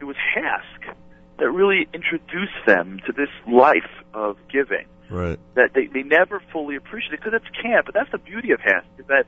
[0.00, 0.94] it was HASC
[1.40, 5.38] that really introduce them to this life of giving Right.
[5.54, 7.86] that they, they never fully appreciate it because it's camp.
[7.86, 9.26] But that's the beauty of HASC is that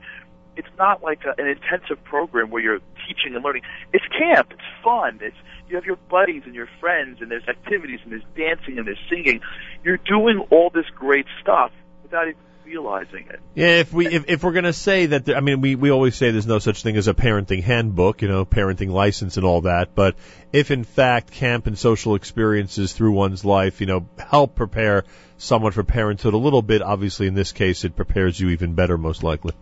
[0.55, 3.63] it's not like a, an intensive program where you're teaching and learning.
[3.91, 4.51] It's camp.
[4.51, 5.19] It's fun.
[5.21, 5.35] It's
[5.67, 9.01] you have your buddies and your friends and there's activities and there's dancing and there's
[9.09, 9.41] singing.
[9.83, 11.71] You're doing all this great stuff
[12.03, 12.39] without even
[12.73, 13.39] realizing it.
[13.55, 16.15] Yeah, if we if, if we're gonna say that, there, I mean, we we always
[16.15, 19.61] say there's no such thing as a parenting handbook, you know, parenting license and all
[19.61, 19.95] that.
[19.95, 20.15] But
[20.51, 25.05] if in fact camp and social experiences through one's life, you know, help prepare
[25.37, 28.97] someone for parenthood a little bit, obviously in this case it prepares you even better,
[28.97, 29.53] most likely,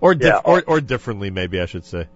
[0.00, 0.40] or dif- Yeah.
[0.44, 0.72] or oh.
[0.74, 2.08] or differently, maybe I should say.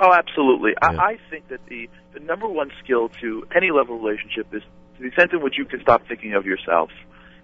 [0.00, 0.72] Oh, absolutely.
[0.80, 0.90] Yeah.
[0.90, 4.62] I, I think that the the number one skill to any level relationship is
[4.96, 6.90] to the extent in which you can stop thinking of yourself.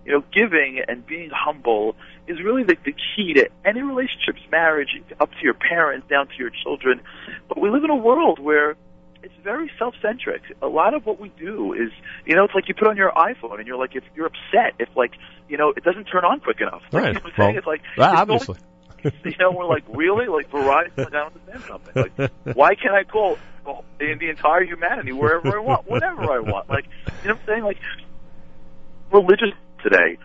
[0.04, 4.90] You know, giving and being humble is really the, the key to any relationships, marriage,
[5.20, 7.00] up to your parents, down to your children.
[7.48, 8.76] But we live in a world where
[9.22, 10.42] it's very self-centric.
[10.60, 11.90] A lot of what we do is,
[12.26, 14.74] you know, it's like you put on your iPhone and you're like, if you're upset,
[14.78, 15.12] if like,
[15.48, 16.82] you know, it doesn't turn on quick enough.
[16.92, 17.08] Like, Right.
[17.08, 17.48] You know what I'm saying?
[17.48, 18.58] Well, it's like, well, obviously.
[19.24, 20.26] you know, we're like, really?
[20.26, 20.96] Like Verizon?
[20.96, 22.12] Like, I don't understand something.
[22.16, 23.38] Like, why can't I call
[23.98, 26.68] the, the entire humanity wherever I want, whenever I want?
[26.68, 26.86] Like,
[27.22, 27.64] you know what I'm saying?
[27.64, 27.78] Like,
[29.12, 29.50] religious
[29.84, 30.18] today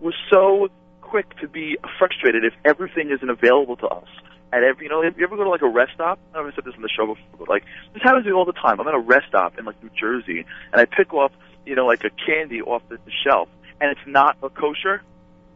[0.00, 0.68] was so
[1.00, 4.08] quick to be frustrated if everything isn't available to us.
[4.52, 6.52] At every, you know, if you ever go to like a rest stop, I never
[6.52, 7.64] said this on the show before, but like,
[7.94, 8.80] this happens to me all the time.
[8.80, 11.32] I'm at a rest stop in like New Jersey, and I pick off,
[11.64, 13.48] you know, like a candy off the, the shelf,
[13.80, 15.02] and it's not a kosher,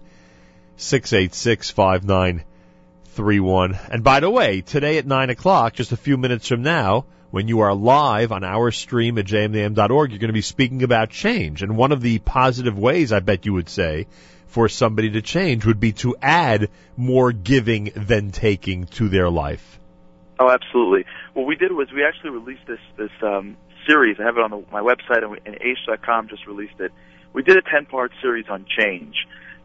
[0.79, 2.45] 718-686-5931.
[3.19, 7.49] And by the way, today at 9 o'clock, just a few minutes from now, when
[7.49, 11.63] you are live on our stream at jmnam.org, you're going to be speaking about change.
[11.63, 14.07] And one of the positive ways, I bet you would say,
[14.47, 19.79] for somebody to change would be to add more giving than taking to their life.
[20.39, 21.05] Oh, absolutely.
[21.35, 23.57] What we did was we actually released this this um,
[23.87, 24.17] series.
[24.21, 26.93] I have it on the, my website, and, we, and Aish.com just released it.
[27.33, 29.17] We did a ten part series on change,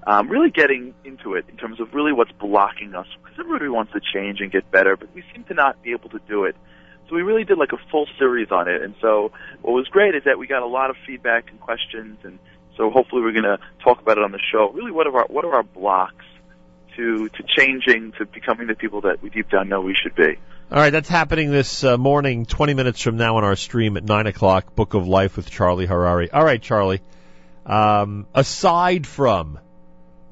[0.06, 3.08] um, really getting into it in terms of really what's blocking us.
[3.22, 6.10] Because everybody wants to change and get better, but we seem to not be able
[6.10, 6.56] to do it.
[7.10, 8.82] So we really did like a full series on it.
[8.82, 12.18] And so what was great is that we got a lot of feedback and questions,
[12.24, 12.40] and
[12.78, 14.72] so hopefully we're going to talk about it on the show.
[14.74, 16.26] Really, what are our what are our blocks
[16.96, 20.40] to to changing to becoming the people that we deep down know we should be?
[20.72, 24.04] All right, that's happening this uh, morning, 20 minutes from now on our stream at
[24.04, 26.30] 9 o'clock, Book of Life with Charlie Harary.
[26.34, 27.02] All right, Charlie.
[27.66, 29.60] Um, aside from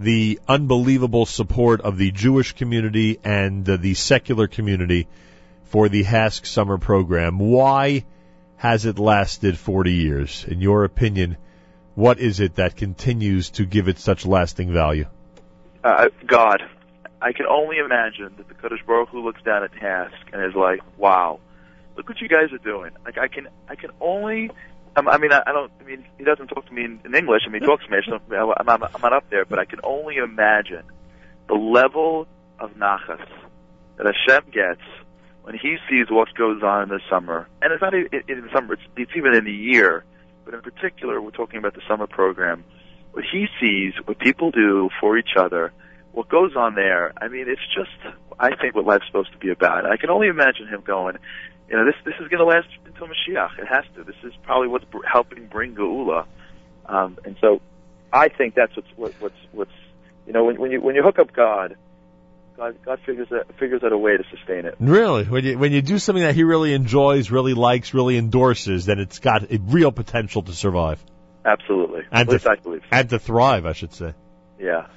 [0.01, 5.07] the unbelievable support of the Jewish community and uh, the secular community
[5.65, 8.05] for the HASC Summer Program, why
[8.57, 10.45] has it lasted 40 years?
[10.47, 11.37] In your opinion,
[11.95, 15.05] what is it that continues to give it such lasting value?
[15.83, 16.63] uh, God.
[17.21, 20.55] I can only imagine that the Kadosh Baruch Hu looks down at HASC and is
[20.55, 21.39] like, "Wow,
[21.95, 24.49] look what you guys are doing." Like I can, I can only.
[24.95, 25.71] Um, I mean, I, I don't.
[25.79, 27.43] I mean, he doesn't talk to me in, in English.
[27.47, 27.97] I mean, he talks to me.
[28.05, 30.83] So I'm, I'm, I'm not up there, but I can only imagine
[31.47, 32.27] the level
[32.59, 33.25] of nachas
[33.97, 34.81] that Hashem gets
[35.43, 37.47] when he sees what goes on in the summer.
[37.61, 40.03] And it's not even in the summer; it's, it's even in the year.
[40.43, 42.63] But in particular, we're talking about the summer program.
[43.11, 45.71] What he sees, what people do for each other,
[46.13, 47.13] what goes on there.
[47.21, 49.85] I mean, it's just, I think, what life's supposed to be about.
[49.85, 51.17] I can only imagine him going,
[51.71, 53.57] you know, this this is going to last until Mashiach.
[53.57, 54.03] It has to.
[54.03, 56.25] This is probably what's br- helping bring Geula.
[56.85, 57.61] Um, and so,
[58.11, 59.71] I think that's what's what, what's what's
[60.27, 61.77] you know when, when you when you hook up God,
[62.57, 64.75] God God figures out, figures out a way to sustain it.
[64.81, 68.85] Really, when you when you do something that he really enjoys, really likes, really endorses,
[68.85, 71.01] then it's got a real potential to survive
[71.45, 72.01] Absolutely.
[72.11, 72.83] and At to I believe.
[72.91, 74.13] and to thrive, I should say.
[74.59, 74.87] Yeah.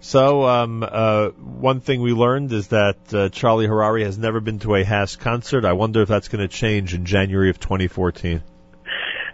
[0.00, 4.58] So, um, uh, one thing we learned is that uh, Charlie Harary has never been
[4.60, 5.66] to a HASC concert.
[5.66, 8.42] I wonder if that's going to change in January of 2014.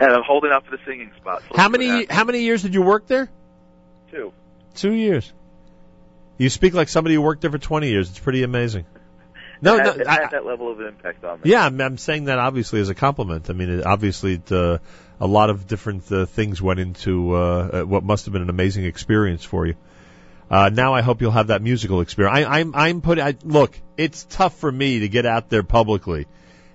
[0.01, 1.43] And I'm holding out for the singing spot.
[1.55, 3.31] How many how many years did you work there?
[4.11, 4.33] Two.
[4.75, 5.33] Two years.
[6.37, 8.11] You speak like somebody who worked there for 20 years.
[8.11, 8.85] It's pretty amazing.
[9.63, 11.51] No, it no, had, it I- had that level of impact on me.
[11.51, 13.49] Yeah, I'm, I'm saying that obviously as a compliment.
[13.49, 14.79] I mean, it, obviously, it, uh,
[15.19, 18.51] a lot of different uh, things went into uh, uh, what must have been an
[18.51, 19.77] amazing experience for you.
[20.51, 22.47] Uh, now I hope you'll have that musical experience.
[22.47, 23.25] I, I'm, I'm putting.
[23.25, 26.27] I, look, it's tough for me to get out there publicly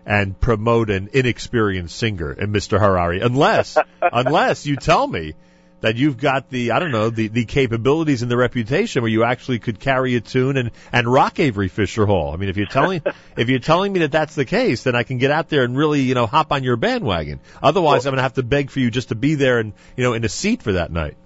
[0.06, 2.80] and promote an inexperienced singer in Mr.
[2.80, 5.36] Harary, unless, unless you tell me
[5.82, 9.24] that you've got the, I don't know, the, the capabilities and the reputation where you
[9.24, 12.34] actually could carry a tune and, and rock Avery Fisher Hall.
[12.34, 13.02] I mean, if you're telling,
[13.38, 15.76] if you're telling me that that's the case, then I can get out there and
[15.76, 17.40] really, you know, hop on your bandwagon.
[17.62, 20.04] Otherwise, I'm going to have to beg for you just to be there and, you
[20.04, 21.18] know, in a seat for that night.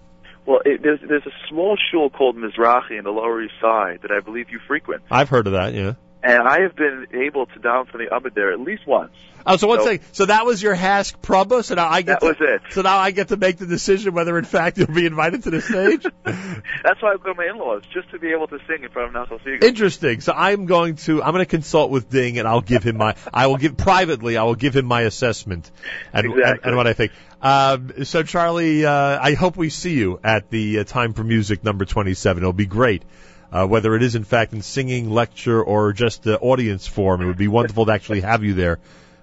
[0.45, 4.11] Well, it, there's there's a small shul called Mizrahi in the Lower East Side that
[4.11, 5.93] I believe you frequent, I've heard of that, yeah.
[6.25, 9.11] And I have been able to down from the amud there at least once.
[9.45, 9.99] Oh, so one So- thing.
[10.11, 11.63] So that was your HASC Prabba.
[11.63, 12.19] So now I get.
[12.19, 12.61] That to, was it.
[12.71, 15.51] So now I get to make the decision whether, in fact, you'll be invited to
[15.51, 16.03] the stage.
[16.23, 19.15] That's why I go to my in-laws just to be able to sing in front
[19.15, 19.63] of Nachum Segal.
[19.63, 20.21] Interesting.
[20.21, 23.15] So I'm going to I'm going to consult with Ding, and I'll give him my
[23.31, 25.69] I will give privately I will give him my assessment
[26.11, 27.11] and and, and what I think.
[27.39, 31.63] Um, so Charlie, uh, I hope we see you at the uh, Time for Music
[31.63, 32.41] number 27.
[32.41, 33.03] It'll be great.
[33.51, 37.25] Uh, whether it is in fact in singing, lecture, or just uh, audience form, it
[37.25, 38.79] would be wonderful to actually have you there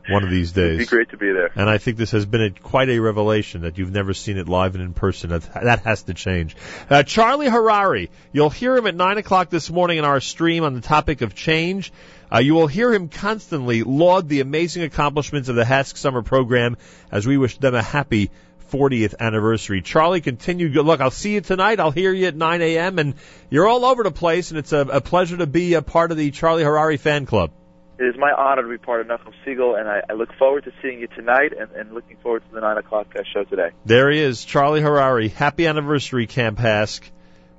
[0.08, 0.74] one of these days.
[0.74, 1.50] It'd be great to be there.
[1.54, 4.48] And I think this has been a, quite a revelation that you've never seen it
[4.48, 5.30] live and in person.
[5.30, 6.56] That, that has to change.
[6.90, 10.74] Uh, Charlie Harary, you'll hear him at 9 o'clock this morning in our stream on
[10.74, 11.92] the topic of change.
[12.32, 16.76] Uh, you will hear him constantly laud the amazing accomplishments of the HASC summer program
[17.10, 18.30] as we wish them a happy
[18.72, 19.82] 40th anniversary.
[19.82, 20.70] Charlie, continue.
[20.70, 21.00] Good luck.
[21.00, 21.78] I'll see you tonight.
[21.78, 22.98] I'll hear you at 9 a.m.
[22.98, 23.14] And
[23.50, 26.16] you're all over the place, and it's a, a pleasure to be a part of
[26.16, 27.50] the Charlie Harary fan club.
[27.98, 30.64] It is my honor to be part of Nachum Segal, and I, I look forward
[30.64, 33.70] to seeing you tonight and, and looking forward to the 9 o'clock uh, show today.
[33.84, 35.30] There he is, Charlie Harary.
[35.30, 37.02] Happy anniversary, Camp HASC.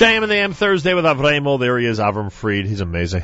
[0.00, 1.60] JM and the AM Thursday with Avremo.
[1.60, 2.64] There he is, Avraham Fried.
[2.64, 3.22] He's amazing.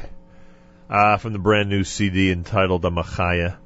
[0.90, 3.56] Uh, from the brand new CD entitled The Machaya.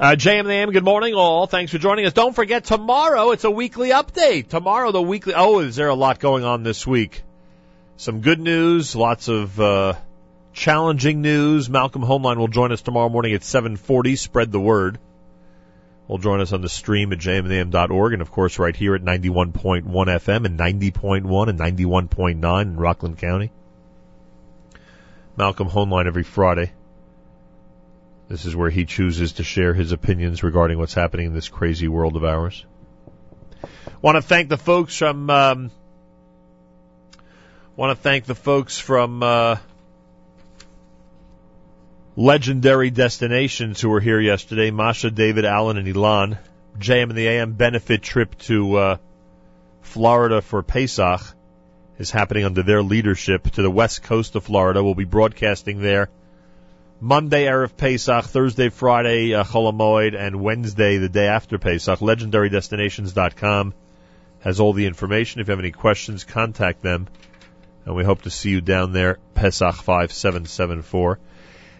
[0.00, 1.46] Uh, JM and the AM, good morning all.
[1.46, 2.14] Thanks for joining us.
[2.14, 4.48] Don't forget tomorrow, it's a weekly update.
[4.48, 7.22] Tomorrow, the weekly, oh, is there a lot going on this week?
[7.98, 9.92] Some good news, lots of, uh,
[10.54, 11.68] challenging news.
[11.68, 14.16] Malcolm Hoenlein will join us tomorrow morning at 740.
[14.16, 14.98] Spread the word.
[16.08, 19.84] Will join us on the stream at jmnam.org and of course right here at 91.1
[19.84, 23.52] FM and 90.1 and 91.9 in Rockland County.
[25.36, 26.72] Malcolm Hoenlein every Friday.
[28.28, 31.88] This is where he chooses to share his opinions regarding what's happening in this crazy
[31.88, 32.64] world of ours.
[34.00, 35.70] Want to thank the folks from, um,
[37.76, 39.56] want to thank the folks from, uh,
[42.18, 44.72] legendary destinations who were here yesterday.
[44.72, 46.36] Masha, David, Allen, and Elon.
[46.76, 48.96] JM and the AM benefit trip to uh,
[49.82, 51.20] Florida for Pesach
[51.96, 54.82] is happening under their leadership to the west coast of Florida.
[54.82, 56.10] We'll be broadcasting there
[57.00, 62.00] Monday, Erev Pesach, Thursday, Friday, uh, Chol Hamoed, and Wednesday, the day after Pesach.
[62.00, 63.74] LegendaryDestinations.com
[64.40, 65.40] has all the information.
[65.40, 67.06] If you have any questions, contact them.
[67.86, 71.20] And we hope to see you down there, Pesach 5774.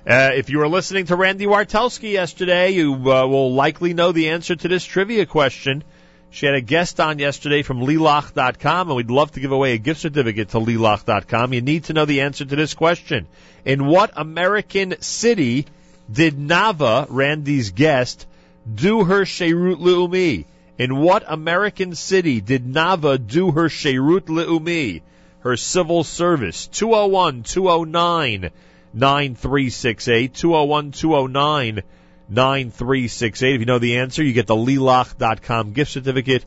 [0.08, 4.30] Uh, if you were listening to Randy Wartelski yesterday, you uh, will likely know the
[4.30, 5.84] answer to this trivia question.
[6.30, 9.78] She had a guest on yesterday from Lelach.com, and we'd love to give away a
[9.78, 11.52] gift certificate to Lelach.com.
[11.52, 13.26] You need to know the answer to this question.
[13.66, 15.66] In what American city
[16.10, 18.26] did Nava, Randy's guest,
[18.74, 20.46] do her Sheirut Le'umi?
[20.78, 25.02] In what American city did Nava do her Sheirut Le'umi?
[25.40, 26.66] Her civil service.
[26.68, 28.50] 201 209
[28.92, 31.82] 9368 201 209
[32.28, 33.54] 9368.
[33.54, 36.44] If you know the answer, you get the Lelach.com gift certificate,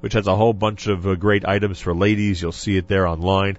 [0.00, 2.40] which has a whole bunch of uh, great items for ladies.
[2.40, 3.58] You'll see it there online.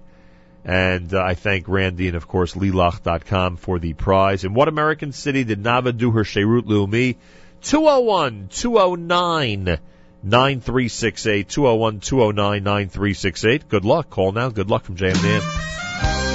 [0.66, 4.44] And uh, I thank Randy and, of course, Lelach.com for the prize.
[4.44, 7.16] In what American city did Nava do her Sheirut Leumi?
[7.62, 9.80] 201 209
[10.24, 11.48] 9368.
[11.48, 13.70] 201 209 9368.
[13.70, 14.10] Good luck.
[14.10, 14.50] Call now.
[14.50, 16.29] Good luck from JMN.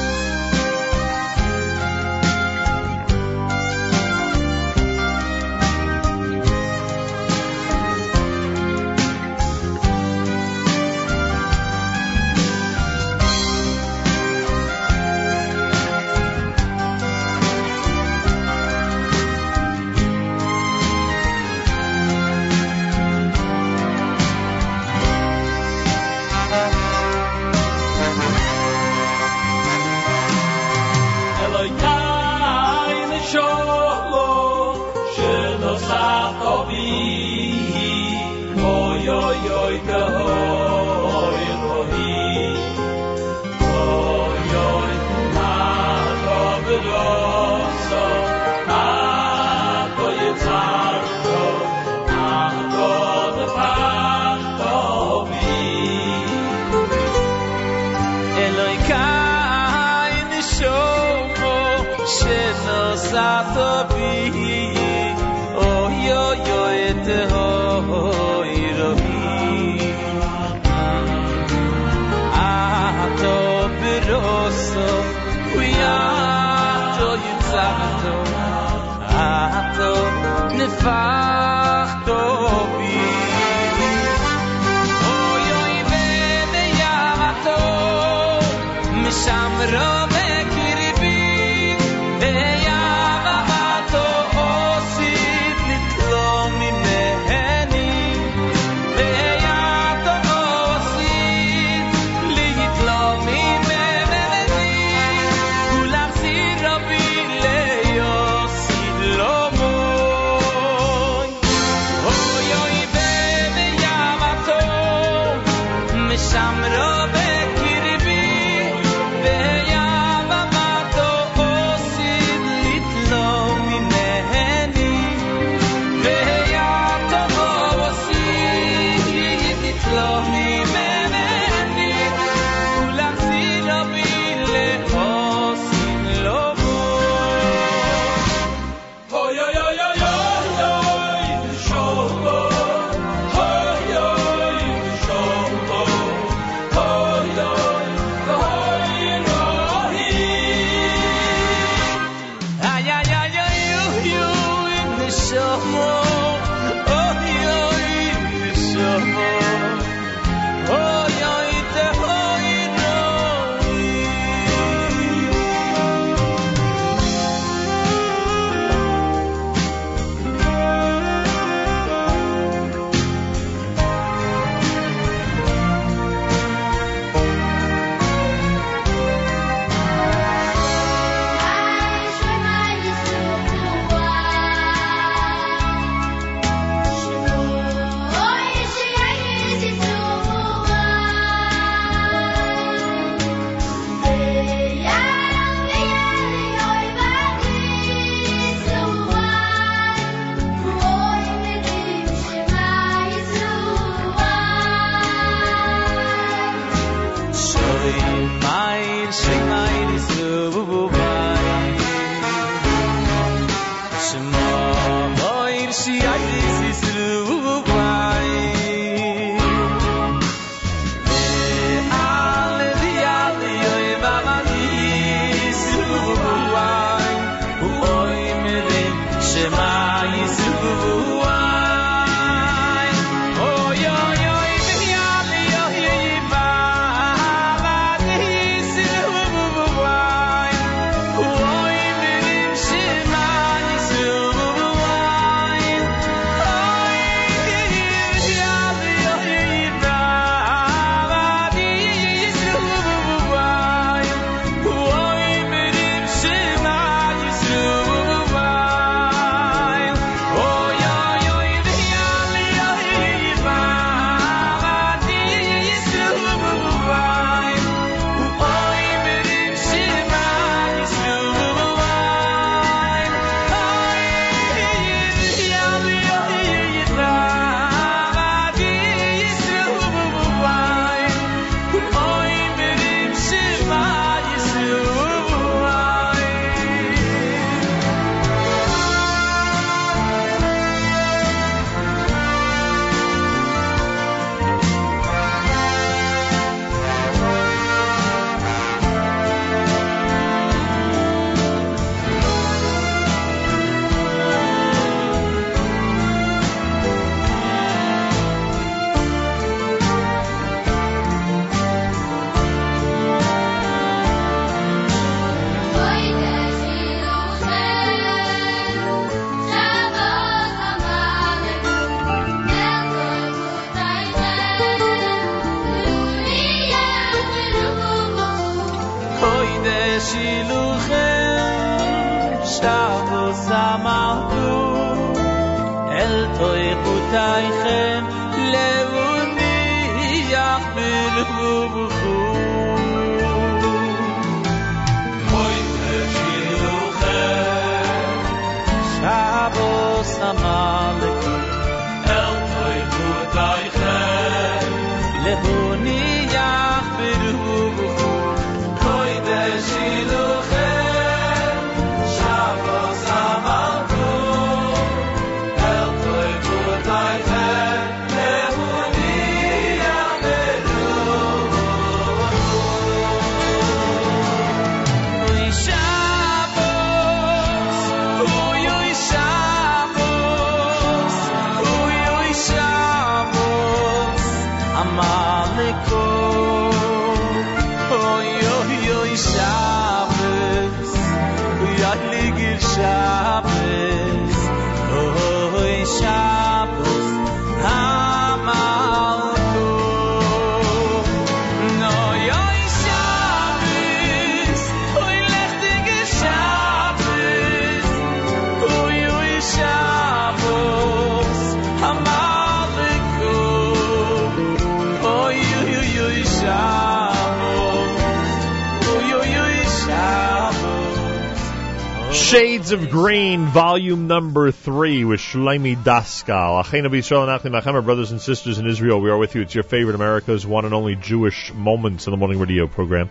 [423.55, 426.65] Volume number three, with Shlomi Daskal.
[426.65, 429.00] Achenu b'Yisrael and Achim brothers and sisters in Israel.
[429.00, 429.42] We are with you.
[429.42, 433.08] It's your favorite America's one and only Jewish Moments in the Morning Radio program.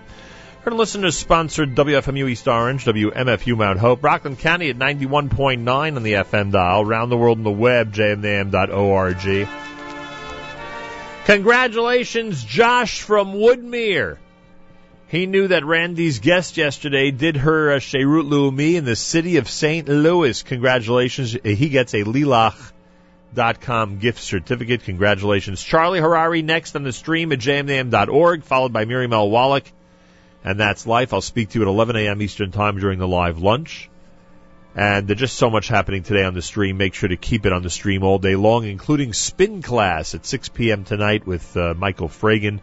[0.58, 4.78] We're going to listen to sponsored WFMU East Orange, WMFU Mount Hope, Rockland County at
[4.78, 9.48] 91.9 on the FM dial, around the world on the web, jmnam.org.
[11.24, 14.18] Congratulations, Josh from Woodmere.
[15.08, 19.48] He knew that Randy's guest yesterday did her uh, Sheirut Leumi in the city of
[19.50, 19.88] St.
[19.88, 20.42] Louis.
[20.44, 21.38] Congratulations.
[21.44, 24.84] He gets a Lilach.com gift certificate.
[24.84, 25.64] Congratulations.
[25.64, 29.30] Charlie Harari next on the stream at jmnam.org, followed by Miriam L.
[29.30, 29.72] Wallach.
[30.44, 31.14] And that's life.
[31.14, 32.22] I'll speak to you at 11 a.m.
[32.22, 33.90] Eastern Time during the live lunch.
[34.76, 36.78] And there's just so much happening today on the stream.
[36.78, 40.26] Make sure to keep it on the stream all day long, including spin class at
[40.26, 40.84] 6 p.m.
[40.84, 42.60] tonight with uh, Michael Fragin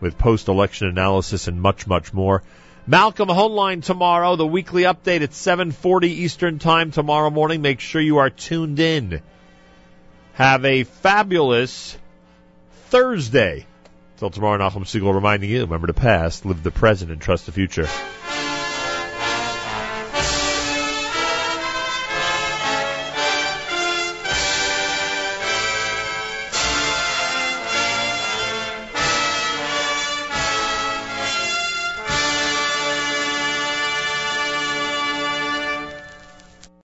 [0.00, 2.42] with post-election analysis and much, much more.
[2.86, 7.60] Malcolm Hoenlein tomorrow, the weekly update at 7:40 Eastern Time tomorrow morning.
[7.60, 9.20] Make sure you are tuned in.
[10.34, 11.98] Have a fabulous
[12.86, 13.66] Thursday.
[14.18, 17.52] Till tomorrow, Nachum Segal reminding you, remember the past, live the present, and trust the
[17.52, 17.86] future.